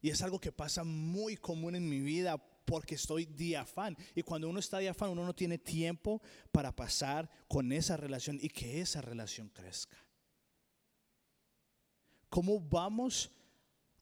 Y 0.00 0.08
es 0.08 0.22
algo 0.22 0.40
que 0.40 0.52
pasa 0.52 0.84
muy 0.84 1.36
común 1.36 1.76
en 1.76 1.86
mi 1.88 2.00
vida 2.00 2.38
porque 2.64 2.94
estoy 2.94 3.26
de 3.26 3.56
afán. 3.56 3.96
Y 4.14 4.22
cuando 4.22 4.48
uno 4.48 4.58
está 4.58 4.78
de 4.78 4.88
afán, 4.88 5.10
uno 5.10 5.24
no 5.24 5.34
tiene 5.34 5.58
tiempo 5.58 6.22
para 6.50 6.74
pasar 6.74 7.28
con 7.48 7.72
esa 7.72 7.96
relación 7.96 8.38
y 8.40 8.48
que 8.48 8.80
esa 8.80 9.02
relación 9.02 9.50
crezca. 9.50 9.96
¿Cómo 12.34 12.58
vamos 12.58 13.30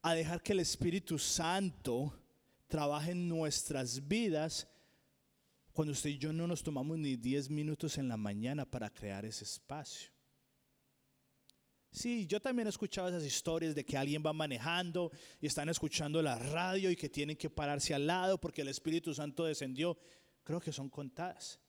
a 0.00 0.14
dejar 0.14 0.42
que 0.42 0.54
el 0.54 0.60
Espíritu 0.60 1.18
Santo 1.18 2.18
trabaje 2.66 3.10
en 3.10 3.28
nuestras 3.28 4.08
vidas 4.08 4.66
cuando 5.70 5.92
usted 5.92 6.08
y 6.08 6.16
yo 6.16 6.32
no 6.32 6.46
nos 6.46 6.62
tomamos 6.62 6.96
ni 6.96 7.16
10 7.16 7.50
minutos 7.50 7.98
en 7.98 8.08
la 8.08 8.16
mañana 8.16 8.64
para 8.64 8.88
crear 8.88 9.26
ese 9.26 9.44
espacio. 9.44 10.10
Sí, 11.90 12.26
yo 12.26 12.40
también 12.40 12.66
he 12.68 12.70
escuchado 12.70 13.10
esas 13.10 13.26
historias 13.26 13.74
de 13.74 13.84
que 13.84 13.98
alguien 13.98 14.22
va 14.24 14.32
manejando 14.32 15.12
y 15.38 15.46
están 15.46 15.68
escuchando 15.68 16.22
la 16.22 16.38
radio 16.38 16.90
y 16.90 16.96
que 16.96 17.10
tienen 17.10 17.36
que 17.36 17.50
pararse 17.50 17.92
al 17.92 18.06
lado 18.06 18.40
porque 18.40 18.62
el 18.62 18.68
Espíritu 18.68 19.12
Santo 19.12 19.44
descendió. 19.44 19.98
Creo 20.42 20.58
que 20.58 20.72
son 20.72 20.88
contadas. 20.88 21.60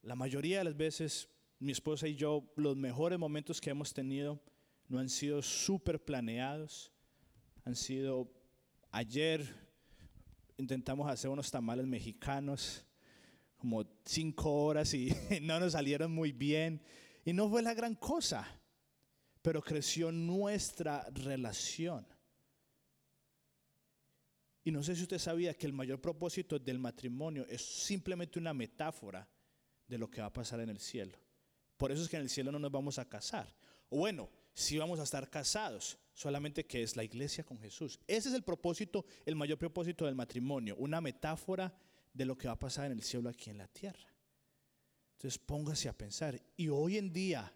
La 0.00 0.14
mayoría 0.14 0.56
de 0.56 0.64
las 0.64 0.76
veces, 0.78 1.28
mi 1.58 1.72
esposa 1.72 2.08
y 2.08 2.14
yo, 2.14 2.52
los 2.56 2.76
mejores 2.76 3.18
momentos 3.18 3.60
que 3.60 3.70
hemos 3.70 3.92
tenido 3.92 4.42
no 4.88 4.98
han 4.98 5.08
sido 5.08 5.42
súper 5.42 6.04
planeados, 6.04 6.92
han 7.64 7.76
sido 7.76 8.30
ayer 8.90 9.64
intentamos 10.56 11.10
hacer 11.10 11.30
unos 11.30 11.50
tamales 11.50 11.86
mexicanos 11.86 12.84
como 13.56 13.84
cinco 14.04 14.64
horas 14.64 14.92
y 14.94 15.12
no 15.42 15.58
nos 15.60 15.72
salieron 15.72 16.12
muy 16.12 16.32
bien. 16.32 16.82
Y 17.24 17.32
no 17.32 17.48
fue 17.48 17.62
la 17.62 17.74
gran 17.74 17.94
cosa, 17.94 18.46
pero 19.40 19.62
creció 19.62 20.12
nuestra 20.12 21.08
relación. 21.10 22.06
Y 24.62 24.70
no 24.70 24.82
sé 24.82 24.94
si 24.96 25.02
usted 25.02 25.18
sabía 25.18 25.54
que 25.54 25.66
el 25.66 25.72
mayor 25.72 26.00
propósito 26.00 26.58
del 26.58 26.78
matrimonio 26.78 27.46
es 27.48 27.62
simplemente 27.62 28.38
una 28.38 28.54
metáfora 28.54 29.28
de 29.86 29.98
lo 29.98 30.10
que 30.10 30.20
va 30.20 30.28
a 30.28 30.32
pasar 30.32 30.60
en 30.60 30.70
el 30.70 30.80
cielo. 30.80 31.18
Por 31.84 31.92
eso 31.92 32.02
es 32.02 32.08
que 32.08 32.16
en 32.16 32.22
el 32.22 32.30
cielo 32.30 32.50
no 32.50 32.58
nos 32.58 32.72
vamos 32.72 32.98
a 32.98 33.06
casar. 33.06 33.54
O 33.90 33.98
bueno, 33.98 34.30
sí 34.54 34.78
vamos 34.78 34.98
a 35.00 35.02
estar 35.02 35.28
casados, 35.28 35.98
solamente 36.14 36.64
que 36.64 36.82
es 36.82 36.96
la 36.96 37.04
iglesia 37.04 37.44
con 37.44 37.58
Jesús. 37.58 38.00
Ese 38.06 38.30
es 38.30 38.34
el 38.34 38.42
propósito, 38.42 39.04
el 39.26 39.36
mayor 39.36 39.58
propósito 39.58 40.06
del 40.06 40.14
matrimonio, 40.14 40.76
una 40.78 41.02
metáfora 41.02 41.76
de 42.14 42.24
lo 42.24 42.38
que 42.38 42.46
va 42.46 42.54
a 42.54 42.58
pasar 42.58 42.86
en 42.86 42.92
el 42.92 43.02
cielo 43.02 43.28
aquí 43.28 43.50
en 43.50 43.58
la 43.58 43.68
tierra. 43.68 44.08
Entonces 45.12 45.38
póngase 45.38 45.90
a 45.90 45.92
pensar. 45.92 46.40
Y 46.56 46.68
hoy 46.68 46.96
en 46.96 47.12
día, 47.12 47.52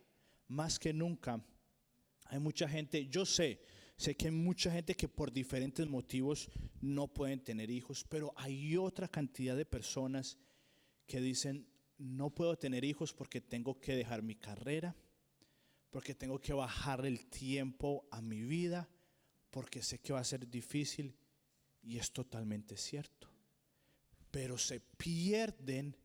más 0.48 0.78
que 0.78 0.92
nunca, 0.92 1.42
hay 2.26 2.38
mucha 2.38 2.68
gente, 2.68 3.06
yo 3.06 3.24
sé, 3.24 3.62
sé 3.96 4.14
que 4.14 4.26
hay 4.26 4.32
mucha 4.32 4.70
gente 4.70 4.94
que 4.94 5.08
por 5.08 5.32
diferentes 5.32 5.88
motivos 5.88 6.50
no 6.82 7.08
pueden 7.08 7.42
tener 7.42 7.70
hijos, 7.70 8.04
pero 8.06 8.34
hay 8.36 8.76
otra 8.76 9.08
cantidad 9.08 9.56
de 9.56 9.64
personas 9.64 10.36
que 11.06 11.18
dicen, 11.18 11.66
no 11.98 12.30
puedo 12.30 12.56
tener 12.56 12.84
hijos 12.84 13.12
porque 13.12 13.40
tengo 13.40 13.80
que 13.80 13.96
dejar 13.96 14.22
mi 14.22 14.36
carrera, 14.36 14.96
porque 15.90 16.14
tengo 16.14 16.40
que 16.40 16.52
bajar 16.52 17.04
el 17.04 17.26
tiempo 17.26 18.06
a 18.10 18.22
mi 18.22 18.42
vida, 18.42 18.88
porque 19.50 19.82
sé 19.82 19.98
que 19.98 20.12
va 20.12 20.20
a 20.20 20.24
ser 20.24 20.48
difícil 20.48 21.16
y 21.82 21.98
es 21.98 22.12
totalmente 22.12 22.76
cierto. 22.76 23.28
Pero 24.30 24.58
se 24.58 24.80
pierden 24.80 25.96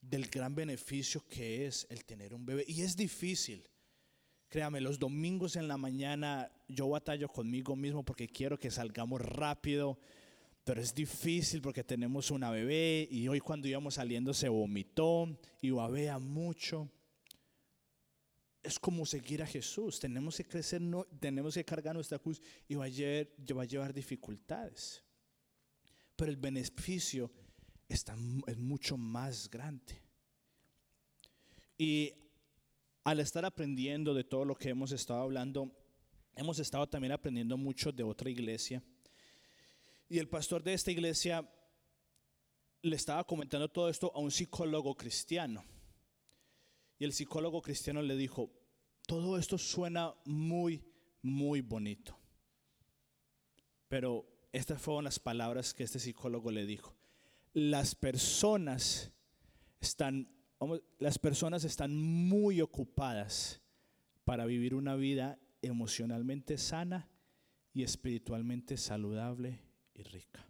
del 0.00 0.28
gran 0.28 0.54
beneficio 0.54 1.26
que 1.28 1.66
es 1.66 1.86
el 1.90 2.04
tener 2.04 2.32
un 2.32 2.46
bebé. 2.46 2.64
Y 2.66 2.82
es 2.82 2.96
difícil. 2.96 3.68
Créame, 4.48 4.80
los 4.80 4.98
domingos 4.98 5.56
en 5.56 5.68
la 5.68 5.76
mañana 5.76 6.50
yo 6.66 6.88
batallo 6.88 7.28
conmigo 7.28 7.76
mismo 7.76 8.04
porque 8.04 8.28
quiero 8.28 8.58
que 8.58 8.70
salgamos 8.70 9.20
rápido, 9.20 9.98
pero 10.64 10.80
es 10.80 10.94
difícil 10.94 11.60
porque 11.62 11.82
tenemos 11.82 12.30
una 12.30 12.50
bebé 12.50 13.08
y 13.10 13.28
hoy 13.28 13.40
cuando 13.40 13.68
íbamos 13.68 13.94
saliendo 13.94 14.34
se 14.34 14.48
vomitó 14.48 15.38
y 15.60 15.70
babea 15.70 16.18
mucho 16.18 16.90
es 18.62 18.78
como 18.78 19.06
seguir 19.06 19.42
a 19.42 19.46
Jesús. 19.46 19.98
Tenemos 19.98 20.36
que 20.36 20.44
crecer, 20.44 20.80
no, 20.80 21.04
tenemos 21.18 21.54
que 21.54 21.64
cargar 21.64 21.94
nuestra 21.94 22.18
cruz 22.18 22.40
y 22.68 22.74
va 22.74 22.84
a, 22.84 22.88
llevar, 22.88 23.28
a 23.58 23.64
llevar 23.64 23.94
dificultades. 23.94 25.02
Pero 26.16 26.30
el 26.30 26.36
beneficio 26.36 27.30
está, 27.88 28.16
es 28.46 28.58
mucho 28.58 28.96
más 28.96 29.48
grande. 29.48 30.02
Y 31.78 32.12
al 33.04 33.20
estar 33.20 33.44
aprendiendo 33.44 34.12
de 34.12 34.24
todo 34.24 34.44
lo 34.44 34.54
que 34.54 34.68
hemos 34.68 34.92
estado 34.92 35.22
hablando, 35.22 35.74
hemos 36.36 36.58
estado 36.58 36.86
también 36.86 37.12
aprendiendo 37.12 37.56
mucho 37.56 37.90
de 37.90 38.02
otra 38.02 38.28
iglesia. 38.28 38.82
Y 40.10 40.18
el 40.18 40.28
pastor 40.28 40.64
de 40.64 40.74
esta 40.74 40.90
iglesia 40.90 41.48
le 42.82 42.96
estaba 42.96 43.24
comentando 43.24 43.68
todo 43.68 43.88
esto 43.88 44.10
a 44.12 44.18
un 44.18 44.32
psicólogo 44.32 44.96
cristiano. 44.96 45.64
Y 46.98 47.04
el 47.04 47.12
psicólogo 47.12 47.62
cristiano 47.62 48.02
le 48.02 48.16
dijo, 48.16 48.50
todo 49.06 49.38
esto 49.38 49.56
suena 49.56 50.12
muy, 50.24 50.84
muy 51.22 51.60
bonito. 51.60 52.18
Pero 53.86 54.26
estas 54.50 54.82
fueron 54.82 55.04
las 55.04 55.20
palabras 55.20 55.72
que 55.72 55.84
este 55.84 56.00
psicólogo 56.00 56.50
le 56.50 56.66
dijo. 56.66 56.96
Las 57.52 57.94
personas 57.94 59.12
están, 59.80 60.28
las 60.98 61.20
personas 61.20 61.62
están 61.62 61.96
muy 61.96 62.60
ocupadas 62.60 63.62
para 64.24 64.44
vivir 64.44 64.74
una 64.74 64.96
vida 64.96 65.38
emocionalmente 65.62 66.58
sana 66.58 67.08
y 67.72 67.84
espiritualmente 67.84 68.76
saludable 68.76 69.69
rica. 70.02 70.46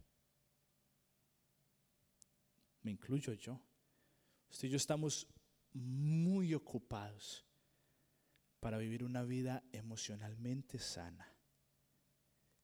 Me 2.82 2.90
incluyo 2.90 3.34
yo. 3.34 3.60
Usted 4.50 4.68
y 4.68 4.70
yo 4.70 4.76
estamos 4.76 5.26
muy 5.72 6.54
ocupados 6.54 7.44
para 8.58 8.78
vivir 8.78 9.04
una 9.04 9.22
vida 9.22 9.62
emocionalmente 9.72 10.78
sana 10.78 11.26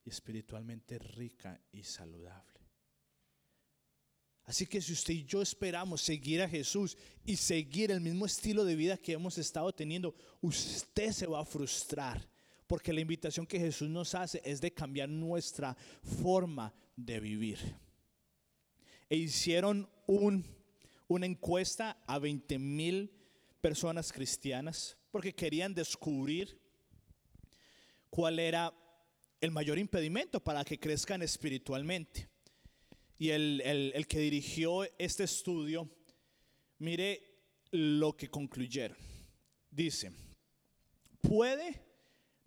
y 0.04 0.10
espiritualmente 0.10 0.98
rica 0.98 1.60
y 1.72 1.82
saludable. 1.82 2.56
Así 4.44 4.66
que 4.66 4.80
si 4.80 4.92
usted 4.92 5.14
y 5.14 5.24
yo 5.24 5.42
esperamos 5.42 6.02
seguir 6.02 6.40
a 6.40 6.48
Jesús 6.48 6.96
y 7.24 7.36
seguir 7.36 7.90
el 7.90 8.00
mismo 8.00 8.26
estilo 8.26 8.64
de 8.64 8.76
vida 8.76 8.96
que 8.96 9.12
hemos 9.12 9.38
estado 9.38 9.72
teniendo, 9.74 10.14
usted 10.40 11.10
se 11.10 11.26
va 11.26 11.40
a 11.40 11.44
frustrar. 11.44 12.28
Porque 12.66 12.92
la 12.92 13.00
invitación 13.00 13.46
que 13.46 13.60
Jesús 13.60 13.88
nos 13.88 14.14
hace 14.14 14.40
es 14.44 14.60
de 14.60 14.72
cambiar 14.72 15.08
nuestra 15.08 15.76
forma 16.02 16.74
de 16.96 17.20
vivir. 17.20 17.58
E 19.08 19.16
hicieron 19.16 19.88
un 20.06 20.44
una 21.08 21.26
encuesta 21.26 22.02
a 22.06 22.18
20 22.18 22.58
mil 22.58 23.10
personas 23.60 24.12
cristianas 24.12 24.96
porque 25.10 25.34
querían 25.34 25.74
descubrir 25.74 26.58
cuál 28.10 28.38
era 28.38 28.72
el 29.40 29.50
mayor 29.50 29.78
impedimento 29.78 30.42
para 30.42 30.64
que 30.64 30.78
crezcan 30.78 31.22
espiritualmente. 31.22 32.28
Y 33.18 33.30
el, 33.30 33.62
el 33.62 34.06
que 34.06 34.18
dirigió 34.18 34.84
este 34.98 35.24
estudio, 35.24 35.88
mire 36.78 37.22
lo 37.70 38.14
que 38.16 38.28
concluyeron. 38.28 38.96
Dice, 39.70 40.12
puede 41.22 41.85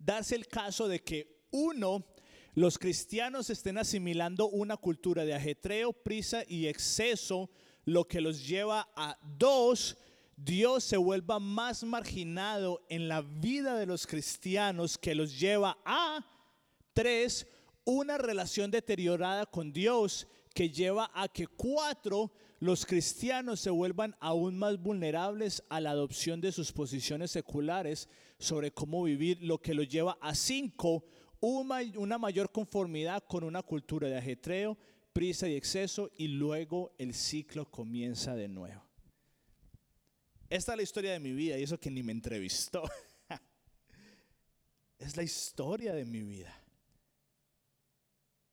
darse 0.00 0.34
el 0.34 0.48
caso 0.48 0.88
de 0.88 1.00
que 1.00 1.44
uno, 1.52 2.04
los 2.54 2.78
cristianos 2.78 3.50
estén 3.50 3.78
asimilando 3.78 4.48
una 4.48 4.76
cultura 4.76 5.24
de 5.24 5.34
ajetreo, 5.34 5.92
prisa 5.92 6.42
y 6.48 6.66
exceso 6.66 7.50
lo 7.84 8.08
que 8.08 8.20
los 8.20 8.46
lleva 8.46 8.88
a 8.96 9.16
dos, 9.22 9.96
Dios 10.36 10.84
se 10.84 10.96
vuelva 10.96 11.38
más 11.38 11.84
marginado 11.84 12.84
en 12.88 13.08
la 13.08 13.20
vida 13.20 13.76
de 13.76 13.86
los 13.86 14.06
cristianos 14.06 14.96
que 14.96 15.14
los 15.14 15.38
lleva 15.38 15.78
a 15.84 16.26
tres, 16.94 17.46
una 17.84 18.16
relación 18.16 18.70
deteriorada 18.70 19.46
con 19.46 19.72
Dios 19.72 20.26
que 20.54 20.70
lleva 20.70 21.10
a 21.14 21.28
que 21.28 21.46
cuatro, 21.46 22.32
los 22.60 22.84
cristianos 22.84 23.58
se 23.58 23.70
vuelvan 23.70 24.14
aún 24.20 24.58
más 24.58 24.78
vulnerables 24.78 25.64
a 25.70 25.80
la 25.80 25.92
adopción 25.92 26.42
de 26.42 26.52
sus 26.52 26.72
posiciones 26.72 27.30
seculares 27.30 28.06
sobre 28.38 28.70
cómo 28.70 29.02
vivir, 29.02 29.42
lo 29.42 29.62
que 29.62 29.72
los 29.72 29.88
lleva 29.88 30.18
a 30.20 30.34
cinco, 30.34 31.04
una 31.40 32.18
mayor 32.18 32.52
conformidad 32.52 33.24
con 33.26 33.44
una 33.44 33.62
cultura 33.62 34.08
de 34.08 34.18
ajetreo, 34.18 34.76
prisa 35.14 35.48
y 35.48 35.56
exceso 35.56 36.10
y 36.18 36.28
luego 36.28 36.94
el 36.98 37.14
ciclo 37.14 37.70
comienza 37.70 38.34
de 38.34 38.48
nuevo. 38.48 38.84
Esta 40.50 40.72
es 40.72 40.76
la 40.76 40.82
historia 40.82 41.12
de 41.12 41.20
mi 41.20 41.32
vida 41.32 41.58
y 41.58 41.62
eso 41.62 41.80
que 41.80 41.90
ni 41.90 42.02
me 42.02 42.12
entrevistó. 42.12 42.82
es 44.98 45.16
la 45.16 45.22
historia 45.22 45.94
de 45.94 46.04
mi 46.04 46.22
vida. 46.22 46.54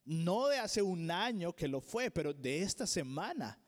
No 0.05 0.47
de 0.47 0.59
hace 0.59 0.81
un 0.81 1.11
año 1.11 1.53
que 1.53 1.67
lo 1.67 1.81
fue, 1.81 2.09
pero 2.09 2.33
de 2.33 2.61
esta 2.61 2.87
semana, 2.87 3.59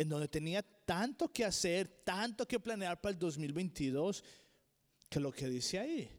en 0.00 0.08
donde 0.08 0.28
tenía 0.28 0.62
tanto 0.62 1.30
que 1.30 1.44
hacer, 1.44 1.86
tanto 2.04 2.48
que 2.48 2.58
planear 2.58 2.98
para 2.98 3.12
el 3.12 3.18
2022, 3.18 4.24
que 5.10 5.20
lo 5.20 5.30
que 5.30 5.46
dice 5.46 5.78
ahí, 5.78 6.10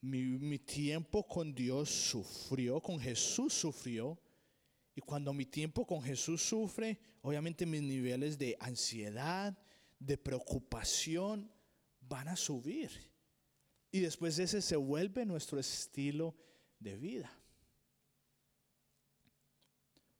mi, 0.00 0.22
mi 0.24 0.58
tiempo 0.58 1.24
con 1.24 1.54
Dios 1.54 1.88
sufrió, 1.88 2.80
con 2.80 2.98
Jesús 2.98 3.54
sufrió, 3.54 4.20
y 4.96 5.00
cuando 5.00 5.32
mi 5.32 5.46
tiempo 5.46 5.86
con 5.86 6.02
Jesús 6.02 6.42
sufre, 6.42 6.98
obviamente 7.20 7.64
mis 7.64 7.82
niveles 7.82 8.36
de 8.36 8.56
ansiedad, 8.58 9.56
de 10.00 10.18
preocupación 10.18 11.48
van 12.00 12.26
a 12.26 12.34
subir. 12.34 12.90
Y 13.92 14.00
después 14.00 14.36
ese 14.40 14.60
se 14.62 14.74
vuelve 14.74 15.24
nuestro 15.24 15.60
estilo 15.60 16.34
de 16.80 16.96
vida. 16.96 17.32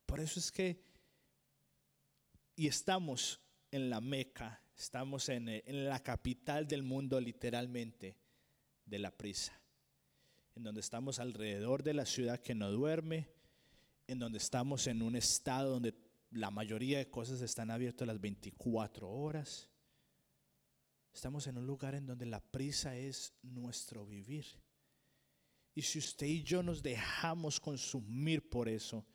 Por 0.06 0.20
eso 0.20 0.38
es 0.38 0.52
que, 0.52 0.91
y 2.56 2.66
estamos 2.66 3.40
en 3.70 3.90
la 3.90 4.00
Meca, 4.00 4.62
Estamos 4.76 5.28
en, 5.28 5.48
eh, 5.48 5.62
en 5.66 5.88
la 5.88 6.00
capital 6.00 6.66
del 6.66 6.82
mundo 6.82 7.20
literalmente 7.20 8.16
de 8.84 8.98
la 8.98 9.10
prisa, 9.10 9.60
en 10.54 10.64
donde 10.64 10.80
estamos 10.80 11.20
alrededor 11.20 11.82
de 11.82 11.94
la 11.94 12.06
ciudad 12.06 12.40
que 12.40 12.54
no 12.54 12.70
duerme, 12.70 13.28
en 14.06 14.18
donde 14.18 14.38
estamos 14.38 14.86
en 14.86 15.02
un 15.02 15.14
estado 15.14 15.70
donde 15.70 15.94
la 16.30 16.50
mayoría 16.50 16.98
de 16.98 17.10
cosas 17.10 17.40
están 17.42 17.70
abiertas 17.70 18.08
las 18.08 18.20
24 18.20 19.08
horas. 19.08 19.70
Estamos 21.12 21.46
en 21.46 21.58
un 21.58 21.66
lugar 21.66 21.94
en 21.94 22.06
donde 22.06 22.26
la 22.26 22.40
prisa 22.40 22.96
es 22.96 23.34
nuestro 23.42 24.06
vivir. 24.06 24.46
Y 25.74 25.82
si 25.82 25.98
usted 25.98 26.26
y 26.26 26.42
yo 26.42 26.62
nos 26.62 26.82
dejamos 26.82 27.60
consumir 27.60 28.48
por 28.48 28.68
eso, 28.68 29.06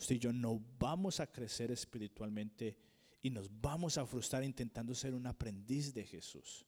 usted 0.00 0.16
y 0.16 0.18
yo 0.18 0.32
no 0.32 0.60
vamos 0.78 1.20
a 1.20 1.26
crecer 1.30 1.70
espiritualmente 1.70 2.76
y 3.22 3.28
nos 3.28 3.50
vamos 3.60 3.98
a 3.98 4.06
frustrar 4.06 4.42
intentando 4.42 4.94
ser 4.94 5.14
un 5.14 5.26
aprendiz 5.26 5.92
de 5.92 6.04
Jesús. 6.04 6.64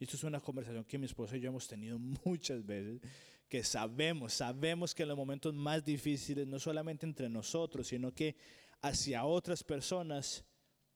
Esto 0.00 0.16
es 0.16 0.24
una 0.24 0.40
conversación 0.40 0.84
que 0.84 0.98
mi 0.98 1.06
esposa 1.06 1.36
y 1.36 1.40
yo 1.40 1.48
hemos 1.48 1.68
tenido 1.68 1.96
muchas 2.24 2.66
veces, 2.66 3.00
que 3.48 3.62
sabemos, 3.62 4.32
sabemos 4.32 4.94
que 4.94 5.04
en 5.04 5.10
los 5.10 5.16
momentos 5.16 5.54
más 5.54 5.84
difíciles, 5.84 6.46
no 6.46 6.58
solamente 6.58 7.06
entre 7.06 7.28
nosotros, 7.28 7.86
sino 7.86 8.12
que 8.12 8.34
hacia 8.80 9.24
otras 9.24 9.62
personas, 9.62 10.44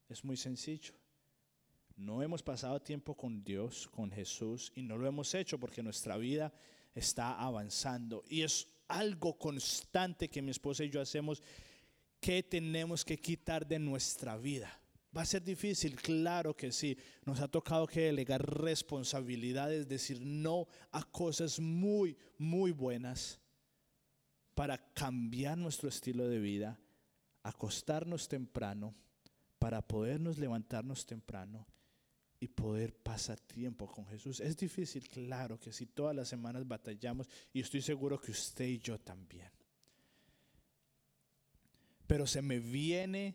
es 0.08 0.24
muy 0.24 0.36
sencillo. 0.36 0.94
No 1.96 2.22
hemos 2.22 2.42
pasado 2.42 2.80
tiempo 2.80 3.14
con 3.14 3.44
Dios, 3.44 3.86
con 3.88 4.10
Jesús, 4.10 4.72
y 4.74 4.82
no 4.82 4.96
lo 4.96 5.06
hemos 5.06 5.34
hecho 5.34 5.58
porque 5.58 5.82
nuestra 5.82 6.16
vida 6.16 6.52
está 6.94 7.38
avanzando. 7.40 8.24
Y 8.28 8.42
es 8.42 8.66
algo 8.88 9.38
constante 9.38 10.28
que 10.28 10.42
mi 10.42 10.50
esposa 10.50 10.84
y 10.84 10.90
yo 10.90 11.00
hacemos 11.00 11.42
que 12.26 12.42
tenemos 12.42 13.04
que 13.04 13.16
quitar 13.16 13.64
de 13.64 13.78
nuestra 13.78 14.36
vida. 14.36 14.80
Va 15.16 15.22
a 15.22 15.24
ser 15.24 15.44
difícil, 15.44 15.94
claro 15.94 16.56
que 16.56 16.72
sí. 16.72 16.98
Nos 17.24 17.38
ha 17.38 17.46
tocado 17.46 17.86
delegar 17.86 18.44
responsabilidades, 18.64 19.86
decir 19.86 20.20
no 20.20 20.66
a 20.90 21.04
cosas 21.04 21.60
muy, 21.60 22.18
muy 22.36 22.72
buenas 22.72 23.38
para 24.56 24.76
cambiar 24.92 25.56
nuestro 25.56 25.88
estilo 25.88 26.26
de 26.26 26.40
vida, 26.40 26.80
acostarnos 27.44 28.26
temprano, 28.26 28.92
para 29.60 29.86
podernos 29.86 30.36
levantarnos 30.36 31.06
temprano 31.06 31.64
y 32.40 32.48
poder 32.48 32.92
pasar 32.92 33.38
tiempo 33.38 33.86
con 33.86 34.04
Jesús. 34.08 34.40
Es 34.40 34.56
difícil, 34.56 35.08
claro 35.08 35.60
que 35.60 35.72
sí. 35.72 35.86
Todas 35.86 36.16
las 36.16 36.26
semanas 36.26 36.66
batallamos 36.66 37.28
y 37.52 37.60
estoy 37.60 37.82
seguro 37.82 38.20
que 38.20 38.32
usted 38.32 38.64
y 38.64 38.80
yo 38.80 38.98
también. 38.98 39.55
Pero 42.06 42.26
se 42.26 42.42
me 42.42 42.60
viene 42.60 43.34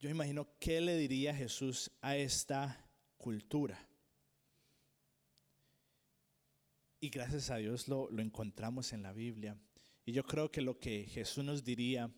yo 0.00 0.08
imagino 0.08 0.46
qué 0.60 0.80
le 0.80 0.96
diría 0.96 1.34
Jesús 1.34 1.90
a 2.00 2.16
esta 2.16 2.88
cultura. 3.16 3.84
Y 7.00 7.10
gracias 7.10 7.50
a 7.50 7.56
Dios 7.56 7.88
lo, 7.88 8.08
lo, 8.10 8.22
encontramos 8.22 8.92
en 8.92 9.02
la 9.02 9.12
Biblia. 9.12 9.58
Y 10.04 10.12
yo 10.12 10.24
creo 10.24 10.52
que 10.52 10.62
lo 10.62 10.78
que 10.78 11.04
Jesús 11.04 11.44
nos 11.44 11.64
diría 11.64 12.12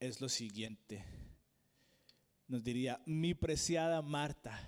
es 0.00 0.20
lo 0.20 0.28
siguiente. 0.28 1.04
Nos 2.48 2.62
diría, 2.64 3.00
mi 3.06 3.34
preciada 3.34 4.02
Marta, 4.02 4.60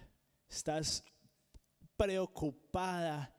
estás 0.49 1.05
preocupada 1.97 3.37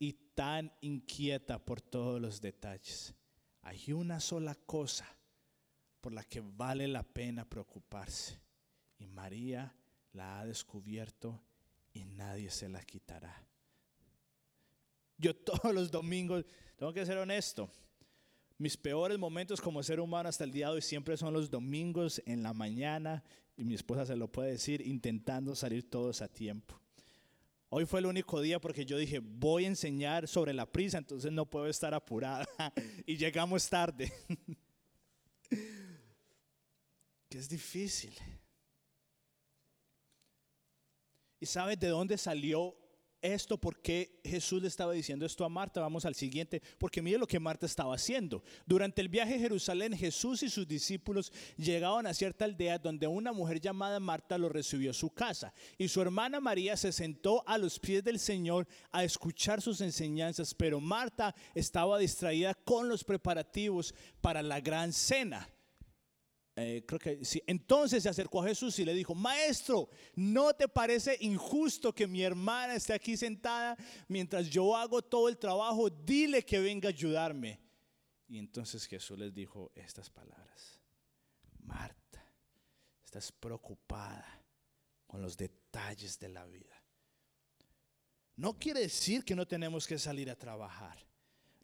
y 0.00 0.14
tan 0.34 0.72
inquieta 0.80 1.64
por 1.64 1.80
todos 1.80 2.20
los 2.20 2.40
detalles. 2.40 3.14
Hay 3.62 3.92
una 3.92 4.18
sola 4.18 4.56
cosa 4.56 5.19
por 6.00 6.12
la 6.12 6.24
que 6.24 6.40
vale 6.40 6.88
la 6.88 7.02
pena 7.02 7.44
preocuparse. 7.44 8.40
Y 8.98 9.06
María 9.06 9.74
la 10.12 10.40
ha 10.40 10.46
descubierto 10.46 11.40
y 11.92 12.04
nadie 12.04 12.50
se 12.50 12.68
la 12.68 12.82
quitará. 12.82 13.44
Yo 15.18 15.34
todos 15.44 15.74
los 15.74 15.90
domingos, 15.90 16.44
tengo 16.76 16.92
que 16.92 17.04
ser 17.04 17.18
honesto, 17.18 17.70
mis 18.58 18.76
peores 18.76 19.18
momentos 19.18 19.60
como 19.60 19.82
ser 19.82 20.00
humano 20.00 20.28
hasta 20.28 20.44
el 20.44 20.52
día 20.52 20.66
de 20.66 20.74
hoy 20.74 20.82
siempre 20.82 21.16
son 21.16 21.32
los 21.32 21.48
domingos 21.50 22.20
en 22.26 22.42
la 22.42 22.52
mañana, 22.52 23.24
y 23.56 23.64
mi 23.64 23.74
esposa 23.74 24.04
se 24.04 24.16
lo 24.16 24.30
puede 24.30 24.52
decir, 24.52 24.86
intentando 24.86 25.54
salir 25.54 25.88
todos 25.88 26.20
a 26.22 26.28
tiempo. 26.28 26.80
Hoy 27.70 27.86
fue 27.86 28.00
el 28.00 28.06
único 28.06 28.40
día 28.40 28.60
porque 28.60 28.84
yo 28.84 28.98
dije, 28.98 29.20
voy 29.22 29.64
a 29.64 29.68
enseñar 29.68 30.26
sobre 30.26 30.52
la 30.52 30.66
prisa, 30.66 30.98
entonces 30.98 31.30
no 31.30 31.46
puedo 31.46 31.66
estar 31.68 31.94
apurada. 31.94 32.46
y 33.06 33.16
llegamos 33.16 33.68
tarde. 33.68 34.12
es 37.40 37.48
difícil. 37.48 38.12
¿Y 41.40 41.46
sabes 41.46 41.80
de 41.80 41.88
dónde 41.88 42.18
salió 42.18 42.76
esto? 43.22 43.56
¿Por 43.56 43.80
qué 43.80 44.20
Jesús 44.22 44.60
le 44.60 44.68
estaba 44.68 44.92
diciendo 44.92 45.24
esto 45.24 45.46
a 45.46 45.48
Marta? 45.48 45.80
Vamos 45.80 46.04
al 46.04 46.14
siguiente. 46.14 46.60
Porque 46.76 47.00
mire 47.00 47.16
lo 47.16 47.26
que 47.26 47.40
Marta 47.40 47.64
estaba 47.64 47.94
haciendo. 47.94 48.42
Durante 48.66 49.00
el 49.00 49.08
viaje 49.08 49.36
a 49.36 49.38
Jerusalén, 49.38 49.96
Jesús 49.96 50.42
y 50.42 50.50
sus 50.50 50.68
discípulos 50.68 51.32
llegaban 51.56 52.06
a 52.06 52.12
cierta 52.12 52.44
aldea 52.44 52.78
donde 52.78 53.06
una 53.06 53.32
mujer 53.32 53.58
llamada 53.58 53.98
Marta 54.00 54.36
lo 54.36 54.50
recibió 54.50 54.90
a 54.90 54.94
su 54.94 55.08
casa. 55.08 55.54
Y 55.78 55.88
su 55.88 56.02
hermana 56.02 56.40
María 56.40 56.76
se 56.76 56.92
sentó 56.92 57.42
a 57.48 57.56
los 57.56 57.78
pies 57.78 58.04
del 58.04 58.18
Señor 58.18 58.68
a 58.92 59.02
escuchar 59.02 59.62
sus 59.62 59.80
enseñanzas. 59.80 60.54
Pero 60.54 60.78
Marta 60.78 61.34
estaba 61.54 61.98
distraída 61.98 62.52
con 62.52 62.90
los 62.90 63.02
preparativos 63.02 63.94
para 64.20 64.42
la 64.42 64.60
gran 64.60 64.92
cena. 64.92 65.48
Eh, 66.62 66.84
creo 66.86 66.98
que 66.98 67.24
sí. 67.24 67.42
Entonces 67.46 68.02
se 68.02 68.08
acercó 68.08 68.42
a 68.42 68.48
Jesús 68.48 68.78
y 68.78 68.84
le 68.84 68.94
dijo, 68.94 69.14
maestro, 69.14 69.88
¿no 70.14 70.52
te 70.52 70.68
parece 70.68 71.16
injusto 71.20 71.94
que 71.94 72.06
mi 72.06 72.22
hermana 72.22 72.74
esté 72.74 72.92
aquí 72.92 73.16
sentada 73.16 73.76
mientras 74.08 74.48
yo 74.50 74.76
hago 74.76 75.00
todo 75.00 75.28
el 75.28 75.38
trabajo? 75.38 75.88
Dile 75.88 76.44
que 76.44 76.58
venga 76.58 76.88
a 76.88 76.92
ayudarme. 76.92 77.60
Y 78.28 78.38
entonces 78.38 78.86
Jesús 78.86 79.18
les 79.18 79.34
dijo 79.34 79.72
estas 79.74 80.10
palabras, 80.10 80.80
Marta, 81.64 82.24
estás 83.02 83.32
preocupada 83.32 84.44
con 85.06 85.22
los 85.22 85.36
detalles 85.36 86.18
de 86.18 86.28
la 86.28 86.46
vida. 86.46 86.80
No 88.36 88.58
quiere 88.58 88.80
decir 88.80 89.24
que 89.24 89.34
no 89.34 89.46
tenemos 89.46 89.86
que 89.86 89.98
salir 89.98 90.30
a 90.30 90.36
trabajar. 90.36 91.04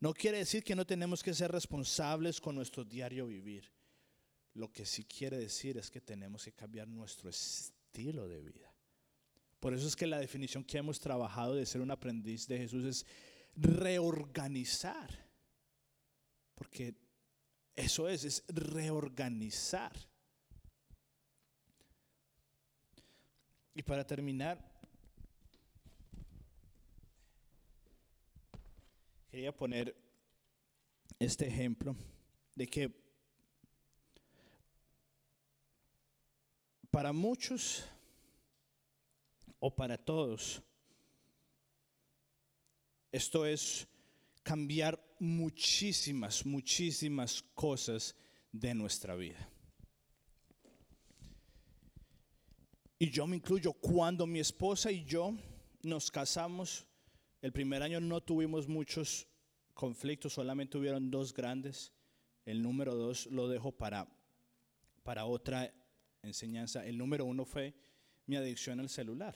No 0.01 0.13
quiere 0.13 0.39
decir 0.39 0.63
que 0.65 0.75
no 0.75 0.85
tenemos 0.85 1.23
que 1.23 1.33
ser 1.33 1.51
responsables 1.51 2.41
con 2.41 2.55
nuestro 2.55 2.85
diario 2.85 3.27
vivir. 3.27 3.76
Lo 4.57 4.73
que 4.73 4.87
sí 4.87 5.05
quiere 5.05 5.37
decir 5.37 5.77
es 5.77 5.91
que 5.91 6.01
tenemos 6.01 6.43
que 6.43 6.53
cambiar 6.53 6.89
nuestro 6.89 7.29
estilo 7.29 8.27
de 8.27 8.41
vida. 8.41 8.75
Por 9.61 9.75
eso 9.75 9.87
es 9.87 9.95
que 9.95 10.07
la 10.07 10.19
definición 10.19 10.65
que 10.65 10.79
hemos 10.79 10.99
trabajado 10.99 11.55
de 11.55 11.67
ser 11.67 11.83
un 11.83 11.91
aprendiz 11.91 12.49
de 12.49 12.57
Jesús 12.57 12.85
es 12.87 13.07
reorganizar. 13.55 15.29
Porque 16.55 16.95
eso 17.75 18.09
es, 18.09 18.25
es 18.25 18.45
reorganizar. 18.49 19.93
Y 23.75 23.83
para 23.83 24.07
terminar, 24.07 24.59
quería 29.29 29.55
poner 29.55 29.95
este 31.19 31.47
ejemplo 31.47 31.95
de 32.55 32.67
que 32.67 33.06
para 36.97 37.13
muchos 37.13 37.85
o 39.59 39.71
para 39.71 39.99
todos, 39.99 40.63
esto 43.13 43.45
es 43.45 43.87
cambiar 44.43 44.99
muchísimas, 45.19 46.47
muchísimas 46.47 47.43
cosas 47.53 48.17
de 48.51 48.73
nuestra 48.73 49.15
vida. 49.15 49.47
Y 52.99 53.11
yo 53.11 53.27
me 53.27 53.37
incluyo, 53.37 53.75
cuando 53.75 54.27
mi 54.27 54.41
esposa 54.41 54.91
y 54.91 55.05
yo 55.05 55.37
nos 55.83 56.11
casamos, 56.11 56.87
el 57.43 57.53
primer 57.53 57.83
año 57.83 58.01
no 58.01 58.23
tuvimos 58.23 58.69
muchos 58.69 59.29
conflictos, 59.75 60.33
solamente 60.33 60.79
hubieron 60.79 61.11
dos 61.11 61.35
grandes. 61.35 61.93
El 62.47 62.63
número 62.63 62.95
dos 62.95 63.27
lo 63.27 63.49
dejo 63.49 63.71
para, 63.71 64.09
para 65.03 65.27
otra 65.27 65.71
enseñanza, 66.27 66.85
el 66.87 66.99
número 66.99 67.25
uno 67.25 67.45
fue 67.45 67.75
mi 68.27 68.37
adicción 68.37 68.81
al 68.81 68.89
celular. 68.89 69.35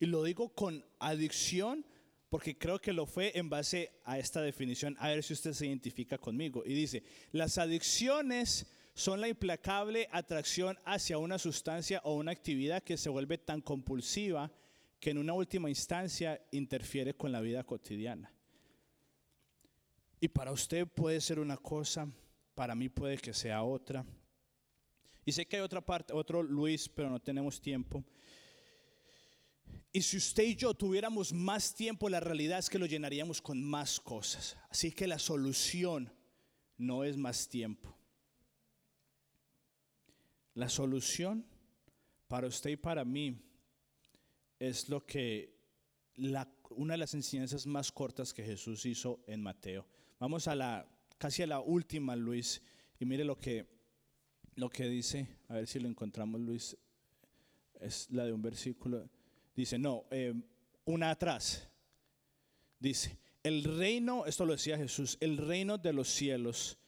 Y 0.00 0.06
lo 0.06 0.22
digo 0.22 0.54
con 0.54 0.84
adicción 0.98 1.86
porque 2.28 2.58
creo 2.58 2.80
que 2.80 2.92
lo 2.92 3.06
fue 3.06 3.30
en 3.38 3.48
base 3.48 3.92
a 4.04 4.18
esta 4.18 4.42
definición, 4.42 4.96
a 4.98 5.08
ver 5.08 5.22
si 5.22 5.34
usted 5.34 5.52
se 5.52 5.66
identifica 5.66 6.18
conmigo. 6.18 6.64
Y 6.66 6.74
dice, 6.74 7.04
las 7.30 7.58
adicciones 7.58 8.66
son 8.92 9.20
la 9.20 9.28
implacable 9.28 10.08
atracción 10.10 10.76
hacia 10.84 11.18
una 11.18 11.38
sustancia 11.38 12.00
o 12.02 12.14
una 12.14 12.32
actividad 12.32 12.82
que 12.82 12.96
se 12.96 13.08
vuelve 13.08 13.38
tan 13.38 13.60
compulsiva 13.60 14.50
que 14.98 15.10
en 15.10 15.18
una 15.18 15.32
última 15.32 15.68
instancia 15.68 16.40
interfiere 16.50 17.14
con 17.14 17.30
la 17.30 17.40
vida 17.40 17.62
cotidiana. 17.62 18.32
Y 20.18 20.28
para 20.28 20.52
usted 20.52 20.86
puede 20.88 21.20
ser 21.20 21.38
una 21.38 21.56
cosa, 21.56 22.08
para 22.54 22.74
mí 22.74 22.88
puede 22.88 23.18
que 23.18 23.34
sea 23.34 23.62
otra. 23.62 24.04
Y 25.24 25.32
sé 25.32 25.46
que 25.46 25.56
hay 25.56 25.62
otra 25.62 25.80
parte, 25.80 26.12
otro 26.12 26.42
Luis, 26.42 26.88
pero 26.88 27.10
no 27.10 27.20
tenemos 27.20 27.60
tiempo. 27.60 28.04
Y 29.92 30.02
si 30.02 30.16
usted 30.16 30.42
y 30.42 30.56
yo 30.56 30.74
tuviéramos 30.74 31.32
más 31.32 31.74
tiempo, 31.74 32.08
la 32.08 32.20
realidad 32.20 32.58
es 32.58 32.68
que 32.68 32.78
lo 32.78 32.86
llenaríamos 32.86 33.40
con 33.40 33.62
más 33.62 34.00
cosas. 34.00 34.56
Así 34.68 34.90
que 34.90 35.06
la 35.06 35.18
solución 35.18 36.12
no 36.76 37.04
es 37.04 37.16
más 37.16 37.48
tiempo. 37.48 37.96
La 40.54 40.68
solución 40.68 41.46
para 42.28 42.48
usted 42.48 42.70
y 42.70 42.76
para 42.76 43.04
mí 43.04 43.40
es 44.58 44.88
lo 44.88 45.04
que 45.06 45.54
la, 46.16 46.48
una 46.70 46.94
de 46.94 46.98
las 46.98 47.14
enseñanzas 47.14 47.66
más 47.66 47.92
cortas 47.92 48.34
que 48.34 48.44
Jesús 48.44 48.86
hizo 48.86 49.22
en 49.26 49.42
Mateo. 49.42 49.86
Vamos 50.18 50.48
a 50.48 50.54
la 50.54 50.88
casi 51.18 51.42
a 51.42 51.46
la 51.46 51.60
última, 51.60 52.16
Luis, 52.16 52.62
y 52.98 53.04
mire 53.04 53.24
lo 53.24 53.38
que 53.38 53.73
lo 54.56 54.70
que 54.70 54.88
dice, 54.88 55.26
a 55.48 55.54
ver 55.54 55.66
si 55.66 55.80
lo 55.80 55.88
encontramos, 55.88 56.40
Luis, 56.40 56.76
es 57.80 58.08
la 58.10 58.24
de 58.24 58.32
un 58.32 58.42
versículo. 58.42 59.08
Dice, 59.54 59.78
no, 59.78 60.04
eh, 60.10 60.34
una 60.84 61.10
atrás. 61.10 61.68
Dice, 62.78 63.18
el 63.42 63.64
reino, 63.64 64.26
esto 64.26 64.44
lo 64.44 64.52
decía 64.52 64.78
Jesús, 64.78 65.16
el 65.20 65.36
reino 65.36 65.78
de 65.78 65.92
los 65.92 66.08
cielos 66.08 66.78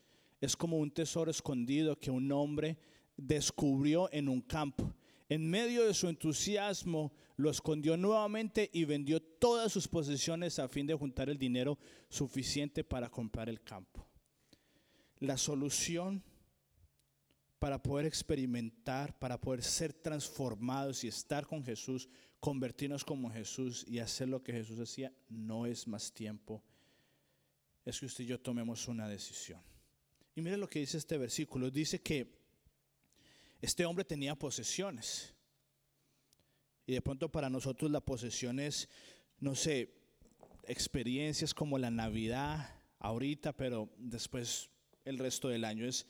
es 0.40 0.56
como 0.56 0.78
un 0.78 0.90
tesoro 0.90 1.30
escondido 1.30 1.98
que 1.98 2.10
un 2.10 2.30
hombre 2.32 2.78
descubrió 3.16 4.10
en 4.12 4.28
un 4.28 4.40
campo. 4.40 4.94
En 5.28 5.48
medio 5.48 5.86
de 5.86 5.94
su 5.94 6.08
entusiasmo, 6.08 7.12
lo 7.36 7.50
escondió 7.50 7.96
nuevamente 7.96 8.70
y 8.72 8.84
vendió 8.84 9.20
todas 9.20 9.72
sus 9.72 9.88
posesiones 9.88 10.58
a 10.58 10.68
fin 10.68 10.86
de 10.86 10.94
juntar 10.94 11.28
el 11.28 11.38
dinero 11.38 11.78
suficiente 12.08 12.84
para 12.84 13.10
comprar 13.10 13.48
el 13.48 13.62
campo. 13.62 14.06
La 15.18 15.36
solución 15.36 16.22
para 17.58 17.82
poder 17.82 18.06
experimentar, 18.06 19.18
para 19.18 19.40
poder 19.40 19.62
ser 19.62 19.92
transformados 19.92 21.04
y 21.04 21.08
estar 21.08 21.46
con 21.46 21.64
Jesús, 21.64 22.08
convertirnos 22.40 23.04
como 23.04 23.30
Jesús 23.30 23.84
y 23.88 23.98
hacer 23.98 24.28
lo 24.28 24.42
que 24.42 24.52
Jesús 24.52 24.78
hacía, 24.78 25.12
no 25.28 25.66
es 25.66 25.86
más 25.86 26.12
tiempo. 26.12 26.62
Es 27.84 28.00
que 28.00 28.06
usted 28.06 28.24
y 28.24 28.26
yo 28.26 28.40
tomemos 28.40 28.88
una 28.88 29.08
decisión. 29.08 29.60
Y 30.34 30.42
mire 30.42 30.56
lo 30.56 30.68
que 30.68 30.80
dice 30.80 30.98
este 30.98 31.16
versículo. 31.16 31.70
Dice 31.70 32.00
que 32.00 32.36
este 33.62 33.86
hombre 33.86 34.04
tenía 34.04 34.34
posesiones. 34.34 35.34
Y 36.86 36.92
de 36.92 37.02
pronto 37.02 37.30
para 37.30 37.48
nosotros 37.48 37.90
la 37.90 38.00
posesión 38.00 38.60
es, 38.60 38.88
no 39.40 39.54
sé, 39.54 39.94
experiencias 40.64 41.54
como 41.54 41.78
la 41.78 41.90
Navidad 41.90 42.70
ahorita, 42.98 43.56
pero 43.56 43.88
después 43.96 44.68
el 45.04 45.18
resto 45.18 45.48
del 45.48 45.64
año 45.64 45.86
es 45.86 46.06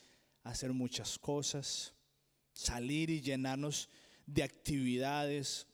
hacer 0.47 0.73
muchas 0.73 1.19
cosas, 1.19 1.95
salir 2.53 3.11
y 3.11 3.21
llenarnos 3.21 3.89
de 4.25 4.43
actividades. 4.43 5.67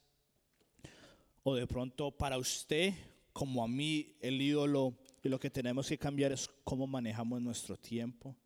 O 1.43 1.55
de 1.55 1.67
pronto 1.67 2.11
para 2.11 2.39
usted, 2.39 2.95
como 3.33 3.63
a 3.65 3.69
mí, 3.69 4.17
el 4.21 4.41
ídolo 4.41 4.97
y 5.23 5.29
lo 5.29 5.39
que 5.39 5.51
tenemos 5.51 5.89
que 5.89 5.99
cambiar 5.99 6.33
es 6.33 6.49
cómo 6.65 6.87
manejamos 6.87 7.41
nuestro 7.41 7.77
tiempo, 7.77 8.37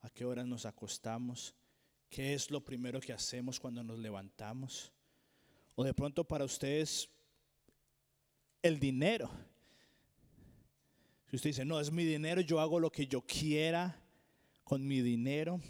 a 0.00 0.10
qué 0.10 0.24
horas 0.24 0.46
nos 0.46 0.66
acostamos, 0.66 1.54
qué 2.08 2.34
es 2.34 2.50
lo 2.50 2.64
primero 2.64 3.00
que 3.00 3.12
hacemos 3.12 3.60
cuando 3.60 3.82
nos 3.82 3.98
levantamos. 3.98 4.92
O 5.74 5.84
de 5.84 5.94
pronto 5.94 6.24
para 6.24 6.44
ustedes 6.44 7.08
el 8.62 8.78
dinero. 8.78 9.30
Si 11.28 11.36
usted 11.36 11.50
dice, 11.50 11.64
no, 11.64 11.78
es 11.78 11.92
mi 11.92 12.04
dinero, 12.04 12.40
yo 12.40 12.58
hago 12.58 12.80
lo 12.80 12.90
que 12.90 13.06
yo 13.06 13.22
quiera, 13.22 13.99
con 14.70 14.86
mi 14.86 15.00
dinero. 15.02 15.60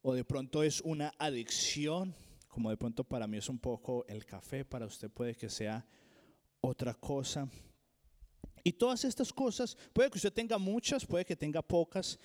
O 0.00 0.14
de 0.14 0.24
pronto 0.24 0.62
es 0.62 0.80
una 0.80 1.12
adicción, 1.18 2.14
como 2.48 2.70
de 2.70 2.78
pronto 2.78 3.04
para 3.04 3.26
mí 3.26 3.36
es 3.36 3.50
un 3.50 3.58
poco 3.58 4.06
el 4.08 4.24
café, 4.24 4.64
para 4.64 4.86
usted 4.86 5.10
puede 5.10 5.34
que 5.34 5.50
sea 5.50 5.86
otra 6.62 6.94
cosa. 6.94 7.50
Y 8.64 8.72
todas 8.72 9.04
estas 9.04 9.30
cosas, 9.30 9.76
puede 9.92 10.08
que 10.08 10.16
usted 10.16 10.32
tenga 10.32 10.56
muchas, 10.56 11.04
puede 11.04 11.26
que 11.26 11.36
tenga 11.36 11.60
pocas, 11.60 12.18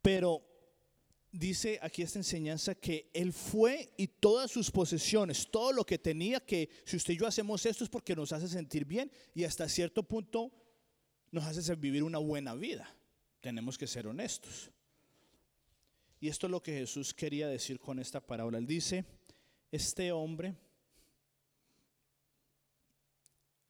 pero 0.00 0.40
dice 1.32 1.80
aquí 1.82 2.02
esta 2.02 2.20
enseñanza 2.20 2.76
que 2.76 3.10
él 3.12 3.32
fue 3.32 3.92
y 3.96 4.06
todas 4.06 4.52
sus 4.52 4.70
posesiones, 4.70 5.50
todo 5.50 5.72
lo 5.72 5.84
que 5.84 5.98
tenía, 5.98 6.38
que 6.38 6.70
si 6.84 6.96
usted 6.96 7.14
y 7.14 7.16
yo 7.16 7.26
hacemos 7.26 7.66
esto 7.66 7.82
es 7.82 7.90
porque 7.90 8.14
nos 8.14 8.32
hace 8.32 8.46
sentir 8.46 8.84
bien 8.84 9.10
y 9.34 9.42
hasta 9.42 9.68
cierto 9.68 10.04
punto 10.04 10.52
nos 11.32 11.42
hace 11.42 11.74
vivir 11.74 12.04
una 12.04 12.18
buena 12.18 12.54
vida 12.54 13.01
tenemos 13.42 13.76
que 13.76 13.86
ser 13.86 14.06
honestos. 14.06 14.70
Y 16.20 16.28
esto 16.28 16.46
es 16.46 16.50
lo 16.52 16.62
que 16.62 16.72
Jesús 16.72 17.12
quería 17.12 17.48
decir 17.48 17.80
con 17.80 17.98
esta 17.98 18.20
parábola. 18.24 18.58
Él 18.58 18.66
dice, 18.66 19.04
este 19.72 20.12
hombre 20.12 20.54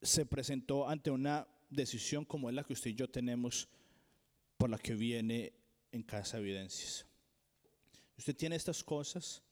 se 0.02 0.26
presentó 0.26 0.86
ante 0.86 1.10
una 1.10 1.48
decisión 1.70 2.26
como 2.26 2.50
es 2.50 2.54
la 2.54 2.64
que 2.64 2.74
usted 2.74 2.90
y 2.90 2.94
yo 2.94 3.08
tenemos 3.08 3.66
por 4.58 4.68
la 4.68 4.78
que 4.78 4.94
viene 4.94 5.54
en 5.90 6.02
Casa 6.02 6.36
Evidencias. 6.36 7.06
Usted 8.18 8.36
tiene 8.36 8.56
estas 8.56 8.84
cosas, 8.84 9.42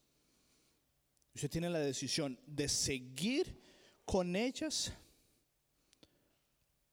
usted 1.34 1.50
tiene 1.50 1.70
la 1.70 1.78
decisión 1.78 2.38
de 2.46 2.68
seguir 2.68 3.62
con 4.04 4.36
ellas 4.36 4.92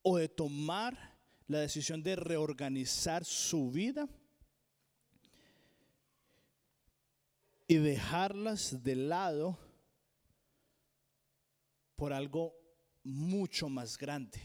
o 0.01 0.17
de 0.17 0.29
tomar 0.29 1.16
la 1.47 1.59
decisión 1.59 2.03
de 2.03 2.15
reorganizar 2.15 3.23
su 3.23 3.71
vida 3.71 4.07
y 7.67 7.75
dejarlas 7.75 8.83
de 8.83 8.95
lado 8.95 9.57
por 11.95 12.13
algo 12.13 12.53
mucho 13.03 13.69
más 13.69 13.97
grande, 13.97 14.39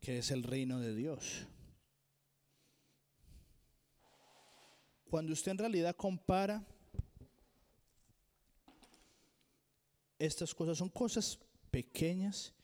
que 0.00 0.18
es 0.18 0.30
el 0.30 0.42
reino 0.42 0.80
de 0.80 0.94
Dios. 0.94 1.46
Cuando 5.08 5.32
usted 5.32 5.52
en 5.52 5.58
realidad 5.58 5.96
compara 5.96 6.64
estas 10.18 10.54
cosas, 10.54 10.78
son 10.78 10.88
cosas 10.88 11.38
pequeñas 11.70 12.54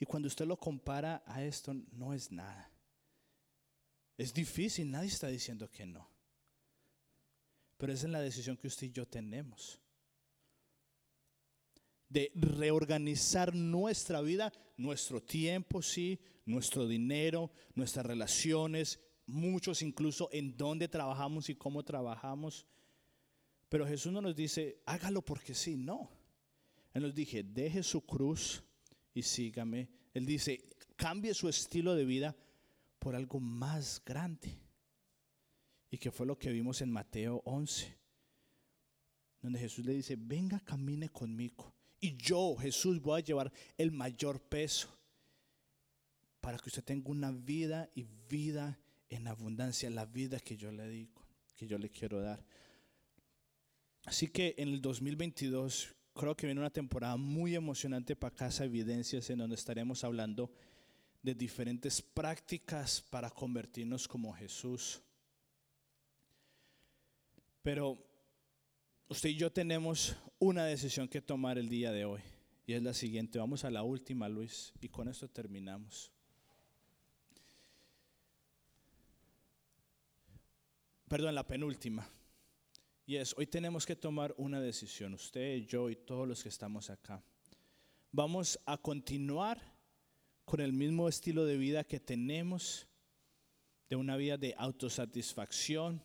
y 0.00 0.06
cuando 0.06 0.28
usted 0.28 0.46
lo 0.46 0.56
compara 0.56 1.22
a 1.26 1.42
esto, 1.44 1.74
no 1.92 2.12
es 2.14 2.30
nada. 2.30 2.70
Es 4.16 4.32
difícil, 4.32 4.90
nadie 4.90 5.08
está 5.08 5.28
diciendo 5.28 5.70
que 5.70 5.86
no. 5.86 6.08
Pero 7.76 7.92
esa 7.92 8.06
es 8.06 8.12
la 8.12 8.20
decisión 8.20 8.56
que 8.56 8.66
usted 8.66 8.88
y 8.88 8.92
yo 8.92 9.06
tenemos. 9.06 9.80
De 12.08 12.32
reorganizar 12.34 13.54
nuestra 13.54 14.20
vida, 14.20 14.52
nuestro 14.76 15.22
tiempo, 15.22 15.82
sí, 15.82 16.18
nuestro 16.44 16.88
dinero, 16.88 17.52
nuestras 17.74 18.06
relaciones, 18.06 18.98
muchos 19.26 19.82
incluso 19.82 20.28
en 20.32 20.56
dónde 20.56 20.88
trabajamos 20.88 21.48
y 21.50 21.54
cómo 21.54 21.84
trabajamos. 21.84 22.66
Pero 23.68 23.86
Jesús 23.86 24.12
no 24.12 24.22
nos 24.22 24.34
dice, 24.34 24.80
hágalo 24.86 25.22
porque 25.22 25.54
sí, 25.54 25.76
no. 25.76 26.10
Él 26.94 27.02
nos 27.02 27.14
dice, 27.14 27.42
deje 27.44 27.82
su 27.82 28.00
cruz, 28.00 28.64
y 29.18 29.22
sígame. 29.22 29.88
Él 30.14 30.26
dice, 30.26 30.62
cambie 30.96 31.34
su 31.34 31.48
estilo 31.48 31.94
de 31.94 32.04
vida 32.04 32.36
por 32.98 33.16
algo 33.16 33.40
más 33.40 34.00
grande. 34.04 34.60
Y 35.90 35.98
que 35.98 36.12
fue 36.12 36.26
lo 36.26 36.38
que 36.38 36.52
vimos 36.52 36.80
en 36.82 36.90
Mateo 36.90 37.42
11, 37.44 37.98
donde 39.40 39.58
Jesús 39.58 39.84
le 39.84 39.94
dice, 39.94 40.16
venga, 40.16 40.60
camine 40.60 41.08
conmigo. 41.08 41.74
Y 41.98 42.16
yo, 42.16 42.54
Jesús, 42.56 43.00
voy 43.00 43.20
a 43.20 43.24
llevar 43.24 43.52
el 43.76 43.90
mayor 43.90 44.40
peso 44.40 44.88
para 46.40 46.58
que 46.58 46.68
usted 46.68 46.84
tenga 46.84 47.10
una 47.10 47.32
vida 47.32 47.90
y 47.94 48.06
vida 48.28 48.78
en 49.08 49.26
abundancia, 49.26 49.90
la 49.90 50.06
vida 50.06 50.38
que 50.38 50.56
yo 50.56 50.70
le 50.70 50.88
digo, 50.88 51.26
que 51.56 51.66
yo 51.66 51.76
le 51.78 51.90
quiero 51.90 52.20
dar. 52.20 52.44
Así 54.04 54.28
que 54.28 54.54
en 54.58 54.68
el 54.68 54.80
2022 54.80 55.96
creo 56.18 56.36
que 56.36 56.46
viene 56.46 56.60
una 56.60 56.68
temporada 56.68 57.16
muy 57.16 57.54
emocionante 57.54 58.16
para 58.16 58.34
Casa 58.34 58.64
Evidencias 58.64 59.30
en 59.30 59.38
donde 59.38 59.54
estaremos 59.54 60.02
hablando 60.02 60.50
de 61.22 61.32
diferentes 61.32 62.02
prácticas 62.02 63.00
para 63.08 63.30
convertirnos 63.30 64.08
como 64.08 64.32
Jesús. 64.32 65.00
Pero 67.62 68.04
usted 69.08 69.30
y 69.30 69.36
yo 69.36 69.52
tenemos 69.52 70.16
una 70.40 70.64
decisión 70.64 71.06
que 71.06 71.22
tomar 71.22 71.56
el 71.56 71.68
día 71.68 71.92
de 71.92 72.04
hoy 72.04 72.20
y 72.66 72.72
es 72.72 72.82
la 72.82 72.94
siguiente. 72.94 73.38
Vamos 73.38 73.64
a 73.64 73.70
la 73.70 73.84
última, 73.84 74.28
Luis, 74.28 74.72
y 74.80 74.88
con 74.88 75.08
esto 75.08 75.28
terminamos. 75.28 76.10
Perdón, 81.06 81.36
la 81.36 81.46
penúltima. 81.46 82.08
Y 83.08 83.16
es, 83.16 83.34
hoy 83.38 83.46
tenemos 83.46 83.86
que 83.86 83.96
tomar 83.96 84.34
una 84.36 84.60
decisión, 84.60 85.14
usted, 85.14 85.64
yo 85.64 85.88
y 85.88 85.96
todos 85.96 86.28
los 86.28 86.42
que 86.42 86.50
estamos 86.50 86.90
acá. 86.90 87.24
Vamos 88.12 88.60
a 88.66 88.76
continuar 88.76 89.58
con 90.44 90.60
el 90.60 90.74
mismo 90.74 91.08
estilo 91.08 91.46
de 91.46 91.56
vida 91.56 91.84
que 91.84 92.00
tenemos, 92.00 92.86
de 93.88 93.96
una 93.96 94.18
vida 94.18 94.36
de 94.36 94.54
autosatisfacción, 94.58 96.02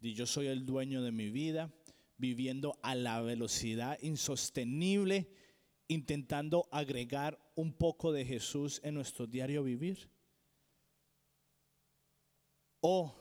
de 0.00 0.12
yo 0.12 0.26
soy 0.26 0.48
el 0.48 0.66
dueño 0.66 1.04
de 1.04 1.12
mi 1.12 1.30
vida, 1.30 1.72
viviendo 2.16 2.76
a 2.82 2.96
la 2.96 3.20
velocidad 3.20 3.96
insostenible, 4.02 5.32
intentando 5.86 6.68
agregar 6.72 7.38
un 7.54 7.72
poco 7.72 8.10
de 8.10 8.24
Jesús 8.24 8.80
en 8.82 8.94
nuestro 8.94 9.28
diario 9.28 9.62
vivir? 9.62 10.10
¿O 12.80 13.14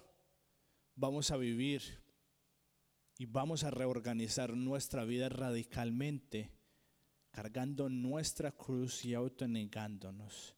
vamos 0.95 1.29
a 1.29 1.37
vivir 1.37 2.08
y 3.19 3.25
vamos 3.25 3.65
a 3.65 3.69
reorganizar 3.69 4.55
nuestra 4.55 5.03
vida 5.03 5.27
radicalmente, 5.27 6.53
cargando 7.31 7.89
nuestra 7.89 8.53
cruz 8.53 9.03
y 9.03 9.13
autonegándonos, 9.13 10.55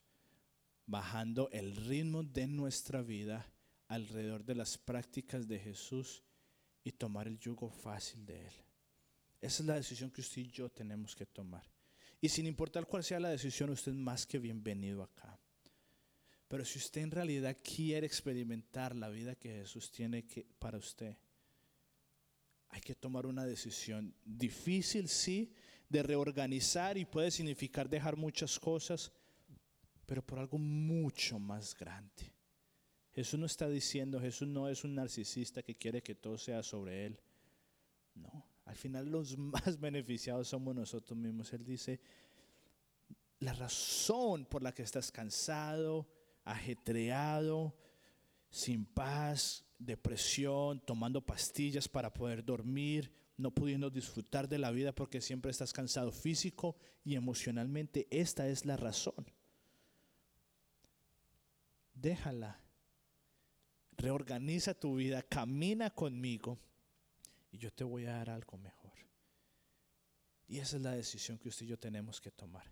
bajando 0.86 1.50
el 1.52 1.76
ritmo 1.76 2.22
de 2.22 2.46
nuestra 2.46 3.02
vida 3.02 3.52
alrededor 3.88 4.46
de 4.46 4.54
las 4.54 4.78
prácticas 4.78 5.48
de 5.48 5.58
Jesús 5.58 6.22
y 6.84 6.92
tomar 6.92 7.28
el 7.28 7.40
yugo 7.40 7.68
fácil 7.68 8.28
de 8.28 8.46
Él. 8.46 8.54
Esa 9.42 9.64
es 9.64 9.68
la 9.68 9.76
decisión 9.76 10.12
que 10.12 10.22
usted 10.22 10.44
y 10.44 10.52
yo 10.52 10.70
tenemos 10.70 11.16
que 11.16 11.26
tomar. 11.26 11.68
Y 12.22 12.30
sin 12.30 12.46
importar 12.46 12.86
cuál 12.86 13.04
sea 13.04 13.20
la 13.20 13.30
decisión, 13.30 13.72
usted 13.72 13.92
es 13.92 13.98
más 13.98 14.28
que 14.28 14.38
bienvenido 14.38 15.02
acá. 15.02 15.40
Pero 16.48 16.64
si 16.64 16.78
usted 16.78 17.02
en 17.02 17.10
realidad 17.10 17.58
quiere 17.64 18.06
experimentar 18.06 18.96
la 18.96 19.10
vida 19.10 19.34
que 19.34 19.50
Jesús 19.50 19.90
tiene 19.90 20.24
para 20.60 20.78
usted, 20.78 21.18
hay 22.72 22.82
que 22.82 22.96
tomar 22.96 23.26
una 23.26 23.46
decisión 23.46 24.16
difícil, 24.26 25.08
sí, 25.10 25.54
de 25.90 26.04
reorganizar 26.04 26.98
y 26.98 27.06
puede 27.06 27.30
significar 27.30 27.90
dejar 27.90 28.16
muchas 28.16 28.58
cosas, 28.58 29.12
pero 30.06 30.26
por 30.26 30.40
algo 30.40 30.58
mucho 30.58 31.38
más 31.38 31.76
grande. 31.76 32.34
Jesús 33.14 33.38
no 33.38 33.46
está 33.46 33.68
diciendo, 33.68 34.22
Jesús 34.22 34.48
no 34.48 34.70
es 34.70 34.86
un 34.86 34.96
narcisista 34.96 35.62
que 35.62 35.76
quiere 35.76 36.02
que 36.02 36.16
todo 36.16 36.38
sea 36.38 36.64
sobre 36.64 37.06
Él. 37.08 37.20
No, 38.16 38.46
al 38.64 38.76
final 38.76 39.12
los 39.12 39.38
más 39.38 39.78
beneficiados 39.78 40.48
somos 40.48 40.74
nosotros 40.74 41.20
mismos. 41.20 41.52
Él 41.52 41.66
dice, 41.66 42.00
la 43.40 43.52
razón 43.52 44.46
por 44.46 44.64
la 44.64 44.74
que 44.74 44.84
estás 44.84 45.12
cansado, 45.12 46.08
ajetreado, 46.46 47.76
sin 48.50 48.86
paz, 48.86 49.66
depresión, 49.86 50.80
tomando 50.80 51.26
pastillas 51.26 51.88
para 51.88 52.14
poder 52.14 52.44
dormir, 52.44 53.12
no 53.38 53.52
pudiendo 53.52 53.90
disfrutar 53.90 54.48
de 54.48 54.60
la 54.60 54.72
vida 54.72 54.94
porque 54.94 55.22
siempre 55.22 55.52
estás 55.52 55.74
cansado 55.74 56.12
físico 56.12 56.76
y 57.04 57.16
emocionalmente. 57.16 58.08
Esta 58.12 58.48
es 58.48 58.66
la 58.66 58.78
razón. 58.78 59.26
Déjala 61.94 62.62
reorganiza 64.02 64.74
tu 64.74 64.96
vida, 64.96 65.22
camina 65.22 65.92
conmigo 65.92 66.60
y 67.52 67.58
yo 67.58 67.72
te 67.72 67.84
voy 67.84 68.06
a 68.06 68.14
dar 68.14 68.30
algo 68.32 68.58
mejor. 68.58 68.92
Y 70.48 70.60
esa 70.60 70.78
es 70.78 70.82
la 70.82 70.92
decisión 70.92 71.38
que 71.38 71.50
usted 71.50 71.66
y 71.66 71.70
yo 71.70 71.80
tenemos 71.80 72.20
que 72.20 72.32
tomar. 72.32 72.66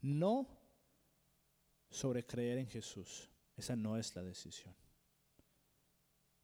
No 0.00 0.46
sobre 1.88 2.24
creer 2.24 2.58
en 2.58 2.68
Jesús, 2.68 3.28
esa 3.56 3.74
no 3.74 3.96
es 3.96 4.14
la 4.14 4.22
decisión. 4.22 4.74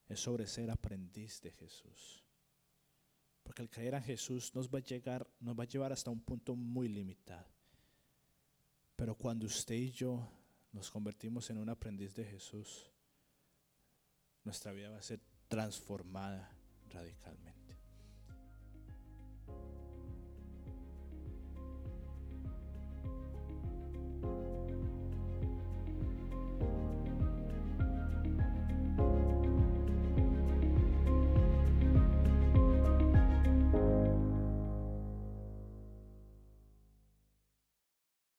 Es 0.09 0.21
sobre 0.21 0.47
ser 0.47 0.71
aprendiz 0.71 1.41
de 1.41 1.51
Jesús. 1.53 2.23
Porque 3.43 3.63
el 3.63 3.71
creer 3.71 3.95
en 3.95 4.03
Jesús 4.03 4.55
nos 4.55 4.69
va 4.69 4.79
a 4.79 4.83
llegar, 4.83 5.29
nos 5.41 5.59
va 5.59 5.65
a 5.65 5.69
llevar 5.69 5.93
hasta 5.93 6.11
un 6.11 6.21
punto 6.21 6.55
muy 6.55 6.89
limitado. 6.89 7.47
Pero 8.97 9.15
cuando 9.15 9.47
usted 9.47 9.75
y 9.75 9.91
yo 9.91 10.27
nos 10.73 10.91
convertimos 10.91 11.49
en 11.51 11.59
un 11.59 11.69
aprendiz 11.69 12.15
de 12.15 12.25
Jesús, 12.25 12.91
nuestra 14.43 14.73
vida 14.73 14.91
va 14.91 14.99
a 14.99 15.03
ser 15.03 15.21
transformada 15.49 16.51
radicalmente. 16.91 17.56